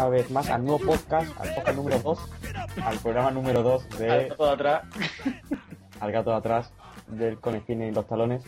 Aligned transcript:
y 0.00 0.02
una 0.02 0.08
vez 0.08 0.30
más 0.30 0.48
al 0.48 0.64
nuevo 0.64 0.78
podcast, 0.78 1.38
al 1.38 1.54
podcast 1.54 1.76
número 1.76 1.98
2, 1.98 2.18
al 2.84 2.98
programa 3.00 3.30
número 3.30 3.62
2 3.62 3.98
de 3.98 4.10
Al 4.10 4.28
gato 4.28 4.46
de 4.46 4.52
atrás. 4.52 4.82
Al 6.00 6.12
gato 6.12 6.30
de 6.30 6.36
atrás 6.36 6.72
del 7.08 7.38
Conejín 7.38 7.82
y 7.82 7.90
los 7.90 8.06
talones. 8.06 8.42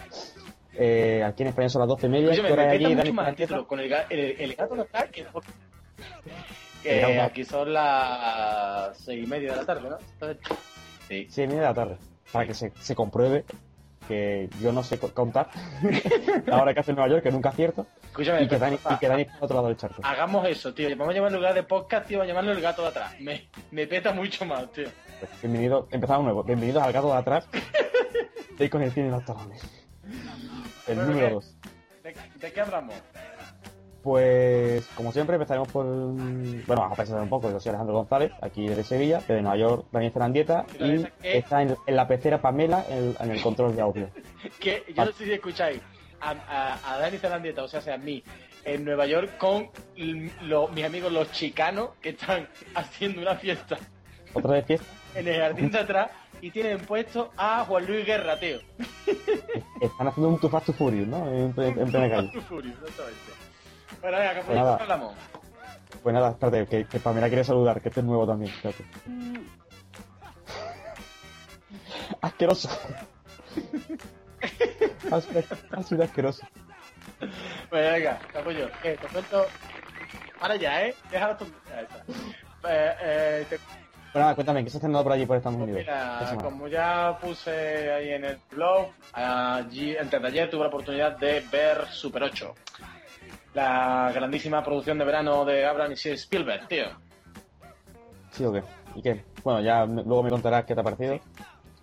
Eh, 0.72 1.22
aquí 1.22 1.42
en 1.42 1.50
España 1.50 1.68
son 1.68 1.80
las 1.80 1.88
12 1.88 2.06
y 2.06 2.10
media. 2.10 2.30
Oye, 2.30 2.40
me, 2.40 2.48
¿qué 2.48 2.52
hora 2.54 2.64
me 2.64 2.70
allí, 2.70 2.96
mucho 2.96 3.12
más 3.12 3.28
el 3.28 3.36
título. 3.36 3.66
Con 3.66 3.80
el, 3.80 3.92
el, 4.08 4.40
el 4.40 4.54
gato 4.54 4.74
de 4.74 4.80
atrás 4.80 5.10
que... 5.12 5.26
Que 6.82 7.00
gato. 7.16 7.22
aquí 7.22 7.44
son 7.44 7.74
las 7.74 8.96
seis 8.96 9.26
y 9.26 9.26
media 9.28 9.50
de 9.50 9.56
la 9.58 9.66
tarde, 9.66 9.90
¿no? 9.90 9.98
Entonces, 9.98 10.38
sí. 11.06 11.26
Sí, 11.28 11.42
media 11.42 11.60
de 11.60 11.66
la 11.66 11.74
tarde. 11.74 11.98
Para 12.32 12.46
que 12.46 12.54
se, 12.54 12.70
se 12.76 12.94
compruebe 12.94 13.44
que 14.08 14.48
yo 14.60 14.72
no 14.72 14.82
sé 14.82 14.98
co- 14.98 15.12
contar 15.14 15.48
la 16.46 16.60
hora 16.62 16.74
que 16.74 16.80
hace 16.80 16.90
en 16.92 16.96
Nueva 16.96 17.10
York, 17.10 17.22
que 17.22 17.30
nunca 17.30 17.48
acierto, 17.50 17.86
Escúchame, 18.04 18.42
y 18.42 18.48
que 18.48 18.58
Dani, 18.58 18.78
y 18.90 18.96
que 18.98 19.08
Dani 19.08 19.22
está 19.22 19.38
otro 19.40 19.56
lado 19.56 19.68
del 19.68 19.76
charco. 19.76 20.02
hagamos 20.04 20.46
eso, 20.48 20.72
tío. 20.74 20.88
Vamos 20.90 21.08
a 21.10 21.14
llamarlo 21.14 21.36
en 21.36 21.42
lugar 21.42 21.54
de 21.54 21.62
podcast, 21.62 22.06
tío, 22.06 22.18
vamos 22.18 22.28
a 22.30 22.32
llamarlo 22.34 22.52
el 22.52 22.60
gato 22.60 22.82
de 22.82 22.88
atrás. 22.88 23.14
Me, 23.20 23.48
me 23.70 23.86
peta 23.86 24.12
mucho 24.12 24.44
más, 24.44 24.70
tío. 24.72 24.88
Pues, 25.20 25.30
bienvenido, 25.40 25.88
empezamos 25.90 26.24
nuevo. 26.24 26.42
Bienvenidos 26.42 26.82
al 26.82 26.92
gato 26.92 27.08
de 27.12 27.18
atrás 27.18 27.48
de 28.58 28.70
Conejín 28.70 29.06
y 29.06 29.10
los 29.10 29.24
talones. 29.24 29.62
El 30.86 30.96
Bueno, 30.96 31.04
número 31.10 31.26
¿qué? 31.28 31.34
2. 31.34 31.56
¿De, 32.02 32.16
de 32.40 32.52
qué 32.52 32.60
hablamos? 32.60 32.94
Pues, 34.02 34.84
como 34.96 35.12
siempre, 35.12 35.36
empezaremos 35.36 35.68
por. 35.68 35.84
Bueno, 35.86 36.64
vamos 36.66 36.92
a 36.92 36.96
pensar 37.02 37.20
un 37.22 37.28
poco. 37.28 37.50
Yo 37.50 37.60
soy 37.60 37.70
Alejandro 37.70 37.94
González, 37.96 38.32
aquí 38.40 38.66
desde 38.68 38.82
Sevilla, 38.84 39.20
que 39.26 39.34
de 39.34 39.42
Nueva 39.42 39.56
York 39.56 39.86
Daniel 39.92 40.12
Ferrandieta, 40.12 40.66
Y 40.80 41.06
está 41.22 41.62
en, 41.62 41.76
en 41.86 41.96
la 41.96 42.08
pecera 42.08 42.40
Pamela 42.42 42.84
en, 42.88 43.14
en 43.20 43.30
el 43.30 43.40
control 43.40 43.76
de 43.76 43.82
audio. 43.82 44.08
Que 44.58 44.82
yo 44.94 45.04
no 45.04 45.12
sé 45.12 45.24
si 45.24 45.32
escucháis 45.32 45.80
a, 46.20 46.30
a, 46.30 46.94
a 46.94 46.98
Dani 46.98 47.18
Zelandieta, 47.18 47.62
o 47.62 47.68
sea, 47.68 47.80
sea 47.80 47.94
a 47.94 47.98
mí, 47.98 48.24
en 48.64 48.84
Nueva 48.84 49.06
York 49.06 49.38
con 49.38 49.68
lo- 50.42 50.66
mis 50.68 50.84
amigos 50.84 51.12
los 51.12 51.30
chicanos 51.30 51.90
que 52.00 52.08
están 52.10 52.48
haciendo 52.74 53.22
una 53.22 53.36
fiesta 53.36 53.78
Otra 54.34 54.52
vez 54.52 54.66
fiesta. 54.66 54.86
en 55.14 55.28
el 55.28 55.40
jardín 55.40 55.70
de 55.70 55.78
atrás 55.78 56.10
y 56.40 56.50
tienen 56.50 56.80
puesto 56.80 57.30
a 57.36 57.64
Juan 57.66 57.86
Luis 57.86 58.04
Guerra, 58.04 58.36
tío. 58.40 58.58
Están 59.80 60.08
haciendo 60.08 60.28
un 60.28 60.40
Too 60.40 60.48
Fast 60.50 60.66
to 60.66 60.72
Furious, 60.72 61.06
¿no? 61.06 61.28
En, 61.28 61.54
en- 61.56 61.78
en 61.78 61.88
plena 61.90 62.10
calle. 62.10 62.30
Exactamente. 62.34 63.41
Bueno, 64.02 64.18
venga, 64.18 64.34
¿qué 64.34 64.40
Pues 64.42 64.56
nada. 64.58 64.76
hablamos? 64.76 65.14
Pues 66.02 66.12
nada, 66.14 66.30
espérate, 66.32 66.66
que, 66.66 66.84
que 66.86 67.00
Pamela 67.00 67.28
quiere 67.28 67.44
saludar, 67.44 67.80
que 67.80 67.88
este 67.88 68.00
es 68.00 68.06
nuevo 68.06 68.26
también. 68.26 68.52
Espérate. 68.52 68.84
Asqueroso. 72.20 72.68
Ha 75.10 75.20
sido- 75.20 75.42
ha 75.76 75.82
sido 75.82 76.04
asqueroso. 76.04 76.46
Bueno, 77.70 77.92
venga, 77.92 78.18
te 78.32 78.38
apoyo. 78.38 78.68
Eh, 78.82 78.98
te 79.00 79.06
cuento. 79.08 79.46
Ahora 80.40 80.56
ya, 80.56 80.86
¿eh? 80.86 80.94
Déjalo 81.10 81.32
está. 81.34 81.44
Eh, 82.68 82.94
eh, 83.02 83.46
te 83.48 83.56
Bueno, 83.58 84.26
nada, 84.26 84.34
cuéntame, 84.34 84.64
¿qué 84.64 84.70
se 84.70 84.76
ha 84.76 84.78
estrenado 84.78 85.04
por 85.04 85.12
allí 85.12 85.26
por 85.26 85.36
Estados 85.36 85.58
Unidos? 85.58 85.82
¿Qué 85.84 85.90
Mira, 85.90 86.36
como 86.42 86.66
ya 86.68 87.16
puse 87.20 87.92
ahí 87.92 88.10
en 88.10 88.24
el 88.24 88.38
blog, 88.50 88.88
allí, 89.12 89.96
antes 89.96 90.20
de 90.20 90.28
ayer 90.28 90.50
tuve 90.50 90.62
la 90.62 90.68
oportunidad 90.68 91.16
de 91.18 91.40
ver 91.52 91.86
Super 91.88 92.24
8. 92.24 92.54
La 93.54 94.10
grandísima 94.14 94.62
producción 94.62 94.98
de 94.98 95.04
verano 95.04 95.44
de 95.44 95.66
Abraham 95.66 95.92
y 95.92 96.08
Spielberg, 96.08 96.68
tío. 96.68 96.86
¿Sí 98.30 98.44
o 98.44 98.52
qué? 98.52 98.62
¿Y 98.94 99.02
qué? 99.02 99.24
Bueno, 99.44 99.60
ya 99.60 99.84
luego 99.84 100.22
me 100.22 100.30
contarás 100.30 100.64
qué 100.64 100.74
te 100.74 100.80
ha 100.80 100.84
parecido. 100.84 101.20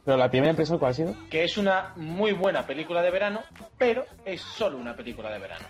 Pero 0.04 0.18
la 0.18 0.30
primera 0.30 0.50
impresión, 0.52 0.80
¿cuál 0.80 0.92
ha 0.92 0.94
sido? 0.96 1.16
Que 1.30 1.44
es 1.44 1.58
una 1.58 1.94
muy 1.96 2.32
buena 2.32 2.66
película 2.66 3.02
de 3.02 3.12
verano, 3.12 3.42
pero 3.78 4.06
es 4.26 4.42
solo 4.42 4.78
una 4.78 4.96
película 4.96 5.30
de 5.32 5.40
verano. 5.40 5.66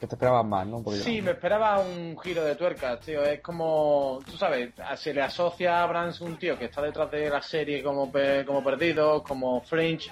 Que 0.00 0.06
te 0.06 0.14
esperabas 0.14 0.44
más, 0.44 0.66
¿no? 0.66 0.82
Poquito 0.82 1.04
Sí, 1.04 1.22
me 1.22 1.32
esperaba 1.32 1.78
un 1.80 2.18
giro 2.18 2.42
de 2.42 2.56
tuerca, 2.56 2.98
tío. 2.98 3.22
Es 3.22 3.40
como, 3.40 4.20
tú 4.24 4.36
sabes, 4.36 4.70
se 4.96 5.12
le 5.12 5.22
asocia 5.22 5.78
a 5.78 5.82
Abrams 5.82 6.20
un 6.22 6.36
tío 6.38 6.58
que 6.58 6.64
está 6.64 6.82
detrás 6.82 7.10
de 7.10 7.28
la 7.28 7.42
serie 7.42 7.82
como, 7.82 8.10
como 8.46 8.64
Perdido, 8.64 9.22
como 9.22 9.60
Fringe, 9.60 10.10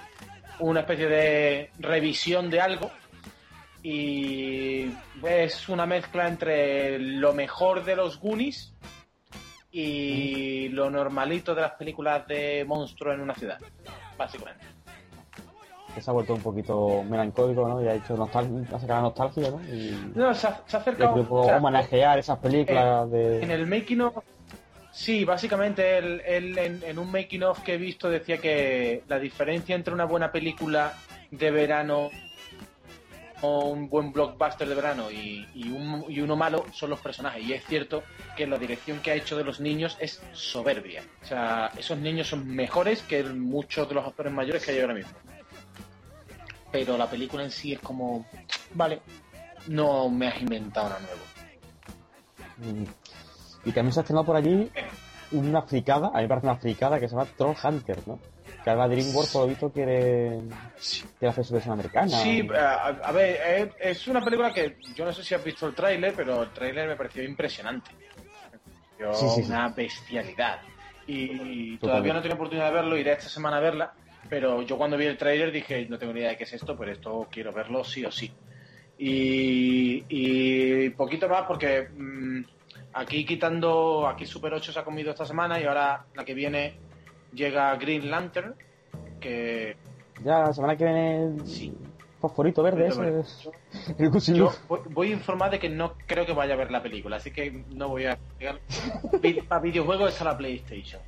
una 0.59 0.81
especie 0.81 1.07
de 1.07 1.71
revisión 1.79 2.49
de 2.49 2.61
algo. 2.61 2.91
Y 3.83 4.91
es 5.23 5.67
una 5.69 5.85
mezcla 5.85 6.27
entre 6.27 6.99
lo 6.99 7.33
mejor 7.33 7.83
de 7.83 7.95
los 7.95 8.19
Goonies 8.19 8.73
y 9.71 10.69
lo 10.69 10.89
normalito 10.89 11.55
de 11.55 11.61
las 11.61 11.71
películas 11.73 12.27
de 12.27 12.65
monstruo 12.67 13.13
en 13.13 13.21
una 13.21 13.33
ciudad, 13.33 13.57
básicamente. 14.17 14.65
Que 15.95 16.01
se 16.01 16.09
ha 16.09 16.13
vuelto 16.13 16.33
un 16.33 16.41
poquito 16.41 17.03
melancólico, 17.03 17.67
¿no? 17.67 17.83
Y 17.83 17.87
ha 17.87 17.95
hecho 17.95 18.15
nostal 18.15 18.45
ha 18.71 19.01
nostalgia, 19.01 19.49
¿no? 19.49 19.61
Y 19.63 20.11
No, 20.15 20.33
se 20.33 20.47
ha, 20.47 20.61
se 20.65 20.77
ha 20.77 20.79
y 20.79 20.81
acercado... 20.81 21.27
o 21.29 21.43
sea, 21.45 21.57
homenajear 21.57 22.19
esas 22.19 22.37
películas 22.39 23.05
En 23.05 23.11
de... 23.11 23.53
el 23.53 23.67
making 23.67 24.01
of, 24.01 24.23
sí, 24.91 25.25
básicamente 25.25 25.97
él, 25.97 26.21
él 26.25 26.57
en, 26.57 26.83
en 26.83 26.99
un 26.99 27.11
making 27.11 27.43
of 27.43 27.59
que 27.61 27.73
he 27.73 27.77
visto 27.77 28.09
decía 28.09 28.37
que 28.37 29.03
la 29.07 29.19
diferencia 29.19 29.75
entre 29.75 29.93
una 29.93 30.05
buena 30.05 30.31
película 30.31 30.93
de 31.31 31.51
verano 31.51 32.09
un 33.41 33.89
buen 33.89 34.11
blockbuster 34.11 34.67
de 34.67 34.75
verano 34.75 35.09
y, 35.11 35.47
y 35.55 35.69
un- 35.71 36.05
y 36.07 36.19
uno 36.21 36.35
malo 36.35 36.65
son 36.73 36.89
los 36.91 36.99
personajes. 36.99 37.43
Y 37.43 37.53
es 37.53 37.65
cierto 37.65 38.03
que 38.35 38.45
la 38.47 38.57
dirección 38.57 38.99
que 38.99 39.11
ha 39.11 39.15
hecho 39.15 39.35
de 39.37 39.43
los 39.43 39.59
niños 39.59 39.97
es 39.99 40.21
soberbia. 40.33 41.03
O 41.23 41.25
sea, 41.25 41.71
esos 41.77 41.97
niños 41.97 42.27
son 42.27 42.47
mejores 42.47 43.01
que 43.03 43.23
muchos 43.23 43.87
de 43.89 43.95
los 43.95 44.05
actores 44.07 44.31
mayores 44.31 44.63
que 44.65 44.71
hay 44.71 44.79
ahora 44.79 44.93
mismo. 44.93 45.11
Pero 46.71 46.97
la 46.97 47.09
película 47.09 47.43
en 47.43 47.51
sí 47.51 47.73
es 47.73 47.79
como, 47.79 48.25
vale, 48.73 49.01
no 49.67 50.09
me 50.09 50.27
has 50.27 50.41
inventado 50.41 50.89
nada 50.89 51.01
nuevo. 51.01 51.21
Mm. 52.79 52.85
Y 53.65 53.71
también 53.71 53.93
se 53.93 53.99
ha 53.99 54.03
estrenado 54.03 54.25
por 54.25 54.35
allí 54.35 54.69
una 55.31 55.61
fricada, 55.63 56.07
a 56.09 56.17
mí 56.17 56.21
me 56.23 56.27
parece 56.27 56.47
una 56.47 56.57
fricada 56.57 56.99
que 56.99 57.07
se 57.07 57.15
llama 57.15 57.27
Troll 57.37 57.55
Hunter, 57.63 57.99
¿no? 58.05 58.19
Que 58.63 58.69
ahora 58.69 58.87
DreamWorks, 58.87 59.31
por 59.33 59.41
lo 59.43 59.47
visto, 59.47 59.71
quiere, 59.71 60.39
quiere 61.17 61.29
hacer 61.31 61.43
su 61.45 61.53
versión 61.53 61.73
americana. 61.73 62.09
Sí, 62.09 62.47
a, 62.55 62.87
a 62.87 63.11
ver, 63.11 63.71
es, 63.79 63.99
es 63.99 64.07
una 64.07 64.23
película 64.23 64.53
que 64.53 64.77
yo 64.95 65.03
no 65.03 65.11
sé 65.11 65.23
si 65.23 65.33
has 65.33 65.43
visto 65.43 65.65
el 65.67 65.73
tráiler, 65.73 66.13
pero 66.15 66.43
el 66.43 66.49
tráiler 66.51 66.87
me 66.87 66.95
pareció 66.95 67.23
impresionante. 67.23 67.89
Pareció 68.99 69.13
Sí, 69.15 69.35
sí, 69.35 69.43
sí. 69.43 69.49
una 69.51 69.69
bestialidad. 69.69 70.59
Y 71.07 71.77
todavía 71.77 72.13
no 72.13 72.19
he 72.19 72.21
tenido 72.21 72.35
oportunidad 72.35 72.67
de 72.67 72.73
verlo, 72.73 72.97
iré 72.97 73.13
esta 73.13 73.29
semana 73.29 73.57
a 73.57 73.61
verla, 73.61 73.93
pero 74.29 74.61
yo 74.61 74.77
cuando 74.77 74.95
vi 74.95 75.05
el 75.07 75.17
tráiler 75.17 75.51
dije, 75.51 75.87
no 75.89 75.97
tengo 75.97 76.13
ni 76.13 76.19
idea 76.19 76.29
de 76.29 76.37
qué 76.37 76.43
es 76.43 76.53
esto, 76.53 76.77
pero 76.77 76.91
esto 76.91 77.27
quiero 77.31 77.51
verlo 77.51 77.83
sí 77.83 78.05
o 78.05 78.11
sí. 78.11 78.31
Y, 78.99 80.05
y 80.07 80.89
poquito 80.91 81.27
más 81.27 81.43
porque 81.47 81.89
mm, 81.97 82.43
aquí 82.93 83.25
quitando, 83.25 84.07
aquí 84.07 84.27
Super 84.27 84.53
8 84.53 84.71
se 84.71 84.79
ha 84.79 84.83
comido 84.83 85.09
esta 85.09 85.25
semana 85.25 85.59
y 85.59 85.63
ahora 85.63 86.05
la 86.13 86.23
que 86.23 86.35
viene 86.35 86.75
llega 87.33 87.75
Green 87.75 88.09
Lantern, 88.09 88.55
que 89.19 89.75
Ya 90.23 90.39
la 90.39 90.53
semana 90.53 90.75
que 90.75 90.83
viene... 90.83 91.45
Sí. 91.45 91.73
Fosforito 92.19 92.61
verde, 92.61 92.91
Fosforito 92.91 93.19
ese... 93.19 94.33
El 94.33 94.35
Yo 94.35 94.53
voy, 94.67 94.79
voy 94.91 95.09
a 95.09 95.13
informar 95.13 95.49
de 95.49 95.59
que 95.59 95.69
no 95.69 95.93
creo 96.05 96.25
que 96.25 96.33
vaya 96.33 96.53
a 96.53 96.57
ver 96.57 96.71
la 96.71 96.83
película, 96.83 97.17
así 97.17 97.31
que 97.31 97.63
no 97.73 97.89
voy 97.89 98.05
a... 98.05 98.17
Para 99.47 99.61
videojuegos 99.61 100.11
está 100.11 100.25
la 100.25 100.37
PlayStation. 100.37 101.01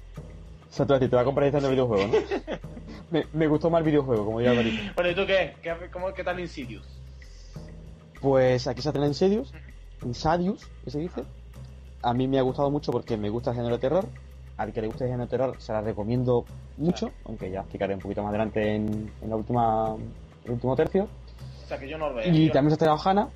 O 0.74 0.76
sea, 0.76 0.88
tú 0.88 0.94
a 0.96 1.00
te 1.00 1.08
va 1.08 1.22
a 1.22 1.26
comprar 1.26 1.54
este 1.54 1.70
videojuego, 1.70 2.08
¿no? 2.08 2.14
me, 3.12 3.28
me 3.32 3.48
gustó 3.48 3.70
más 3.70 3.80
el 3.80 3.86
videojuego, 3.86 4.26
como 4.26 4.40
diría 4.40 4.56
Marito. 4.56 4.92
Bueno, 4.96 5.12
¿y 5.12 5.16
tú 5.16 5.26
qué? 5.28 5.54
¿Qué, 5.62 5.76
cómo, 5.92 6.12
qué 6.16 6.24
tal 6.24 6.40
Insidious? 6.40 6.84
Pues 8.20 8.66
aquí 8.68 8.82
se 8.82 8.90
estrena 8.90 9.06
Insidious, 9.06 9.54
Insidious, 10.04 10.66
que 10.84 10.90
se 10.90 10.98
dice. 10.98 11.24
A 12.02 12.14
mí 12.16 12.28
me 12.28 12.40
ha 12.40 12.42
gustado 12.42 12.72
mucho 12.72 12.92
porque 12.92 13.18
me 13.18 13.30
gusta 13.30 13.52
el 13.52 13.58
género 13.58 13.76
de 13.76 13.82
terror. 13.82 14.08
Al 14.58 14.72
que 14.72 14.82
le 14.82 14.88
guste 14.88 15.06
el 15.06 15.10
género 15.12 15.26
de 15.26 15.30
terror 15.30 15.56
se 15.60 15.74
la 15.74 15.82
recomiendo 15.82 16.46
mucho, 16.78 17.12
aunque 17.26 17.50
ya 17.50 17.62
explicaré 17.62 17.94
un 17.96 18.00
poquito 18.02 18.22
más 18.22 18.30
adelante 18.30 18.76
en, 18.76 19.12
en 19.22 19.30
la 19.30 19.36
última, 19.36 19.96
el 20.46 20.52
último 20.52 20.76
tercio. 20.76 21.08
O 21.64 21.68
sea, 21.68 21.78
que 21.80 21.88
yo 21.90 21.98
no 21.98 22.10
lo 22.10 22.16
veo. 22.16 22.32
Y 22.32 22.48
Yo- 22.48 22.52
también 22.54 22.72
se 22.72 22.76
estrena 22.76 22.94
Ohana. 22.94 23.30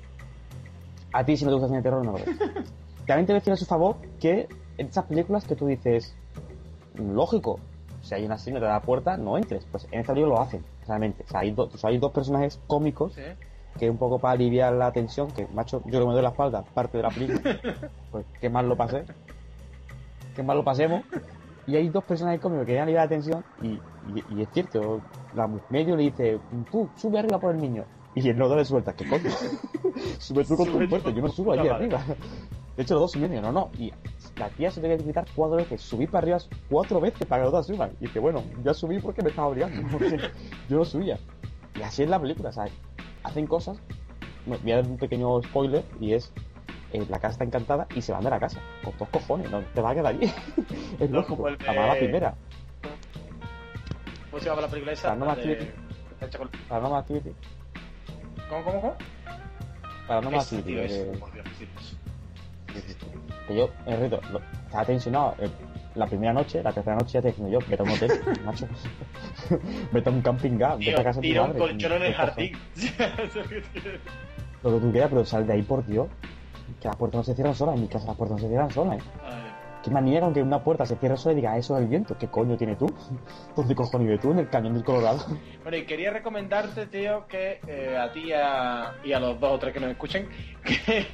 A 1.12 1.24
ti 1.24 1.36
si 1.36 1.44
no 1.44 1.50
te 1.50 1.54
gusta 1.54 1.66
el 1.66 1.70
cine 1.70 1.78
de 1.78 1.82
terror 1.82 2.04
no 2.04 2.12
lo 2.12 2.18
ves. 2.18 2.26
también 3.06 3.26
te 3.26 3.32
voy 3.32 3.36
a 3.36 3.40
decir 3.40 3.52
a 3.52 3.56
su 3.56 3.64
favor 3.66 3.96
que 4.20 4.48
en 4.76 4.86
estas 4.86 5.04
películas 5.06 5.44
que 5.44 5.56
tú 5.56 5.66
dices, 5.66 6.14
lógico, 6.96 7.58
si 8.02 8.14
hay 8.14 8.24
una 8.24 8.38
señora 8.38 8.68
de 8.68 8.72
la 8.74 8.82
puerta, 8.82 9.16
no 9.16 9.36
entres. 9.36 9.64
Pues 9.70 9.88
en 9.90 10.00
esta 10.00 10.12
película 10.12 10.36
lo 10.36 10.40
hacen, 10.42 10.64
realmente. 10.86 11.24
O 11.26 11.28
sea, 11.28 11.40
hay, 11.40 11.50
do- 11.50 11.70
o 11.72 11.76
sea, 11.78 11.90
hay 11.90 11.98
dos 11.98 12.12
personajes 12.12 12.60
cómicos 12.66 13.14
Sí. 13.14 13.22
que 13.78 13.90
un 13.90 13.96
poco 13.96 14.18
para 14.18 14.32
aliviar 14.34 14.72
la 14.74 14.92
tensión, 14.92 15.30
que 15.32 15.46
macho, 15.48 15.82
yo 15.86 16.00
que 16.00 16.06
me 16.06 16.12
doy 16.12 16.22
la 16.22 16.28
espalda, 16.30 16.62
parte 16.62 16.98
de 16.98 17.02
la 17.02 17.10
película, 17.10 17.40
pues 18.12 18.26
qué 18.40 18.48
mal 18.50 18.68
lo 18.68 18.76
pasé, 18.76 19.04
qué 20.38 20.42
mal 20.44 20.56
lo 20.56 20.64
pasemos. 20.64 21.02
Y 21.66 21.76
hay 21.76 21.88
dos 21.88 22.04
personajes 22.04 22.40
cómicos 22.40 22.64
que 22.64 22.80
aliviar 22.80 23.04
la 23.04 23.08
tensión 23.08 23.44
y, 23.60 23.72
y, 23.72 24.24
y 24.36 24.42
es 24.42 24.48
cierto, 24.52 25.02
la 25.34 25.50
medio 25.68 25.96
le 25.96 26.04
dice, 26.04 26.38
tú, 26.70 26.88
sube 26.96 27.18
arriba 27.18 27.38
por 27.38 27.54
el 27.54 27.60
niño. 27.60 27.84
Y 28.14 28.26
el 28.28 28.40
otro 28.40 28.56
le 28.56 28.64
suelta, 28.64 28.94
¿qué 28.94 29.06
coño? 29.06 29.28
sube 30.18 30.44
tú 30.44 30.56
con 30.56 30.66
tu 30.66 30.88
fuerte, 30.88 31.12
yo 31.12 31.20
no 31.20 31.28
subo 31.28 31.52
allí 31.52 31.68
arriba. 31.68 32.00
De 32.76 32.84
hecho, 32.84 32.94
los 32.94 33.02
dos 33.02 33.12
suben, 33.12 33.42
no, 33.42 33.52
no. 33.52 33.70
Y 33.76 33.92
la 34.36 34.48
tía 34.50 34.70
se 34.70 34.80
tiene 34.80 34.96
que 34.96 35.02
gritar 35.02 35.26
cuatro 35.34 35.56
veces, 35.56 35.82
subí 35.82 36.06
para 36.06 36.18
arriba 36.18 36.38
cuatro 36.70 37.00
veces 37.00 37.26
para 37.26 37.42
que 37.42 37.44
los 37.44 37.52
dos 37.52 37.66
suban. 37.66 37.90
Y 38.00 38.06
dice, 38.06 38.20
bueno, 38.20 38.42
ya 38.64 38.72
subí 38.72 39.00
porque 39.00 39.22
me 39.22 39.30
estaba 39.30 39.48
obligando, 39.48 39.82
porque 39.92 40.16
yo 40.68 40.76
no 40.78 40.84
subía. 40.84 41.18
Y 41.74 41.82
así 41.82 42.04
es 42.04 42.08
la 42.08 42.20
película, 42.20 42.52
¿sabes? 42.52 42.72
Hacen 43.24 43.46
cosas, 43.46 43.78
voy 44.46 44.72
a 44.72 44.76
dar 44.76 44.86
un 44.86 44.96
pequeño 44.96 45.42
spoiler, 45.42 45.84
y 46.00 46.14
es 46.14 46.32
eh, 46.92 47.04
la 47.08 47.18
casa 47.18 47.32
está 47.32 47.44
encantada 47.44 47.86
y 47.94 48.02
se 48.02 48.12
van 48.12 48.22
de 48.24 48.30
la 48.30 48.38
casa. 48.40 48.60
Con 48.84 48.96
dos 48.98 49.08
cojones, 49.10 49.50
no 49.50 49.60
te 49.60 49.80
vas 49.80 49.92
a 49.92 49.94
quedar 49.94 50.14
allí. 50.14 50.24
es 51.00 51.10
No, 51.10 51.18
lógico. 51.20 51.50
de- 51.50 51.56
La 51.66 51.94
primera. 51.98 52.34
¿Cómo 54.30 54.40
se 54.42 54.48
llama 54.48 54.62
la 54.62 54.68
película 54.68 54.92
esa? 54.92 55.08
Paranormal 55.08 55.36
de- 55.36 55.52
Activity. 55.52 56.48
Paranormal 56.68 57.00
Activity. 57.00 57.30
¿Cómo, 58.48 58.64
cómo, 58.64 58.80
cómo? 58.80 58.96
Paranormal 60.06 60.40
Activity. 60.40 60.68
tío, 60.72 60.82
eh, 60.82 61.16
por 61.18 61.32
Dios, 61.32 61.46
sí, 61.58 61.68
que 63.46 63.56
yo, 63.56 63.70
el 63.86 63.98
reto, 64.00 64.20
lo- 64.30 64.40
estaba 64.66 64.84
tensionado. 64.84 65.34
eh, 65.38 65.48
la 65.94 66.06
primera 66.06 66.32
noche, 66.32 66.62
la 66.62 66.70
tercera 66.72 66.94
noche 66.96 67.12
ya 67.14 67.22
te 67.22 67.28
diciendo 67.28 67.50
yo, 67.58 67.66
vete 67.68 67.82
a 67.82 67.84
un 67.84 67.90
hotel, 67.90 68.10
macho. 68.44 68.68
vete 69.92 70.08
a 70.08 70.12
un 70.12 70.20
camping 70.22 70.58
gas, 70.58 70.78
vete 70.78 71.00
a 71.00 71.02
casa 71.04 71.20
de 71.20 71.28
tu 71.32 71.40
un 71.40 71.46
madre, 71.48 71.58
colchón 71.58 71.92
en 71.92 72.02
el 72.02 72.14
jardín. 72.14 72.52
Lo 74.62 74.70
que 74.74 74.80
tú 74.80 74.92
quieras, 74.92 75.10
pero 75.10 75.24
sal 75.24 75.46
de 75.46 75.52
ahí 75.54 75.62
por 75.62 75.84
Dios. 75.86 76.08
Que 76.80 76.88
las 76.88 76.96
puertas 76.96 77.18
no 77.18 77.24
se 77.24 77.34
cierran 77.34 77.54
solas, 77.54 77.74
en 77.76 77.82
mi 77.82 77.88
casa 77.88 78.06
las 78.06 78.16
puertas 78.16 78.36
no 78.36 78.42
se 78.42 78.48
cierran 78.48 78.70
solas, 78.70 78.98
¿eh? 78.98 79.02
¿Qué 79.82 79.90
manía 79.90 80.20
con 80.20 80.34
que 80.34 80.42
una 80.42 80.62
puerta 80.62 80.84
se 80.84 80.96
cierre 80.96 81.16
sola 81.16 81.32
y 81.32 81.36
diga, 81.36 81.52
"Ah, 81.52 81.58
eso 81.58 81.76
es 81.76 81.82
el 81.82 81.88
viento? 81.88 82.16
¿Qué 82.18 82.26
coño 82.28 82.56
tiene 82.56 82.74
tú? 82.76 82.86
¿Dónde 83.56 83.74
cojones 83.74 84.06
vives 84.08 84.20
tú? 84.20 84.32
En 84.32 84.40
el 84.40 84.48
cañón 84.48 84.74
del 84.74 84.84
Colorado. 84.84 85.18
Bueno, 85.62 85.76
y 85.78 85.84
quería 85.86 86.10
recomendarte, 86.10 86.86
tío, 86.86 87.26
que 87.28 87.60
eh, 87.66 87.96
a 87.98 88.10
ti 88.12 88.24
y 88.28 88.32
a, 88.32 88.94
y 89.04 89.12
a 89.12 89.20
los 89.20 89.38
dos 89.38 89.52
o 89.52 89.58
tres 89.58 89.72
que 89.74 89.80
nos 89.80 89.90
escuchen, 89.90 90.28
que, 90.64 91.06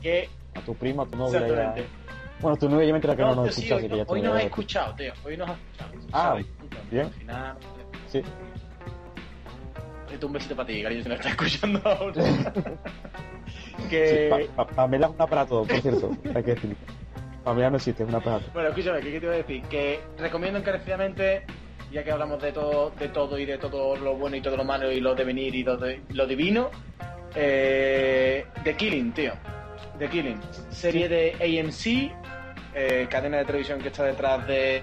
que 0.00 0.28
A 0.54 0.60
tu 0.62 0.74
primo, 0.74 1.02
a 1.02 1.06
tu 1.06 1.16
novia. 1.18 1.40
exactamente. 1.40 1.82
ya- 1.82 2.40
Bueno, 2.40 2.56
tu 2.56 2.68
novia 2.68 2.86
ya 2.86 2.92
me 2.92 2.96
entera 2.98 3.16
que 3.16 3.22
no, 3.22 3.34
No, 3.34 3.44
nos 3.46 3.54
sí, 3.54 3.62
escucha, 3.62 3.76
hoy, 3.76 3.88
no- 3.88 4.04
hoy 4.08 4.20
nos 4.22 4.28
ha 4.30 4.32
voy 4.34 4.40
a- 4.42 4.44
escuchado, 4.46 4.94
tío. 4.94 5.12
Hoy 5.24 5.36
nos 5.36 5.50
ha 5.50 5.52
escuchado. 5.52 5.90
Ah, 6.12 6.22
¿sabes? 6.22 6.46
bien. 6.90 7.06
Al 7.06 7.12
final, 7.12 7.56
Sí. 8.06 8.22
un 10.22 10.32
besito 10.34 10.54
para 10.56 10.66
ti, 10.66 10.82
cariño, 10.82 11.02
si 11.02 11.08
nos 11.08 11.18
está 11.18 11.30
escuchando 11.30 11.80
ahora. 11.84 12.22
Sí, 13.82 13.88
que... 13.88 14.46
Pa- 14.54 14.64
Pa- 14.64 14.74
Pamela 14.74 15.06
es 15.08 15.12
un 15.14 15.22
aparato, 15.22 15.64
por 15.64 15.80
cierto. 15.80 16.10
hay 16.34 16.42
que 16.42 16.54
decir. 16.54 16.76
Pamela 17.44 17.70
no 17.70 17.76
existe, 17.76 18.02
es 18.02 18.08
un 18.08 18.14
aparato. 18.14 18.44
Bueno, 18.52 18.68
escúchame, 18.68 19.00
¿qué, 19.00 19.12
qué 19.12 19.20
te 19.20 19.26
iba 19.26 19.34
a 19.34 19.38
decir? 19.38 19.62
Que 19.62 20.00
recomiendo 20.18 20.58
encarecidamente, 20.58 21.44
ya 21.90 22.04
que 22.04 22.10
hablamos 22.12 22.40
de 22.42 22.52
todo, 22.52 22.90
de 22.90 23.08
todo 23.08 23.38
y 23.38 23.44
de 23.46 23.58
todo 23.58 23.96
lo 23.96 24.14
bueno 24.16 24.36
y 24.36 24.40
todo 24.42 24.56
lo 24.56 24.64
malo 24.64 24.90
y 24.92 25.00
lo 25.00 25.14
de 25.14 25.24
venir 25.24 25.54
y 25.54 25.62
lo, 25.64 25.76
de- 25.76 26.00
lo 26.10 26.26
divino, 26.26 26.70
eh, 27.34 28.44
The 28.64 28.74
Killing, 28.76 29.12
tío. 29.12 29.32
The 29.98 30.08
Killing. 30.08 30.40
Serie 30.70 31.08
de 31.08 31.32
AMC, 31.40 32.12
eh, 32.74 33.06
cadena 33.10 33.38
de 33.38 33.44
televisión 33.44 33.80
que 33.80 33.88
está 33.88 34.04
detrás 34.04 34.46
de 34.46 34.82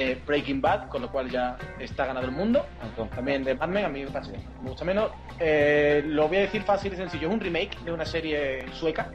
eh, 0.00 0.18
Breaking 0.26 0.62
Bad, 0.62 0.88
con 0.88 1.02
lo 1.02 1.10
cual 1.12 1.30
ya 1.30 1.58
está 1.78 2.06
ganado 2.06 2.24
el 2.26 2.32
mundo. 2.32 2.66
Entonces, 2.82 3.14
También 3.14 3.44
de 3.44 3.52
Batman, 3.54 3.84
a 3.84 3.88
mí 3.90 4.02
me 4.02 4.10
parece- 4.10 4.32
me 4.62 4.70
gusta 4.70 4.84
menos. 4.84 5.10
Eh, 5.38 6.02
lo 6.06 6.26
voy 6.26 6.38
a 6.38 6.40
decir 6.40 6.62
fácil 6.62 6.92
y 6.94 6.96
sencillo. 6.96 7.28
Es 7.28 7.34
un 7.34 7.40
remake 7.40 7.78
de 7.84 7.92
una 7.92 8.06
serie 8.06 8.64
sueca. 8.72 9.12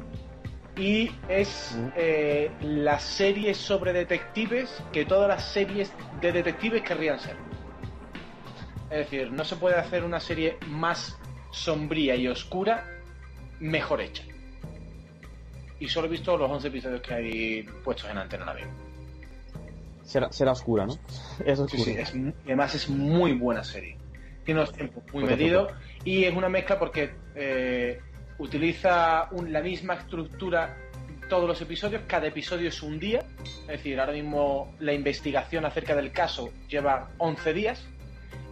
Y 0.78 1.10
es 1.28 1.76
eh, 1.96 2.52
la 2.62 3.00
serie 3.00 3.54
sobre 3.56 3.94
detectives 3.94 4.84
que 4.94 5.06
todas 5.06 5.28
las 5.28 5.44
series 5.52 5.92
de 6.22 6.32
detectives 6.32 6.84
querrían 6.84 7.20
ser. 7.20 7.36
Es 8.92 8.98
decir, 9.10 9.32
no 9.32 9.44
se 9.44 9.56
puede 9.56 9.78
hacer 9.78 10.04
una 10.04 10.20
serie 10.20 10.58
más 10.68 11.18
sombría 11.52 12.16
y 12.16 12.28
oscura 12.28 12.86
mejor 13.60 14.02
hecha. 14.02 14.24
Y 15.80 15.88
solo 15.88 16.08
he 16.08 16.12
visto 16.12 16.38
los 16.38 16.52
11 16.52 16.68
episodios 16.68 17.02
que 17.02 17.14
hay 17.14 17.64
puestos 17.84 18.10
en 18.10 18.18
antena 18.18 18.46
ahora 18.46 18.56
mismo. 18.60 18.74
Será, 20.06 20.32
será 20.32 20.52
oscura, 20.54 20.86
¿no? 20.86 20.94
Es 21.46 21.58
Sí, 21.58 21.64
oscura. 21.64 21.84
sí, 21.84 21.96
es, 21.98 22.14
además 22.46 22.76
es 22.76 22.90
muy 22.90 23.34
buena 23.34 23.64
serie. 23.64 23.98
Tiene 24.46 24.62
unos 24.62 24.74
tiempos 24.74 25.04
muy 25.12 25.24
medidos 25.24 25.72
y 26.04 26.24
es 26.24 26.34
una 26.36 26.48
mezcla 26.50 26.78
porque 26.80 27.12
eh, 27.36 28.00
utiliza 28.38 29.28
un- 29.32 29.52
la 29.52 29.62
misma 29.62 29.96
estructura 29.96 30.78
todos 31.30 31.48
los 31.48 31.60
episodios. 31.62 32.04
Cada 32.08 32.28
episodio 32.28 32.70
es 32.70 32.84
un 32.84 33.00
día. 33.00 33.26
Es 33.62 33.68
decir, 33.68 34.00
ahora 34.00 34.14
mismo 34.14 34.76
la 34.80 34.94
investigación 34.94 35.66
acerca 35.66 35.96
del 35.96 36.12
caso 36.12 36.50
lleva 36.70 37.10
11 37.18 37.54
días 37.54 37.84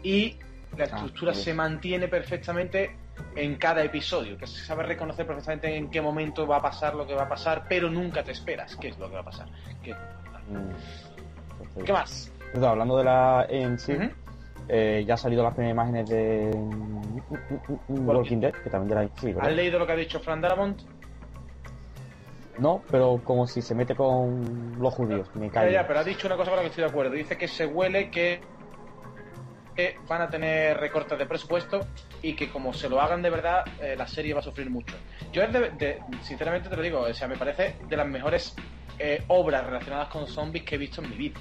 y 0.01 0.37
la 0.75 0.85
estructura 0.85 1.31
bien. 1.33 1.43
se 1.43 1.53
mantiene 1.53 2.07
perfectamente 2.07 2.95
en 3.35 3.55
cada 3.57 3.83
episodio, 3.83 4.35
que 4.39 4.47
se 4.47 4.65
sabe 4.65 4.81
reconocer 4.83 5.27
perfectamente 5.27 5.77
en 5.77 5.91
qué 5.91 6.01
momento 6.01 6.47
va 6.47 6.57
a 6.57 6.61
pasar 6.63 6.95
lo 6.95 7.05
que 7.05 7.13
va 7.13 7.23
a 7.23 7.29
pasar, 7.29 7.65
pero 7.69 7.87
nunca 7.91 8.23
te 8.23 8.31
esperas 8.31 8.75
qué 8.77 8.87
es 8.87 8.97
lo 8.97 9.07
que 9.07 9.13
va 9.13 9.21
a 9.21 9.25
pasar. 9.25 9.47
¿Qué, 9.83 9.93
Mm, 10.49 11.12
qué 11.85 11.93
más? 11.93 12.31
Entonces, 12.47 12.69
hablando 12.69 12.97
de 12.97 13.03
la 13.03 13.45
en 13.49 13.79
sí, 13.79 13.93
Ujú. 13.93 14.09
eh, 14.67 15.03
ya 15.07 15.13
han 15.15 15.17
salido 15.17 15.43
las 15.43 15.53
primeras 15.53 15.73
imágenes 15.73 16.09
de 16.09 16.51
mm, 16.55 17.93
mm, 17.93 18.07
Walking 18.07 18.39
Dead, 18.39 18.53
que 18.63 18.69
también 18.69 18.89
ya 18.89 19.03
la 19.03 19.09
¿verdad? 19.33 19.49
¿Has 19.49 19.55
leído 19.55 19.79
lo 19.79 19.85
que 19.87 19.91
ha 19.93 19.95
dicho 19.95 20.19
Fran 20.19 20.41
Darabont? 20.41 20.81
No, 22.59 22.83
pero 22.91 23.19
como 23.23 23.47
si 23.47 23.61
se 23.61 23.73
mete 23.73 23.95
con 23.95 24.75
los 24.79 24.93
judíos, 24.93 25.27
me 25.35 25.49
Ya, 25.49 25.69
ya, 25.69 25.87
pero 25.87 25.99
ha 25.99 26.03
dicho 26.03 26.27
una 26.27 26.35
cosa 26.37 26.51
con 26.51 26.57
la 26.57 26.61
que 26.63 26.69
estoy 26.69 26.83
de 26.83 26.89
acuerdo. 26.89 27.11
Dice 27.13 27.35
que 27.35 27.47
se 27.47 27.65
huele 27.65 28.11
que, 28.11 28.41
que 29.75 29.95
van 30.07 30.21
a 30.21 30.29
tener 30.29 30.77
recortes 30.77 31.17
de 31.17 31.25
presupuesto 31.25 31.79
y 32.21 32.35
que 32.35 32.51
como 32.51 32.71
se 32.71 32.89
lo 32.89 33.01
hagan 33.01 33.23
de 33.23 33.31
verdad, 33.31 33.63
eh, 33.81 33.95
la 33.97 34.07
serie 34.07 34.35
va 34.35 34.41
a 34.41 34.43
sufrir 34.43 34.69
mucho. 34.69 34.95
Yo, 35.31 35.41
es 35.41 35.51
de- 35.51 35.71
de- 35.71 35.99
sinceramente 36.21 36.69
te 36.69 36.75
lo 36.75 36.83
digo, 36.83 36.99
o 37.01 37.13
sea, 37.13 37.27
me 37.27 37.37
parece 37.37 37.77
de 37.87 37.97
las 37.97 38.07
mejores 38.07 38.55
eh, 38.99 39.23
obras 39.27 39.65
relacionadas 39.65 40.07
con 40.09 40.27
zombies 40.27 40.63
que 40.65 40.75
he 40.75 40.77
visto 40.77 41.01
en 41.01 41.09
mi 41.09 41.15
vida. 41.17 41.39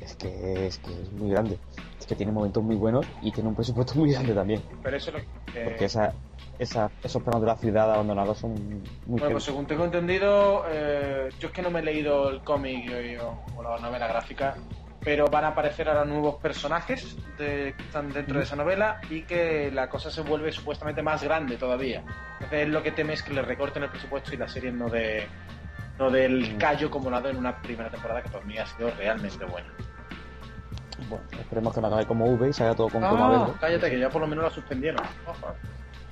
Es 0.00 0.16
que, 0.16 0.66
es 0.66 0.78
que 0.78 0.90
es 0.92 1.12
muy 1.12 1.30
grande. 1.30 1.58
Es 2.00 2.06
que 2.06 2.14
tiene 2.14 2.32
momentos 2.32 2.62
muy 2.62 2.76
buenos 2.76 3.06
y 3.20 3.30
tiene 3.32 3.48
un 3.48 3.54
presupuesto 3.54 3.94
muy 3.98 4.12
grande 4.12 4.34
también. 4.34 4.62
Pero 4.82 4.96
eso 4.96 5.10
es 5.10 5.14
lo 5.16 5.52
que... 5.52 5.64
Porque 5.64 5.84
esa, 5.86 6.12
esa, 6.58 6.90
esos 7.02 7.22
planos 7.22 7.40
de 7.42 7.46
la 7.46 7.56
ciudad 7.56 7.92
abandonados 7.92 8.38
son 8.38 8.54
muy 8.54 9.18
Bueno, 9.20 9.30
pues 9.32 9.44
según 9.44 9.66
tengo 9.66 9.84
entendido, 9.84 10.64
eh, 10.70 11.28
yo 11.38 11.48
es 11.48 11.52
que 11.54 11.62
no 11.62 11.70
me 11.70 11.80
he 11.80 11.82
leído 11.82 12.30
el 12.30 12.40
cómic 12.42 12.90
o, 13.22 13.44
o 13.56 13.62
la 13.62 13.78
novela 13.78 14.06
gráfica, 14.06 14.56
pero 15.02 15.26
van 15.26 15.44
a 15.44 15.48
aparecer 15.48 15.88
ahora 15.88 16.04
nuevos 16.04 16.36
personajes 16.36 17.16
de- 17.38 17.74
que 17.76 17.82
están 17.82 18.10
dentro 18.12 18.38
de 18.38 18.44
esa 18.44 18.56
novela 18.56 19.00
y 19.10 19.22
que 19.22 19.70
la 19.72 19.88
cosa 19.88 20.10
se 20.10 20.22
vuelve 20.22 20.52
supuestamente 20.52 21.02
más 21.02 21.22
grande 21.22 21.56
todavía. 21.56 22.02
Entonces 22.34 22.62
es 22.62 22.68
lo 22.68 22.82
que 22.82 22.92
teme 22.92 23.12
es 23.14 23.22
que 23.22 23.32
le 23.32 23.42
recorten 23.42 23.82
el 23.82 23.90
presupuesto 23.90 24.34
y 24.34 24.38
la 24.38 24.48
serie 24.48 24.70
no 24.72 24.88
de 24.88 25.26
no 25.98 26.10
del 26.10 26.54
Mm. 26.54 26.58
callo 26.58 26.90
como 26.90 27.10
la 27.10 27.16
ha 27.18 27.20
dado 27.20 27.30
en 27.32 27.38
una 27.38 27.60
primera 27.60 27.90
temporada 27.90 28.22
que 28.22 28.28
para 28.30 28.44
mí 28.44 28.56
ha 28.58 28.66
sido 28.66 28.90
realmente 28.96 29.44
buena. 29.44 29.68
Bueno, 31.08 31.24
esperemos 31.38 31.74
que 31.74 31.80
no 31.80 31.86
acabe 31.86 32.06
como 32.06 32.26
V 32.26 32.48
y 32.48 32.52
se 32.52 32.64
haga 32.64 32.74
todo 32.74 32.88
con 32.88 33.04
Ah, 33.04 33.08
coma 33.10 33.30
verde. 33.30 33.52
cállate, 33.60 33.90
que 33.90 33.98
ya 34.00 34.10
por 34.10 34.20
lo 34.20 34.26
menos 34.26 34.44
la 34.44 34.50
suspendieron. 34.50 35.00
Ojo. 35.26 35.54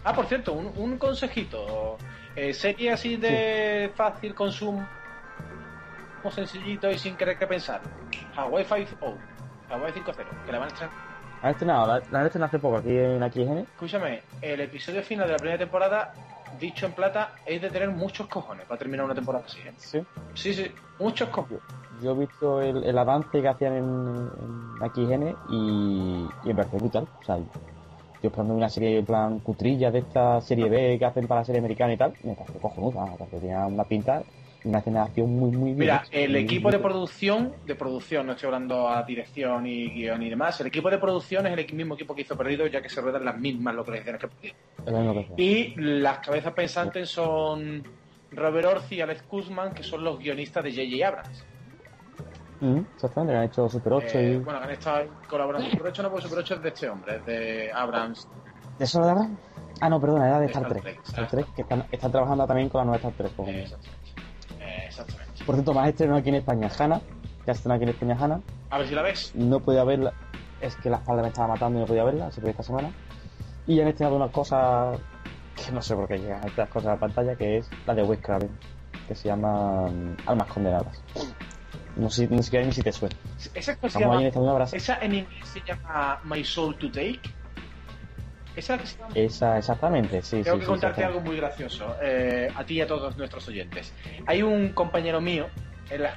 Ah, 0.05 0.12
por 0.14 0.26
cierto, 0.26 0.52
un, 0.52 0.73
un 0.76 0.97
consejito. 0.99 1.99
Eh, 2.37 2.52
serie 2.55 2.93
así 2.93 3.16
de 3.16 3.90
fácil 3.97 4.35
consumo, 4.35 4.87
sencillito 6.31 6.90
y 6.90 6.99
sin 6.99 7.16
querer 7.16 7.38
que 7.38 7.47
pensar. 7.47 7.81
Hawaii 8.37 8.64
5.0, 8.64 9.16
Hawaii 9.71 9.93
5.0, 9.93 10.14
que 10.45 10.52
la 10.52 10.59
van 10.59 10.69
a 10.69 10.73
estrenar. 10.73 10.95
Han 11.43 11.50
estrenado, 11.50 11.87
la, 11.87 12.02
la 12.11 12.21
han 12.21 12.26
estrenado 12.26 12.47
hace 12.49 12.59
poco 12.59 12.76
aquí 12.78 12.97
en 12.97 13.23
AXN. 13.23 13.59
Escúchame, 13.59 14.23
el 14.43 14.61
episodio 14.61 15.02
final 15.02 15.26
de 15.26 15.33
la 15.33 15.38
primera 15.38 15.59
temporada, 15.59 16.12
dicho 16.59 16.87
en 16.87 16.93
plata, 16.93 17.33
es 17.45 17.61
de 17.61 17.71
tener 17.71 17.91
muchos 17.91 18.26
cojones 18.29 18.67
para 18.67 18.79
terminar 18.79 19.05
una 19.05 19.15
temporada 19.15 19.45
así. 19.47 19.61
¿eh? 19.61 19.73
Sí. 19.76 20.00
Sí, 20.35 20.55
sí, 20.55 20.67
muchos 20.99 21.29
cojones. 21.29 21.62
Yo 22.03 22.12
he 22.12 22.15
visto 22.15 22.61
el, 22.61 22.85
el 22.85 22.99
avance 22.99 23.41
que 23.41 23.49
hacían 23.49 23.73
en, 23.75 23.85
en 23.85 24.83
AXN 24.83 25.35
y, 25.50 26.26
y 26.45 26.49
me 26.49 26.55
parece 26.55 26.76
brutal. 26.76 27.07
O 27.21 27.25
sea, 27.25 27.38
yo 27.38 28.29
esperando 28.29 28.55
una 28.55 28.69
serie 28.69 28.99
en 28.99 29.07
plan 29.07 29.38
cutrilla 29.41 29.91
de 29.91 30.00
esta 30.00 30.41
serie 30.41 30.69
B 30.69 30.99
que 30.99 31.05
hacen 31.05 31.26
para 31.26 31.41
la 31.41 31.45
serie 31.45 31.61
americana 31.61 31.93
y 31.95 31.97
tal, 31.97 32.15
me 32.23 32.35
parece 32.35 32.59
cojonuda. 32.59 33.07
Me 33.07 33.17
parece 33.17 33.37
que 33.37 33.41
tenía 33.41 33.67
una 33.67 33.85
pinta 33.85 34.23
una 34.65 35.03
acción 35.05 35.31
muy, 35.37 35.51
muy 35.51 35.67
bien. 35.69 35.79
Mira, 35.79 36.05
el 36.11 36.33
Muy, 36.33 36.41
equipo 36.41 36.71
de 36.71 36.79
producción, 36.79 37.53
de 37.67 37.75
producción, 37.77 38.27
no 38.27 38.33
estoy 38.33 38.47
hablando 38.49 38.89
a 38.89 39.03
dirección 39.05 39.67
y 39.67 39.91
guion 39.91 40.23
y 40.23 40.31
demás, 40.31 40.61
el 40.61 40.67
equipo 40.67 40.91
de 40.91 40.99
producción 40.99 41.47
es 41.47 41.57
el 41.59 41.75
mismo 41.75 41.95
equipo 41.95 42.15
que 42.15 42.23
hizo 42.23 42.37
Perdido, 42.37 42.67
ya 42.67 42.83
que 42.83 42.89
se 42.89 43.01
ruedan 43.01 43.25
las 43.25 43.39
mismas 43.39 43.75
localizaciones 43.75 44.21
que 44.21 44.29
Perdido. 44.85 45.35
Y 45.37 45.75
las 45.77 46.19
cabezas 46.19 46.53
pensantes 46.53 47.09
son 47.11 47.83
Robert 48.33 48.67
Orci 48.67 48.97
y 48.97 49.01
Alex 49.01 49.23
Kuzman, 49.23 49.73
que 49.73 49.83
son 49.83 50.03
los 50.03 50.19
guionistas 50.19 50.65
de 50.65 50.71
J.J. 50.73 51.07
Abrams. 51.09 51.45
Mm, 52.61 52.79
exactamente, 52.95 53.37
han 53.37 53.45
hecho 53.45 53.69
Super 53.69 53.93
8 53.93 54.19
Eh, 54.19 54.33
y... 54.33 54.37
bueno, 54.39 54.61
han 54.61 54.71
estado 54.71 55.07
colaborando. 55.29 55.69
Super 55.71 55.87
8 55.89 56.03
no, 56.03 56.11
pues 56.11 56.25
Super 56.25 56.39
8 56.39 56.55
es 56.55 56.63
de 56.63 56.69
este 56.71 56.89
hombre, 56.89 57.17
es 57.17 57.27
de 57.27 57.71
Abrams. 57.73 58.29
¿De 58.79 58.85
eso 58.85 59.01
de 59.03 59.11
Abrams? 59.11 59.39
Ah, 59.81 59.91
no, 59.91 60.01
perdona, 60.01 60.27
era 60.29 60.41
de 60.41 60.47
Star 60.47 60.63
Star 60.63 60.73
Trek. 60.81 60.83
Trek, 60.95 61.05
Star. 61.07 61.29
Trek, 61.29 61.47
que 61.55 61.63
están, 61.63 61.85
están 61.93 62.11
trabajando 62.11 62.47
también 62.47 62.71
con 62.71 62.79
la 62.81 62.85
nueva 62.87 62.97
Star 62.97 63.13
Trek. 63.13 63.37
con- 63.37 63.49
Eh, 63.49 63.67
exactamente. 65.00 65.45
Por 65.45 65.55
cierto, 65.55 65.75
más 65.75 65.88
estreno 65.88 66.17
aquí 66.17 66.29
en 66.29 66.37
España, 66.37 66.71
Hanna. 66.79 67.00
Ya 67.47 67.53
estrenó 67.53 67.75
aquí 67.75 67.85
en 67.85 67.91
España 67.91 68.17
Hanna. 68.19 68.41
A 68.71 68.79
ver 68.79 68.88
si 68.88 68.95
la 68.95 69.03
ves. 69.03 69.33
No 69.35 69.61
podía 69.61 69.85
verla. 69.85 70.12
Es 70.61 70.75
que 70.76 70.91
la 70.91 70.97
espalda 70.97 71.23
me 71.23 71.29
estaba 71.29 71.49
matando 71.49 71.79
y 71.79 71.83
no 71.83 71.87
podía 71.87 72.05
verla, 72.05 72.26
así 72.29 72.41
que 72.41 72.50
esta 72.50 72.62
semana. 72.62 72.91
Y 73.67 73.81
han 73.81 73.88
estrenado 73.88 74.17
unas 74.17 74.31
cosas 74.31 74.99
que 75.55 75.73
no 75.73 75.83
sé 75.83 75.95
por 75.95 76.09
qué 76.09 76.19
llegan 76.19 76.47
estas 76.47 76.69
cosas 76.69 76.88
a 76.88 76.93
la 76.93 77.00
pantalla, 77.00 77.37
que 77.37 77.59
es 77.59 77.71
la 77.87 77.95
de 77.95 78.03
Wes 78.03 78.21
Craven, 78.21 78.50
que 79.07 79.15
se 79.15 79.29
llama 79.29 79.87
mm, 79.88 80.17
Almas 80.26 80.49
Condenadas. 80.49 81.03
No 81.97 82.11
sé 82.11 82.29
no 82.29 82.43
siquiera 82.43 82.67
ni 82.67 82.73
si 82.73 82.83
te 82.83 82.93
suena. 82.93 83.17
Esa, 83.55 83.76
cosa 83.76 83.99
se 83.99 84.05
en 84.05 84.11
llama, 84.11 84.23
esta 84.23 84.41
brasa. 84.41 84.76
esa 84.76 84.99
en 85.00 85.15
inglés 85.15 85.49
se 85.49 85.61
llama 85.61 86.21
My 86.25 86.45
Soul 86.45 86.76
to 86.79 86.91
Take. 86.91 87.21
¿Esa? 88.57 88.79
Esa, 89.15 89.59
exactamente, 89.59 90.23
sí. 90.23 90.43
Tengo 90.43 90.57
sí, 90.57 90.61
que 90.61 90.65
sí, 90.65 90.71
contarte 90.71 91.05
algo 91.05 91.21
muy 91.21 91.37
gracioso, 91.37 91.97
eh, 92.03 92.51
a 92.55 92.65
ti 92.65 92.75
y 92.75 92.81
a 92.81 92.87
todos 92.87 93.17
nuestros 93.17 93.47
oyentes. 93.49 93.93
Hay 94.27 94.43
un 94.43 94.71
compañero 94.71 95.21
mío 95.21 95.49
en 95.91 96.03
la 96.03 96.15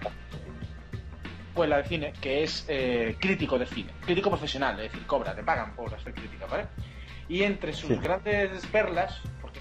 escuela 1.49 1.77
de 1.77 1.83
cine 1.83 2.13
que 2.21 2.43
es 2.43 2.65
eh, 2.69 3.17
crítico 3.19 3.59
de 3.59 3.65
cine, 3.65 3.91
crítico 4.05 4.29
profesional, 4.29 4.79
es 4.79 4.91
decir, 4.91 5.05
cobra, 5.05 5.35
te 5.35 5.43
pagan 5.43 5.75
por 5.75 5.93
hacer 5.93 6.13
crítica, 6.13 6.45
¿vale? 6.45 6.67
Y 7.27 7.43
entre 7.43 7.73
sus 7.73 7.89
Sí. 7.89 7.95
grandes 8.01 8.65
perlas, 8.67 9.19
porque 9.41 9.59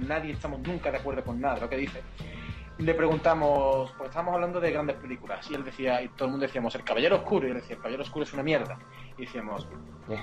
nadie 0.00 0.32
estamos 0.32 0.60
nunca 0.60 0.90
de 0.90 0.98
acuerdo 0.98 1.22
con 1.24 1.40
nada 1.40 1.54
de 1.54 1.60
lo 1.62 1.68
que 1.70 1.76
dice, 1.76 2.02
le 2.78 2.92
preguntamos, 2.94 3.92
porque 3.92 4.08
estábamos 4.08 4.34
hablando 4.34 4.58
de 4.60 4.72
grandes 4.72 4.96
películas, 4.96 5.48
y 5.48 5.54
él 5.54 5.62
decía, 5.62 6.02
y 6.02 6.08
todo 6.08 6.24
el 6.24 6.32
mundo 6.32 6.44
decíamos, 6.46 6.74
el 6.74 6.82
Caballero 6.82 7.16
Oscuro, 7.16 7.46
y 7.46 7.50
él 7.52 7.56
decía, 7.58 7.76
el 7.76 7.78
Caballero 7.82 8.02
Oscuro 8.02 8.24
es 8.24 8.32
una 8.32 8.42
mierda. 8.42 8.76
Y 9.16 9.26
decíamos, 9.26 9.68
Eh, 10.10 10.22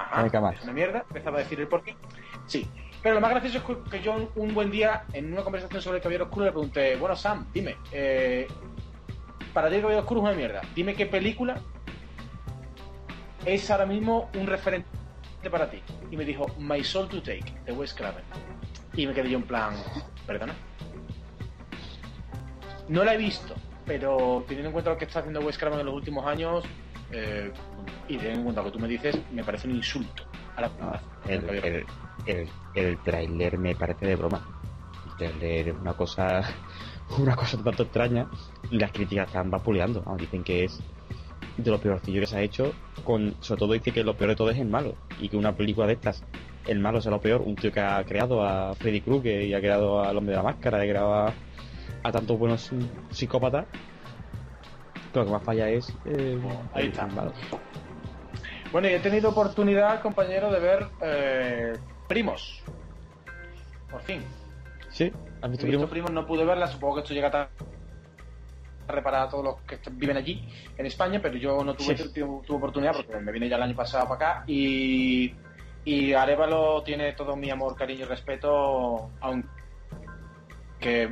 Ajá, 0.00 0.22
No 0.40 0.50
es 0.50 0.62
una 0.64 0.72
mierda. 0.72 1.04
Empezaba 1.08 1.38
a 1.38 1.40
decir 1.40 1.60
el 1.60 1.68
porqué. 1.68 1.96
Sí. 2.46 2.68
Pero 3.02 3.14
lo 3.14 3.20
más 3.20 3.30
gracioso 3.30 3.58
es 3.58 3.90
que- 3.90 4.02
yo 4.02 4.12
un- 4.14 4.30
un 4.34 4.54
buen 4.54 4.70
día, 4.70 5.04
en 5.12 5.32
una 5.32 5.42
conversación 5.42 5.80
sobre 5.80 5.98
el 5.98 6.02
Caballero 6.02 6.24
Oscuro, 6.24 6.44
le 6.46 6.52
pregunté, 6.52 6.96
bueno, 6.96 7.16
Sam, 7.16 7.46
dime, 7.52 7.76
eh, 7.92 8.46
para 9.54 9.68
ti 9.68 9.76
el 9.76 9.80
Caballero 9.80 10.02
Oscuro 10.02 10.20
es 10.20 10.24
una 10.26 10.34
mierda. 10.36 10.60
Dime 10.74 10.94
qué 10.94 11.06
película 11.06 11.58
es 13.44 13.70
ahora 13.70 13.86
mismo 13.86 14.30
un 14.38 14.46
referente 14.46 14.88
para 15.50 15.70
ti. 15.70 15.82
Y 16.10 16.16
me 16.16 16.24
dijo, 16.24 16.46
My 16.58 16.84
Soul 16.84 17.08
to 17.08 17.22
Take, 17.22 17.54
de 17.64 17.72
Wes 17.72 17.94
Craven. 17.94 18.24
Y 18.94 19.06
me 19.06 19.14
quedé 19.14 19.30
yo 19.30 19.38
en 19.38 19.44
plan, 19.44 19.74
perdona. 20.26 20.54
No 22.88 23.04
la 23.04 23.14
he 23.14 23.16
visto, 23.16 23.54
pero 23.86 24.44
teniendo 24.46 24.68
en 24.68 24.72
cuenta 24.72 24.90
lo 24.90 24.98
que 24.98 25.04
está 25.04 25.20
haciendo 25.20 25.40
Wes 25.40 25.56
Craven 25.56 25.80
en 25.80 25.86
los 25.86 25.94
últimos 25.94 26.26
años, 26.26 26.64
eh, 27.12 27.52
y 28.08 28.16
teniendo 28.16 28.38
en 28.38 28.44
cuenta 28.44 28.62
lo 28.62 28.66
que 28.66 28.72
tú 28.72 28.78
me 28.78 28.88
dices, 28.88 29.18
me 29.32 29.44
parece 29.44 29.68
un 29.68 29.76
insulto 29.76 30.24
a 30.56 30.60
la 30.62 30.70
Ah, 30.80 31.00
el, 31.28 31.48
el, 31.48 31.86
el, 32.26 32.48
el 32.74 32.98
tráiler 32.98 33.58
me 33.58 33.74
parece 33.74 34.06
de 34.06 34.16
broma. 34.16 34.46
El 35.06 35.16
tráiler 35.16 35.68
es 35.68 35.74
una 35.80 35.94
cosa 35.94 36.42
una 37.18 37.34
cosa 37.36 37.62
tanto 37.62 37.82
extraña 37.84 38.28
y 38.70 38.78
las 38.78 38.92
críticas 38.92 39.28
están 39.28 39.50
vapuleando. 39.50 40.02
Vamos, 40.02 40.20
dicen 40.20 40.42
que 40.44 40.64
es 40.64 40.80
de 41.56 41.70
lo 41.70 41.78
peorcillo 41.80 42.20
que 42.20 42.26
se 42.26 42.36
ha 42.36 42.42
hecho. 42.42 42.72
Con, 43.04 43.34
sobre 43.40 43.58
todo 43.58 43.72
dice 43.72 43.92
que 43.92 44.04
lo 44.04 44.16
peor 44.16 44.30
de 44.30 44.36
todo 44.36 44.50
es 44.50 44.58
el 44.58 44.68
malo. 44.68 44.94
Y 45.20 45.28
que 45.28 45.36
una 45.36 45.54
película 45.54 45.86
de 45.86 45.94
estas, 45.94 46.24
el 46.66 46.78
malo 46.78 47.00
sea 47.00 47.10
lo 47.10 47.20
peor. 47.20 47.42
Un 47.42 47.56
tío 47.56 47.72
que 47.72 47.80
ha 47.80 48.02
creado 48.04 48.42
a 48.44 48.74
Freddy 48.74 49.00
Krueger 49.00 49.42
y 49.42 49.54
ha 49.54 49.60
creado 49.60 50.02
al 50.02 50.16
hombre 50.16 50.32
de 50.32 50.36
la 50.38 50.44
máscara, 50.44 50.84
y 50.84 50.88
ha 50.88 50.92
creado 50.92 51.14
a, 51.14 51.32
a 52.02 52.12
tantos 52.12 52.38
buenos 52.38 52.70
psicópatas. 53.10 53.66
Lo 55.14 55.24
que 55.24 55.30
más 55.30 55.42
falla 55.42 55.68
es 55.68 55.92
eh, 56.04 56.40
Ahí 56.72 56.86
está. 56.88 57.08
Bueno, 58.72 58.88
y 58.88 58.92
he 58.92 59.00
tenido 59.00 59.30
oportunidad, 59.30 60.00
compañero, 60.00 60.52
de 60.52 60.60
ver 60.60 60.86
eh, 61.02 61.72
Primos. 62.06 62.62
Por 63.90 64.00
fin. 64.02 64.22
¿Sí? 64.90 65.12
¿Has 65.42 65.48
He 65.48 65.50
visto 65.50 65.66
primo? 65.66 65.86
Primos, 65.88 66.10
no 66.12 66.26
pude 66.26 66.44
verla, 66.44 66.66
supongo 66.68 66.96
que 66.96 67.00
esto 67.00 67.14
llega 67.14 67.30
tarde 67.30 67.48
para 69.02 69.28
todos 69.28 69.44
los 69.44 69.56
que 69.62 69.78
viven 69.92 70.16
allí 70.16 70.48
en 70.76 70.86
España, 70.86 71.20
pero 71.22 71.36
yo 71.36 71.62
no 71.64 71.74
tuve, 71.74 71.96
Sí. 71.96 72.12
tu- 72.12 72.42
oportunidad 72.54 72.92
porque 72.94 73.16
me 73.20 73.30
vine 73.32 73.48
ya 73.48 73.56
el 73.56 73.62
año 73.62 73.74
pasado 73.76 74.04
para 74.08 74.14
acá 74.32 74.44
y, 74.48 75.32
y 75.84 76.12
Arevalo 76.12 76.82
tiene 76.82 77.12
todo 77.12 77.36
mi 77.36 77.50
amor, 77.50 77.76
cariño 77.76 78.04
y 78.04 78.08
respeto, 78.08 79.10
aunque 79.20 79.48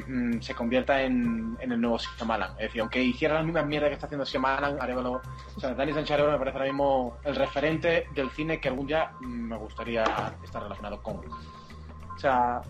mm, 0.07 0.41
se 0.41 0.55
convierta 0.55 1.03
en, 1.03 1.57
en 1.61 1.73
el 1.73 1.81
nuevo 1.81 1.99
Shyamalan. 1.99 2.53
Es 2.53 2.59
decir, 2.69 2.81
aunque 2.81 3.03
hiciera 3.03 3.35
las 3.35 3.45
mismas 3.45 3.67
mierdas 3.67 3.89
que 3.91 3.95
está 3.95 4.07
haciendo 4.07 4.25
Shyamalan, 4.25 4.81
Arevalo, 4.81 5.21
o 5.57 5.61
sea, 5.61 5.75
Dani 5.75 5.93
Sánchez 5.93 6.13
Arevalo 6.13 6.33
me 6.35 6.39
parece 6.39 6.59
ahora 6.59 6.71
mismo 6.71 7.17
el 7.25 7.37
referente 7.37 8.07
del 8.15 8.31
cine 8.31 8.61
que 8.61 8.69
algún 8.69 8.87
día 8.87 9.11
mm, 9.21 9.27
me 9.27 9.57
gustaría 9.57 10.05
estar 10.43 10.63
relacionado 10.63 11.03
con. 11.03 11.17
O 11.17 12.19
sea, 12.19 12.61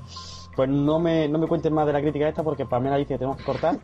Pues 0.55 0.69
no 0.69 0.99
me, 0.99 1.29
no 1.29 1.39
me 1.39 1.47
cuentes 1.47 1.71
más 1.73 1.87
de 1.87 1.93
la 1.93 2.01
crítica 2.01 2.29
esta 2.29 2.43
porque 2.43 2.67
Pamela 2.67 2.97
dice 2.97 3.15
que 3.15 3.19
tenemos 3.19 3.37
que 3.39 3.45
cortar 3.45 3.77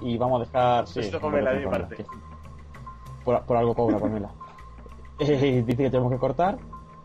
y 0.00 0.16
vamos 0.18 0.40
a 0.40 0.44
dejar. 0.44 0.86
Sí, 0.88 1.00
Esto 1.00 1.20
Pamela, 1.20 1.52
parte. 1.70 1.96
que- 1.96 2.06
Por, 3.24 3.40
por 3.44 3.56
algo 3.56 3.74
cobra 3.74 3.98
Pamela. 3.98 4.30
Eh, 5.18 5.62
dice 5.64 5.84
que 5.84 5.90
tenemos 5.90 6.10
que 6.10 6.18
cortar. 6.18 6.58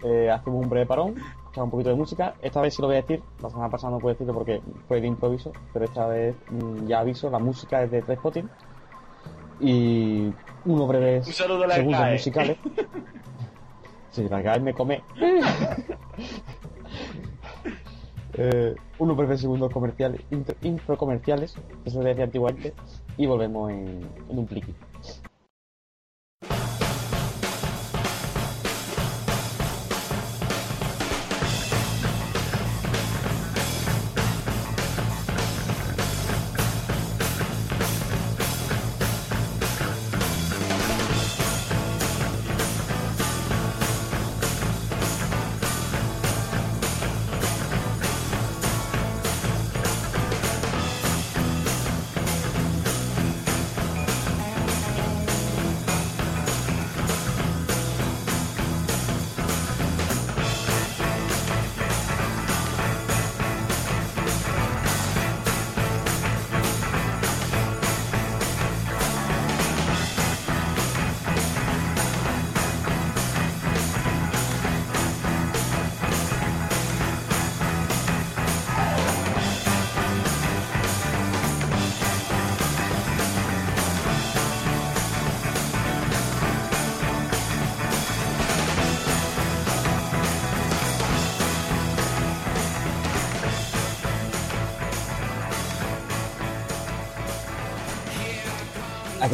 eh, 0.03 0.31
hacemos 0.31 0.63
un 0.63 0.69
breve 0.69 0.85
parón, 0.87 1.15
escuchamos 1.47 1.67
un 1.67 1.71
poquito 1.71 1.89
de 1.89 1.95
música. 1.95 2.35
Esta 2.41 2.61
vez 2.61 2.73
sí 2.75 2.81
lo 2.81 2.87
voy 2.87 2.97
a 2.97 3.01
decir. 3.01 3.23
La 3.41 3.49
semana 3.49 3.69
pasada 3.69 3.91
no 3.91 3.99
puedo 3.99 4.13
decirlo 4.13 4.33
porque 4.33 4.61
fue 4.87 5.01
de 5.01 5.07
improviso, 5.07 5.51
pero 5.73 5.85
esta 5.85 6.07
vez 6.07 6.35
mm, 6.49 6.87
ya 6.87 6.99
aviso. 6.99 7.29
La 7.29 7.39
música 7.39 7.83
es 7.83 7.91
de 7.91 8.01
Trainspotting 8.01 8.49
y 9.59 10.31
unos 10.65 10.87
breves 10.87 11.25
Un 11.27 11.33
saludo 11.33 11.63
a 11.63 11.67
la 11.67 11.75
segundos 11.75 12.11
musicales. 12.11 12.57
Sí, 14.11 14.27
la 14.27 14.41
que 14.41 14.59
me 14.61 14.73
come. 14.73 15.03
eh, 18.33 18.75
unos 18.97 19.15
breves 19.15 19.41
segundos 19.41 19.71
comerciales, 19.71 20.21
intro, 20.31 20.55
intro 20.63 20.97
comerciales, 20.97 21.55
eso 21.85 22.01
se 22.01 22.07
decía 22.07 22.23
antiguamente, 22.23 22.73
y 23.15 23.27
volvemos 23.27 23.69
en, 23.69 24.09
en 24.27 24.39
un 24.39 24.47
pliqui. 24.47 24.73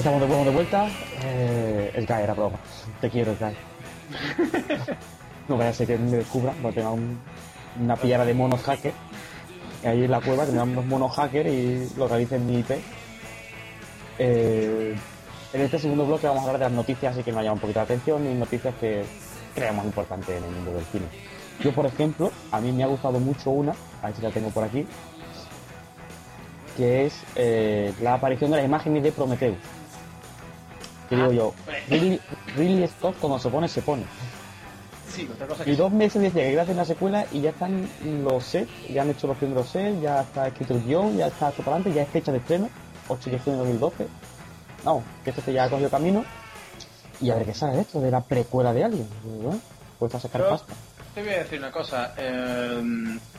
Estamos 0.04 0.20
de 0.20 0.28
de 0.44 0.50
vuelta. 0.52 0.88
Eh, 1.24 2.06
Guy 2.08 2.22
era 2.24 2.34
broma. 2.34 2.58
Te 3.00 3.10
quiero, 3.10 3.36
Guy. 3.40 3.56
no 5.48 5.58
vaya 5.58 5.70
a 5.70 5.74
ser 5.74 5.88
que 5.88 5.98
me 5.98 6.18
descubra, 6.18 6.54
porque 6.62 6.76
tenga 6.82 6.92
un- 6.92 7.20
una 7.82 7.96
pillada 7.96 8.26
de 8.26 8.34
monos 8.34 8.62
hackers. 8.64 8.96
Ahí 9.86 10.04
en 10.04 10.12
la 10.12 10.20
cueva, 10.20 10.46
que 10.46 10.52
me 10.52 10.58
dan 10.58 10.70
unos 10.72 10.86
monos 10.86 11.16
hackers 11.16 11.50
y 11.50 11.90
localicen 11.98 12.46
mi 12.46 12.60
IP. 12.60 12.72
Eh, 14.20 14.96
en 15.54 15.62
este 15.62 15.80
segundo 15.80 16.06
bloque 16.06 16.28
vamos 16.28 16.42
a 16.44 16.48
hablar 16.48 16.60
de 16.60 16.66
las 16.66 16.74
noticias 16.74 17.18
y 17.18 17.24
que 17.24 17.32
nos 17.32 17.42
llaman 17.42 17.54
un 17.56 17.60
poquito 17.62 17.80
la 17.80 17.84
atención 17.84 18.26
y 18.30 18.34
noticias 18.34 18.74
que 18.82 19.04
creemos 19.56 19.86
importantes 19.86 20.30
en 20.38 20.44
el 20.44 20.52
mundo 20.52 20.74
del 20.74 20.86
cine. 20.86 21.06
Yo, 21.62 21.72
por 21.72 21.86
ejemplo, 21.86 22.30
a 22.52 22.60
mí 22.60 22.72
me 22.74 22.84
ha 22.84 22.88
gustado 22.88 23.20
mucho 23.20 23.52
una, 23.52 23.74
a 24.02 24.08
ver 24.08 24.16
si 24.16 24.22
la 24.22 24.32
tengo 24.32 24.50
por 24.50 24.64
aquí, 24.66 24.86
que 26.76 27.06
es 27.06 27.14
eh, 27.36 27.94
la 28.02 28.16
aparición 28.16 28.52
de 28.52 28.58
las 28.58 28.66
imágenes 28.66 29.04
de 29.04 29.12
Prometheus. 29.14 29.56
Que 31.10 31.16
digo 31.16 31.32
yo, 31.32 31.54
Ridley, 31.90 32.20
Ridley 32.56 32.88
Scott 32.88 33.16
cuando 33.20 33.40
se 33.40 33.50
pone, 33.50 33.68
se 33.68 33.82
pone. 33.82 34.04
sí, 35.10 35.30
otra 35.32 35.48
cosa 35.48 35.64
que 35.64 35.72
Y 35.72 35.76
dos 35.76 35.92
meses 35.92 36.22
decía 36.22 36.44
que 36.44 36.52
iba 36.54 36.62
a 36.64 36.66
una 36.66 36.86
secuela 36.86 37.26
y 37.32 37.42
ya 37.42 37.50
están 37.52 37.88
los 38.24 38.44
sets, 38.44 38.72
ya 38.90 39.02
han 39.02 39.10
hecho 39.10 39.28
los 39.28 39.38
primeros 39.38 39.68
sets, 39.70 40.02
ya 40.02 40.22
está 40.22 40.48
escrito 40.48 40.74
el 40.76 40.84
guion, 40.84 41.18
ya 41.18 41.28
está 41.28 41.52
todo 41.52 41.64
para 41.64 41.76
adelante, 41.76 41.94
ya 41.96 42.04
es 42.04 42.10
fecha 42.10 42.32
de 42.32 42.38
estreno, 42.40 42.70
8 43.08 43.30
de 43.30 43.40
junio 43.40 43.60
de 43.64 43.66
2012. 43.74 44.08
Vamos, 44.84 45.04
que 45.24 45.30
esto 45.30 45.52
ya 45.52 45.66
ha 45.66 45.70
cogido 45.70 45.90
camino. 45.90 46.26
Y 47.22 47.30
a 47.30 47.36
ver 47.36 47.46
qué 47.46 47.54
sale 47.54 47.76
de 47.76 47.82
esto, 47.82 48.02
de 48.02 48.12
la 48.12 48.22
precuela 48.22 48.74
de 48.74 48.84
Alien. 48.84 49.08
Y 49.26 49.44
bueno, 49.44 49.60
pues 50.00 50.14
a 50.16 50.20
sacar 50.20 50.48
pasta. 50.50 50.74
Te 51.16 51.22
voy 51.22 51.34
a 51.34 51.38
decir 51.40 51.60
una 51.60 51.72
cosa. 51.72 52.14
eh, 52.18 52.82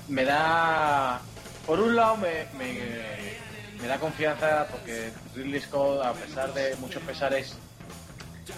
me 0.08 0.24
da. 0.24 1.20
Por 1.66 1.80
un 1.80 1.96
lado, 1.96 2.16
me, 2.18 2.46
me, 2.58 2.78
me 3.84 3.88
da 3.90 3.98
confianza 3.98 4.66
porque 4.70 5.10
Ridley 5.34 5.60
Scott, 5.60 6.02
a 6.02 6.14
pesar 6.14 6.54
de 6.54 6.74
muchos 6.76 7.02
pesares, 7.02 7.54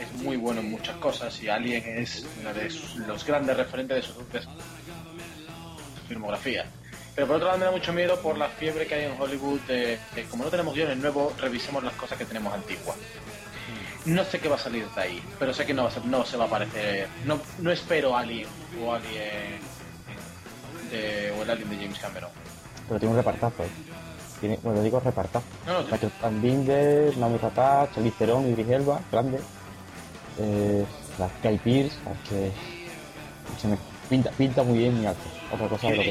es 0.00 0.22
muy 0.22 0.36
bueno 0.36 0.60
en 0.60 0.70
muchas 0.70 0.94
cosas 0.98 1.42
y 1.42 1.48
Alien 1.48 1.82
es 1.98 2.24
uno 2.40 2.54
de 2.54 2.70
los 3.08 3.26
grandes 3.26 3.56
referentes 3.56 4.06
de 4.32 4.40
su, 4.40 4.48
filmografía. 6.06 6.66
Pero 7.16 7.26
por 7.26 7.36
otro 7.36 7.48
lado 7.48 7.58
me 7.58 7.64
da 7.64 7.72
mucho 7.72 7.92
miedo 7.92 8.20
por 8.20 8.38
la 8.38 8.48
fiebre 8.50 8.86
que 8.86 8.94
hay 8.94 9.04
en 9.06 9.20
Hollywood 9.20 9.58
de, 9.62 9.98
de 10.14 10.24
como 10.30 10.44
no 10.44 10.50
tenemos 10.50 10.74
guiones 10.76 10.96
nuevos, 10.98 11.36
revisemos 11.40 11.82
las 11.82 11.94
cosas 11.94 12.16
que 12.18 12.24
tenemos 12.24 12.54
antiguas. 12.54 12.96
No 14.04 14.24
sé 14.24 14.38
qué 14.38 14.48
va 14.48 14.54
a 14.54 14.60
salir 14.60 14.86
de 14.88 15.00
ahí, 15.00 15.20
pero 15.40 15.52
sé 15.52 15.66
que 15.66 15.74
no, 15.74 15.82
va 15.82 15.88
a 15.88 15.92
ser- 15.92 16.04
no 16.06 16.24
se 16.24 16.36
va 16.36 16.44
a 16.44 16.48
parecer. 16.48 17.08
No, 17.24 17.40
no 17.58 17.72
espero 17.72 18.16
Alien 18.16 18.46
o 18.80 18.94
Alien 18.94 19.58
o 21.36 21.42
el 21.42 21.50
Alien 21.50 21.68
de 21.68 21.76
James 21.78 21.98
Cameron. 21.98 22.30
Pero 22.86 23.00
tiene 23.00 23.10
un 23.10 23.18
repartazo, 23.18 23.64
¿eh? 23.64 23.68
Tiene, 24.40 24.58
bueno, 24.62 24.82
digo 24.82 25.00
repartazo. 25.00 25.46
No, 25.66 25.72
no, 25.82 25.82
Michael 25.90 26.12
Fassbender, 26.20 27.16
Naomi 27.16 27.38
Rapace, 27.38 27.92
Charlize 27.94 28.16
Theron, 28.18 28.46
Idris 28.48 28.68
Elba, 28.68 29.00
grande. 29.10 29.40
Eh, 30.38 30.84
la 31.18 31.28
Guy 31.42 31.58
Pearce, 31.58 31.96
la 32.04 32.12
que 32.28 32.52
se 33.60 33.68
me 33.68 33.78
pinta, 34.10 34.30
pinta 34.32 34.62
muy 34.62 34.78
bien 34.78 35.00
mi 35.00 35.06
acto. 35.06 35.24
Otra 35.52 35.68
cosa 35.68 35.86
de 35.88 35.96
lo 35.96 36.02
que. 36.02 36.10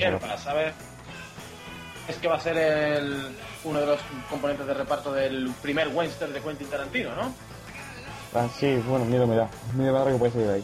Es 2.08 2.18
que 2.18 2.28
va 2.28 2.36
a 2.36 2.40
ser 2.40 2.58
el, 2.58 3.36
uno 3.64 3.80
de 3.80 3.86
los 3.88 4.00
componentes 4.30 4.66
de 4.68 4.74
reparto 4.74 5.12
del 5.14 5.52
primer 5.62 5.88
western 5.90 6.34
de 6.34 6.42
Quentin 6.42 6.68
Tarantino, 6.68 7.16
¿no? 7.16 7.34
Ah, 8.34 8.48
sí, 8.60 8.76
bueno, 8.88 9.06
miedo 9.06 9.26
me 9.28 9.36
da. 9.36 9.48
Miedo 9.76 9.94
me 9.94 10.00
da 10.00 10.12
que 10.12 10.18
puede 10.18 10.32
salir 10.32 10.48
de 10.48 10.54
ahí. 10.56 10.64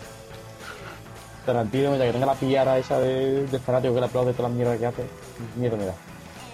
Tarantino, 1.45 1.89
mientras 1.89 2.07
que 2.09 2.13
tenga 2.13 2.25
la 2.27 2.35
pillara 2.35 2.77
esa 2.77 2.99
de, 2.99 3.45
de 3.47 3.59
fanático 3.59 3.93
que 3.95 3.99
le 4.01 4.05
aplaude 4.05 4.33
todas 4.33 4.51
las 4.51 4.57
mierdas 4.57 4.77
que 4.77 4.85
hace, 4.85 5.03
miedo 5.55 5.77
me 5.77 5.85
da. 5.85 5.93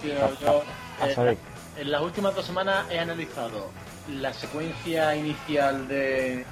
Tío, 0.00 0.12
A- 0.24 0.30
yo, 0.40 0.62
a 1.00 1.08
eh, 1.08 1.38
en 1.76 1.90
las 1.90 2.02
últimas 2.02 2.34
dos 2.34 2.44
semanas 2.44 2.86
he 2.90 2.98
analizado 2.98 3.70
la 4.08 4.32
secuencia 4.32 5.14
inicial 5.14 5.86
de 5.88 6.44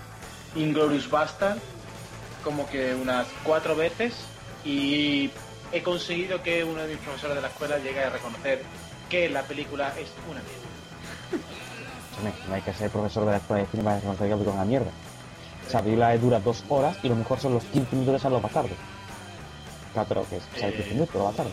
Inglorious 0.54 1.10
Bastard 1.10 1.58
como 2.44 2.68
que 2.68 2.94
unas 2.94 3.26
cuatro 3.42 3.74
veces 3.74 4.14
y 4.64 5.30
he 5.72 5.82
conseguido 5.82 6.42
que 6.42 6.62
uno 6.64 6.82
de 6.82 6.88
mis 6.94 6.98
profesores 6.98 7.36
de 7.36 7.42
la 7.42 7.48
escuela 7.48 7.78
llegue 7.78 8.04
a 8.04 8.10
reconocer 8.10 8.62
que 9.08 9.28
la 9.28 9.42
película 9.42 9.88
es 9.98 10.08
una 10.30 10.40
mierda. 10.42 12.36
No 12.48 12.54
hay 12.54 12.62
que 12.62 12.72
ser 12.72 12.90
profesor 12.90 13.24
de 13.24 13.32
la 13.32 13.36
escuela 13.38 13.62
de 13.62 13.68
cine 13.68 13.82
para 13.82 13.96
reconocer 13.96 14.26
que 14.26 14.30
la 14.30 14.36
película 14.36 14.52
es 14.52 14.56
una 14.56 14.64
mierda. 14.64 14.90
O 15.66 15.70
sea, 15.70 15.80
la 15.80 15.84
película 15.84 16.18
dura 16.18 16.40
dos 16.40 16.64
horas 16.68 16.96
y 17.02 17.08
lo 17.08 17.16
mejor 17.16 17.40
son 17.40 17.54
los 17.54 17.64
15 17.64 17.96
minutos 17.96 18.14
de 18.14 18.18
Salvo 18.20 18.40
Bastardo. 18.40 18.70
Claro, 19.92 20.26
que 20.28 20.36
es 20.36 20.42
o 20.54 20.58
sea, 20.58 20.68
Eh. 20.68 20.74
15 20.74 20.90
minutos, 20.90 21.14
lo 21.16 21.24
bastardo. 21.24 21.50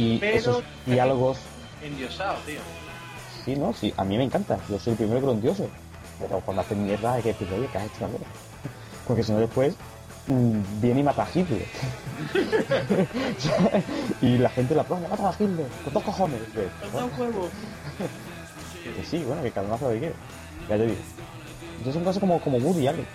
Y 0.00 0.18
Pero 0.18 0.36
esos 0.38 0.62
diálogos, 0.86 1.36
Endiosado, 1.82 2.38
tío. 2.46 2.60
sí, 3.44 3.54
¿no? 3.54 3.74
Sí, 3.74 3.92
a 3.98 4.04
mí 4.04 4.16
me 4.16 4.24
encanta. 4.24 4.58
Yo 4.68 4.78
soy 4.78 4.92
el 4.92 4.96
primero 4.96 5.20
que 5.20 5.26
lo 5.26 5.32
endioso. 5.32 5.68
Pero 6.18 6.40
cuando 6.40 6.62
hacen 6.62 6.84
mierda 6.86 7.14
hay 7.14 7.22
que 7.22 7.28
decirle, 7.28 7.58
oye, 7.58 7.66
que 7.68 7.78
has 7.78 7.84
hecho 7.84 8.08
mierda. 8.08 8.26
Porque 9.06 9.22
si 9.22 9.32
no 9.32 9.38
después 9.40 9.74
mm, 10.26 10.80
viene 10.80 11.00
y 11.00 11.02
mata 11.02 11.24
a 11.24 11.28
Hitler. 11.28 11.66
y 14.22 14.38
la 14.38 14.48
gente 14.48 14.74
la 14.74 14.82
aplaude, 14.82 15.08
mata 15.08 15.28
a 15.28 15.32
Hitler, 15.32 15.66
con 15.84 15.92
dos 15.92 16.02
cojones. 16.02 16.40
Que, 16.54 16.68
que 18.90 19.04
sí, 19.10 19.22
bueno, 19.24 19.42
que 19.42 19.52
lo 19.60 19.78
que 19.90 19.98
quiere. 19.98 20.14
Ya 20.68 20.76
te 20.76 20.86
digo. 20.86 20.98
Entonces 21.72 21.94
son 21.94 22.04
cosas 22.04 22.20
como, 22.20 22.40
como 22.40 22.56
Woody 22.58 22.88
Allen. 22.88 23.06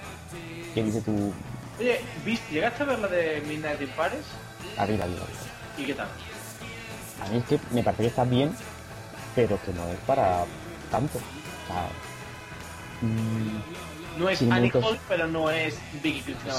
Que 0.76 0.84
dice 0.84 1.02
tú, 1.02 1.32
Oye, 1.80 2.00
¿viste, 2.24 2.54
¿llegaste 2.54 2.84
a 2.84 2.86
ver 2.86 3.00
la 3.00 3.08
de 3.08 3.42
Midnight 3.48 3.82
in 3.82 3.90
Paris? 3.90 4.20
arriba, 4.78 5.06
arriba, 5.06 5.22
arriba. 5.24 5.40
¿Y 5.78 5.84
qué 5.86 5.94
tal? 5.94 6.08
A 7.24 7.28
mí 7.30 7.38
es 7.38 7.46
que 7.46 7.60
me 7.72 7.84
parece 7.84 8.04
que 8.04 8.10
está 8.10 8.24
bien, 8.24 8.52
pero 9.36 9.60
que 9.64 9.74
no 9.74 9.86
es 9.88 9.98
para 10.06 10.44
tanto. 10.92 11.18
O 11.18 11.68
sea, 11.68 11.88
mm, 13.02 14.20
No 14.20 14.30
es 14.30 14.42
momentos- 14.44 14.84
Hall, 14.86 15.00
pero 15.10 15.28
no 15.28 15.50
es 15.50 15.78
Vicky 16.02 16.22
Cristina 16.22 16.54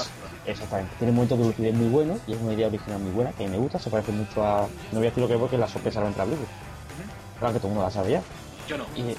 exactamente. 0.45 0.93
Tiene 0.99 1.11
momentos 1.13 1.39
de 1.39 1.45
lucidez 1.45 1.73
muy 1.73 1.87
buenos 1.89 2.19
y 2.27 2.33
es 2.33 2.39
una 2.41 2.53
idea 2.53 2.67
original 2.67 2.99
muy 2.99 3.11
buena 3.11 3.31
que 3.31 3.47
me 3.47 3.57
gusta. 3.57 3.79
Se 3.79 3.89
parece 3.89 4.11
mucho 4.11 4.43
a. 4.45 4.61
No 4.91 4.99
voy 4.99 5.07
a 5.07 5.09
decir 5.09 5.21
lo 5.23 5.27
que 5.27 5.33
es 5.33 5.39
porque 5.39 5.57
la 5.57 5.67
sorpresa 5.67 6.01
la 6.01 6.07
entra 6.07 6.25
Blue. 6.25 6.37
Claro 7.39 7.53
que 7.53 7.59
todo 7.59 7.67
el 7.69 7.73
mundo 7.73 7.87
la 7.87 7.91
sabe 7.91 8.11
ya. 8.11 8.21
Yo 8.67 8.77
no. 8.77 8.85
Y 8.95 9.03
que 9.03 9.15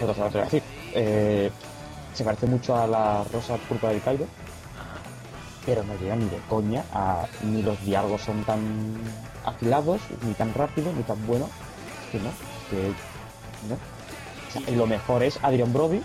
te 0.00 0.04
voy 0.06 0.40
a 0.40 0.44
decir. 0.44 0.62
Eh, 0.94 1.50
se 2.14 2.24
parece 2.24 2.46
mucho 2.46 2.74
a 2.76 2.86
la 2.86 3.22
Rosa 3.32 3.56
Púrpura 3.58 3.92
del 3.92 4.02
Cairo, 4.02 4.26
pero 5.64 5.84
no 5.84 5.94
llega 5.98 6.16
ni 6.16 6.24
de 6.24 6.38
coña 6.48 6.82
a. 6.92 7.26
Ni 7.42 7.62
los 7.62 7.80
diálogos 7.84 8.22
son 8.22 8.42
tan 8.44 8.96
afilados, 9.48 10.00
ni 10.22 10.32
tan 10.34 10.52
rápidos, 10.54 10.94
ni 10.94 11.02
tan 11.02 11.24
buenos. 11.26 11.48
Que 12.12 12.18
no, 12.18 12.30
que. 12.70 12.88
No. 13.68 13.74
O 13.74 14.50
sea, 14.50 14.62
y 14.70 14.76
lo 14.76 14.86
mejor 14.86 15.22
es 15.22 15.38
Adrian 15.42 15.72
Brody 15.72 16.00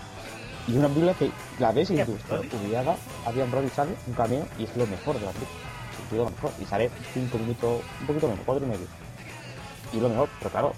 y 0.66 0.76
una 0.76 0.88
película 0.88 1.14
que 1.14 1.30
la 1.58 1.72
ves 1.72 1.90
y 1.90 1.96
¿Qué, 1.96 2.04
dices, 2.04 2.28
Brody? 2.28 2.48
publicada, 2.48 2.96
Adrian 3.26 3.50
Brody 3.50 3.68
sale, 3.70 3.94
un 4.06 4.14
cameo 4.14 4.46
y 4.58 4.64
es 4.64 4.76
lo 4.76 4.86
mejor 4.86 5.18
de 5.18 5.26
la 5.26 5.30
película. 5.32 5.60
Lo 6.12 6.30
mejor. 6.30 6.50
Y 6.60 6.64
sale 6.66 6.90
cinco 7.12 7.38
minutos, 7.38 7.80
un 8.00 8.06
poquito 8.06 8.28
menos, 8.28 8.42
cuatro 8.44 8.64
y 8.66 8.68
medio. 8.68 8.86
Y 9.92 10.00
lo 10.00 10.08
mejor, 10.08 10.28
pero 10.38 10.50
claro, 10.50 10.72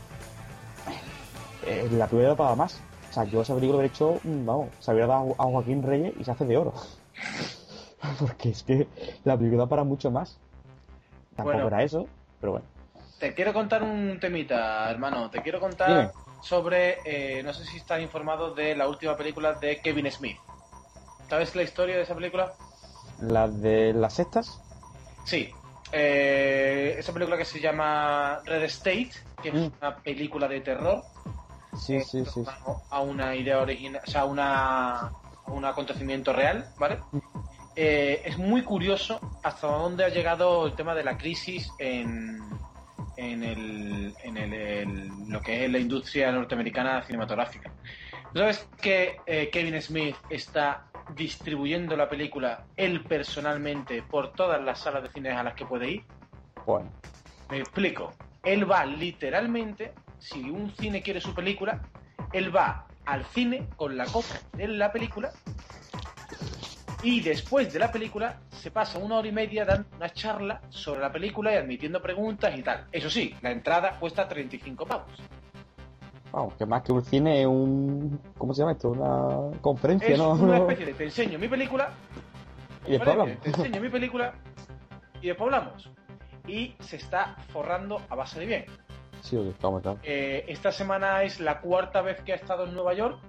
eh, 1.66 1.88
la 1.92 2.06
película 2.06 2.36
para 2.36 2.54
más. 2.54 2.80
O 3.10 3.12
sea, 3.12 3.24
yo 3.24 3.42
esa 3.42 3.54
película 3.54 3.78
hubiera 3.78 3.92
hecho, 3.92 4.20
mm, 4.22 4.44
vamos, 4.46 4.68
se 4.78 4.90
hubiera 4.92 5.06
dado 5.08 5.34
a 5.38 5.44
Joaquín 5.44 5.82
Reyes 5.82 6.12
y 6.18 6.24
se 6.24 6.30
hace 6.30 6.44
de 6.44 6.56
oro. 6.56 6.74
Porque 8.20 8.50
es 8.50 8.62
que 8.62 8.86
la 9.24 9.36
película 9.36 9.66
para 9.66 9.84
mucho 9.84 10.10
más. 10.10 10.38
Tampoco 11.34 11.54
Bueno. 11.56 11.68
era 11.68 11.82
eso, 11.82 12.06
pero 12.40 12.52
bueno. 12.52 12.66
Te 13.18 13.32
quiero 13.34 13.52
contar 13.52 13.82
un 13.82 14.18
temita, 14.20 14.90
hermano. 14.90 15.30
Te 15.30 15.40
quiero 15.42 15.58
contar 15.60 15.88
Dime. 15.88 16.10
sobre, 16.42 16.98
eh, 17.04 17.42
no 17.42 17.52
sé 17.54 17.64
si 17.64 17.78
estás 17.78 18.00
informado 18.00 18.54
de 18.54 18.76
la 18.76 18.88
última 18.88 19.16
película 19.16 19.54
de 19.54 19.80
Kevin 19.80 20.10
Smith. 20.10 20.36
¿Sabes 21.28 21.54
la 21.56 21.62
historia 21.62 21.96
de 21.96 22.02
esa 22.02 22.14
película? 22.14 22.52
La 23.20 23.48
de 23.48 23.92
las 23.94 24.14
sectas, 24.14 24.60
Sí. 25.24 25.52
Eh, 25.92 26.94
esa 26.98 27.12
película 27.12 27.36
que 27.36 27.44
se 27.44 27.58
llama 27.60 28.40
Red 28.44 28.62
State, 28.64 29.10
que 29.42 29.48
es 29.48 29.54
Mm. 29.54 29.72
una 29.80 29.96
película 29.96 30.46
de 30.48 30.60
terror, 30.60 31.02
sí, 31.76 31.96
eh, 31.96 32.04
sí, 32.04 32.24
sí. 32.24 32.44
tornado 32.44 32.82
a 32.90 33.00
una 33.00 33.34
idea 33.34 33.60
original, 33.60 34.02
o 34.06 34.10
sea, 34.10 34.20
a 34.22 34.24
una, 34.24 34.96
a 35.08 35.12
un 35.46 35.64
acontecimiento 35.64 36.32
real, 36.32 36.68
¿vale? 36.78 36.98
Eh, 37.76 38.22
es 38.24 38.38
muy 38.38 38.62
curioso 38.62 39.20
hasta 39.42 39.66
dónde 39.66 40.04
ha 40.04 40.08
llegado 40.08 40.66
el 40.66 40.72
tema 40.74 40.94
de 40.94 41.04
la 41.04 41.18
crisis 41.18 41.70
en, 41.78 42.38
en, 43.18 43.42
el, 43.44 44.14
en 44.24 44.36
el- 44.38 44.54
el- 44.54 45.10
lo 45.28 45.40
que 45.42 45.64
es 45.66 45.70
la 45.70 45.78
industria 45.78 46.32
norteamericana 46.32 47.02
cinematográfica. 47.02 47.70
¿Tú 48.32 48.38
¿Sabes 48.40 48.66
que 48.80 49.16
eh, 49.26 49.50
Kevin 49.52 49.80
Smith 49.82 50.16
está 50.30 50.86
distribuyendo 51.14 51.96
la 51.96 52.08
película 52.08 52.64
él 52.76 53.04
personalmente 53.04 54.02
por 54.02 54.32
todas 54.32 54.60
las 54.62 54.80
salas 54.80 55.02
de 55.02 55.10
cine 55.10 55.30
a 55.32 55.42
las 55.42 55.54
que 55.54 55.66
puede 55.66 55.90
ir? 55.90 56.04
Bueno, 56.64 56.90
Me 57.50 57.58
explico. 57.58 58.12
Él 58.42 58.68
va 58.70 58.84
literalmente, 58.86 59.92
si 60.18 60.48
un 60.50 60.74
cine 60.76 61.02
quiere 61.02 61.20
su 61.20 61.34
película, 61.34 61.80
él 62.32 62.54
va 62.54 62.86
al 63.04 63.24
cine 63.26 63.68
con 63.76 63.96
la 63.96 64.06
copia 64.06 64.40
de 64.54 64.66
la 64.68 64.90
película 64.92 65.30
y 67.06 67.20
después 67.20 67.72
de 67.72 67.78
la 67.78 67.92
película 67.92 68.40
se 68.48 68.72
pasa 68.72 68.98
una 68.98 69.18
hora 69.18 69.28
y 69.28 69.32
media 69.32 69.64
dando 69.64 69.86
una 69.96 70.10
charla 70.10 70.60
sobre 70.70 70.98
la 71.00 71.12
película 71.12 71.52
y 71.52 71.56
admitiendo 71.56 72.02
preguntas 72.02 72.52
y 72.58 72.62
tal. 72.64 72.84
Eso 72.90 73.08
sí, 73.08 73.32
la 73.42 73.52
entrada 73.52 73.92
cuesta 74.00 74.26
35 74.26 74.84
pavos. 74.84 75.06
vamos, 76.32 76.54
que 76.54 76.66
más 76.66 76.82
que 76.82 76.90
un 76.90 77.04
cine 77.04 77.42
es 77.42 77.46
un. 77.46 78.20
¿Cómo 78.36 78.52
se 78.52 78.62
llama 78.62 78.72
esto? 78.72 78.88
Una 78.88 79.56
conferencia, 79.60 80.08
Es 80.08 80.18
¿no? 80.18 80.32
una 80.32 80.58
especie 80.66 80.84
de 80.84 80.94
te 80.94 81.04
enseño 81.04 81.38
mi 81.38 81.46
película, 81.46 81.90
Y 82.88 82.92
después 82.98 83.40
te 83.40 83.50
enseño 83.50 83.80
mi 83.80 83.88
película 83.88 84.34
y 85.22 85.28
después 85.28 85.46
hablamos. 85.46 85.88
Y 86.48 86.74
se 86.80 86.96
está 86.96 87.36
forrando 87.52 88.02
a 88.08 88.16
base 88.16 88.40
de 88.40 88.46
bien. 88.46 88.64
Sí, 89.20 89.38
claro. 89.60 89.98
Eh, 90.02 90.44
esta 90.48 90.72
semana 90.72 91.22
es 91.22 91.38
la 91.38 91.60
cuarta 91.60 92.02
vez 92.02 92.20
que 92.22 92.32
ha 92.32 92.36
estado 92.36 92.64
en 92.64 92.74
Nueva 92.74 92.94
York 92.94 93.20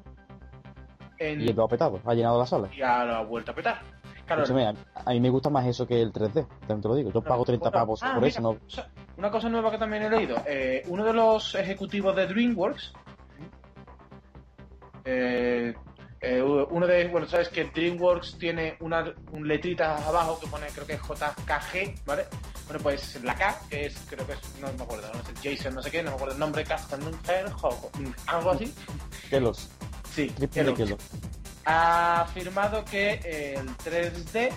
en- 1.20 1.42
Y 1.42 1.54
todo 1.54 1.66
ha 1.66 1.70
petado, 1.70 2.00
ha 2.06 2.14
llenado 2.14 2.40
la 2.40 2.46
sala. 2.46 2.70
y 2.76 2.82
ha 2.82 3.04
la 3.06 3.22
vuelta 3.24 3.52
a 3.52 3.56
petar. 3.56 3.82
Claro, 4.26 4.44
Escúchame, 4.44 4.74
a, 4.94 5.10
mí 5.12 5.20
me 5.22 5.30
gusta 5.30 5.50
más 5.50 5.66
eso 5.68 5.88
que 5.88 6.02
el 6.02 6.12
3D, 6.12 6.46
también 6.68 6.82
te 6.82 6.88
lo 6.90 6.96
digo. 6.96 7.12
Yo 7.14 7.22
pago 7.22 7.46
30 7.46 7.70
bueno, 7.70 7.78
pavos 7.80 8.04
ah, 8.04 8.08
por 8.14 8.16
mira, 8.24 8.28
eso, 8.28 8.42
no. 8.42 8.58
una 9.18 9.32
cosa 9.32 9.48
nueva 9.48 9.72
que 9.72 9.78
también 9.78 10.04
he 10.04 10.10
leído. 10.10 10.36
eh, 10.46 10.84
uno 10.88 11.06
de 11.06 11.14
los 11.14 11.56
ejecutivos 11.56 12.14
de 12.14 12.28
DreamWorks, 12.28 12.92
eh, 15.06 15.74
eh, 16.20 16.42
uno 16.42 16.88
de, 16.88 17.08
bueno, 17.08 17.28
sabes 17.28 17.48
que 17.50 17.66
DreamWorks 17.66 18.38
tiene 18.38 18.76
una 18.82 19.14
un 19.32 19.48
letrita 19.48 19.96
abajo 20.08 20.40
que 20.40 20.48
pone, 20.48 20.68
creo 20.74 20.86
que 20.86 20.94
es 20.94 21.02
JKG, 21.02 22.06
¿vale? 22.06 22.26
Bueno, 22.66 22.84
pues 22.84 23.24
la 23.24 23.34
K, 23.36 23.62
que 23.70 23.86
es, 23.86 24.06
creo 24.10 24.26
que 24.28 24.34
es, 24.34 24.60
no 24.60 24.68
me 24.74 24.84
acuerdo, 24.84 25.08
no 25.14 25.24
sé, 25.24 25.34
Jason, 25.56 25.74
no 25.76 25.82
sé 25.82 25.90
qué, 25.90 26.04
no 26.04 26.10
me 26.10 26.16
acuerdo 26.16 26.34
el 26.34 26.40
nombre, 26.40 26.66
Castanunfer, 26.66 27.46
algo 28.28 28.52
así. 28.52 28.74
Que 29.30 29.40
los. 29.40 29.70
Sí, 30.18 30.30
Triple 30.30 30.64
de 30.64 30.98
ha 31.66 32.22
afirmado 32.22 32.84
que 32.86 33.56
el 33.58 33.68
3D 33.78 34.50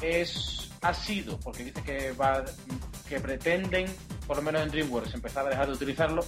es 0.00 0.70
ha 0.82 0.94
sido 0.94 1.38
porque 1.40 1.64
dice 1.64 1.82
que 1.82 2.12
va 2.12 2.44
que 3.08 3.18
pretenden 3.20 3.86
por 4.26 4.36
lo 4.36 4.42
menos 4.42 4.62
en 4.62 4.70
DreamWorks 4.70 5.14
empezar 5.14 5.46
a 5.46 5.50
dejar 5.50 5.66
de 5.66 5.72
utilizarlo 5.72 6.24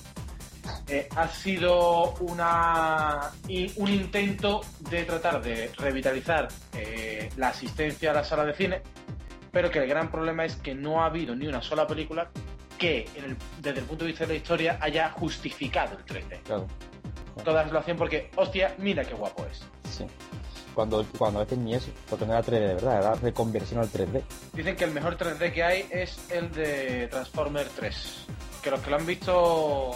eh, 0.89 1.09
ha 1.17 1.29
sido 1.29 2.15
una, 2.15 3.31
un 3.77 3.89
intento 3.89 4.63
de 4.91 5.05
tratar 5.05 5.43
de 5.43 5.71
revitalizar 5.77 6.49
eh, 6.73 7.31
la 7.37 7.49
asistencia 7.49 8.11
a 8.11 8.15
la 8.15 8.25
sala 8.25 8.45
de 8.47 8.55
cine, 8.55 8.83
pero 9.53 9.71
que 9.71 9.79
el 9.79 9.87
gran 9.89 10.11
problema 10.11 10.45
es 10.45 10.57
que 10.57 10.75
no 10.75 11.03
ha 11.03 11.07
habido 11.07 11.35
ni 11.37 11.47
una 11.47 11.63
sola 11.63 11.87
película 11.87 12.31
que, 12.79 13.09
en 13.15 13.25
el- 13.25 13.37
desde 13.61 13.81
el 13.81 13.85
punto 13.87 14.05
de 14.05 14.11
vista 14.11 14.25
de 14.27 14.33
la 14.35 14.39
historia, 14.39 14.79
haya 14.81 15.11
justificado 15.11 15.97
el 15.99 16.05
3D. 16.05 16.41
Claro. 16.45 16.67
Todas 17.43 17.71
lo 17.73 17.79
hacen 17.79 17.97
porque, 17.97 18.31
hostia, 18.37 18.75
mira 18.79 19.05
qué 19.05 19.15
guapo 19.15 19.45
es. 19.51 19.61
Sí. 19.91 20.07
Cuando, 20.75 21.05
cuando 21.19 21.41
a 21.41 21.45
veces 21.45 21.59
ni 21.59 21.75
eso, 21.75 21.89
porque 22.11 22.27
no 22.27 22.33
era 22.33 22.43
3D 22.43 22.51
de 22.69 22.75
verdad, 22.75 22.99
era 22.99 23.15
reconversión 23.15 23.81
al 23.81 23.91
3D. 23.91 24.23
Dicen 24.53 24.77
que 24.77 24.85
el 24.85 24.91
mejor 24.91 25.17
3D 25.17 25.53
que 25.53 25.63
hay 25.63 25.87
es 25.91 26.19
el 26.31 26.51
de 26.53 27.09
Transformer 27.09 27.69
3. 27.77 27.97
Que 28.63 28.71
los 28.71 28.81
que 28.81 28.91
lo 28.91 28.97
han 28.97 29.07
visto 29.07 29.93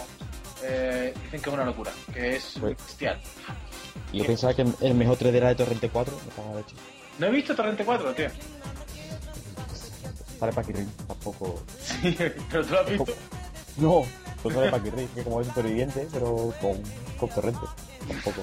eh, 0.63 1.13
dicen 1.23 1.41
que 1.41 1.49
es 1.49 1.53
una 1.53 1.65
locura, 1.65 1.91
que 2.13 2.35
es 2.37 2.55
Pues- 2.59 2.77
bestial. 2.77 3.19
Y 4.13 4.19
yo 4.19 4.25
pensaba 4.25 4.53
que 4.53 4.65
el 4.81 4.95
mejor 4.95 5.17
3D 5.17 5.35
era 5.35 5.49
de 5.49 5.55
Torrente 5.55 5.89
4, 5.89 6.15
me. 6.15 6.63
No 7.19 7.27
he 7.27 7.31
visto 7.31 7.55
Torrente 7.55 7.83
4, 7.83 8.13
tío. 8.13 8.29
Sale 10.39 10.53
Paquirrin, 10.53 10.89
tampoco. 11.07 11.61
Sí, 11.81 12.15
pero 12.49 12.65
tú 12.65 12.71
lo 12.73 12.79
has 12.79 12.89
visto. 12.89 13.13
No, 13.77 14.01
pues 14.41 14.55
sale 14.55 14.71
Paquirrin, 14.71 15.07
que 15.09 15.23
como 15.23 15.41
es 15.41 15.47
superviviente, 15.47 16.07
pero 16.13 16.53
con, 16.61 16.81
con 17.19 17.29
Torrente. 17.29 17.65
Tampoco. 18.07 18.41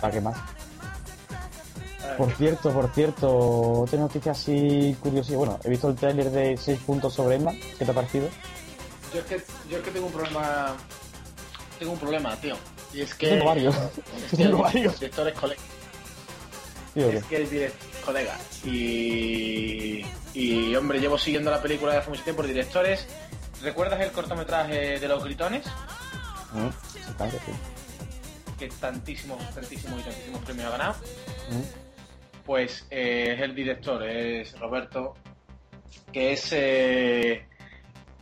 ¿Para 0.00 0.12
qué 0.12 0.20
más? 0.20 0.36
Por 2.16 2.32
cierto, 2.32 2.72
por 2.72 2.92
cierto, 2.94 3.28
otra 3.80 3.98
noticia 3.98 4.32
así 4.32 4.96
curiosa. 5.00 5.36
Bueno, 5.36 5.58
he 5.64 5.68
visto 5.68 5.88
el 5.88 5.96
tráiler 5.96 6.30
de 6.30 6.56
6 6.56 6.80
puntos 6.80 7.12
sobre 7.12 7.36
Emma. 7.36 7.52
¿Qué 7.78 7.84
te 7.84 7.90
ha 7.90 7.94
parecido? 7.94 8.28
Yo 9.12 9.20
es, 9.20 9.26
que, 9.26 9.42
yo 9.70 9.78
es 9.78 9.84
que 9.84 9.90
tengo 9.90 10.06
un 10.06 10.12
problema. 10.12 10.74
Tengo 11.78 11.92
un 11.92 11.98
problema, 11.98 12.36
tío. 12.36 12.56
Y 12.94 13.02
es 13.02 13.14
que. 13.14 13.30
Tengo 13.30 13.46
varios. 13.46 13.74
Yo 14.30 14.36
tengo 14.36 14.58
varios. 14.58 14.94
El 14.94 15.00
director 15.00 15.28
es 15.28 15.34
colega. 15.34 15.62
Tío. 16.94 17.08
Es 17.10 17.24
que 17.24 17.36
el 17.36 17.50
director 17.50 17.88
es 17.92 18.04
colega. 18.04 18.38
Y. 18.64 20.06
Y, 20.32 20.76
hombre, 20.76 21.00
llevo 21.00 21.18
siguiendo 21.18 21.50
la 21.50 21.60
película 21.60 21.92
desde 21.92 22.02
hace 22.02 22.10
mucho 22.10 22.24
tiempo. 22.24 22.42
El 22.42 22.48
director 22.48 22.86
es. 22.86 23.06
¿Recuerdas 23.62 24.00
el 24.00 24.12
cortometraje 24.12 24.98
de 25.00 25.08
los 25.08 25.22
gritones? 25.24 25.66
Mm, 26.52 26.95
que 28.58 28.68
tantísimos, 28.68 29.38
tantísimos 29.54 30.00
y 30.00 30.04
tantísimos 30.04 30.44
premios 30.44 30.66
ha 30.66 30.70
ganado. 30.70 30.94
Mm. 31.50 32.44
Pues 32.44 32.86
eh, 32.90 33.34
es 33.34 33.40
el 33.40 33.54
director, 33.54 34.02
es 34.04 34.58
Roberto, 34.58 35.14
que 36.12 36.32
es... 36.32 36.52
eh, 36.52 37.46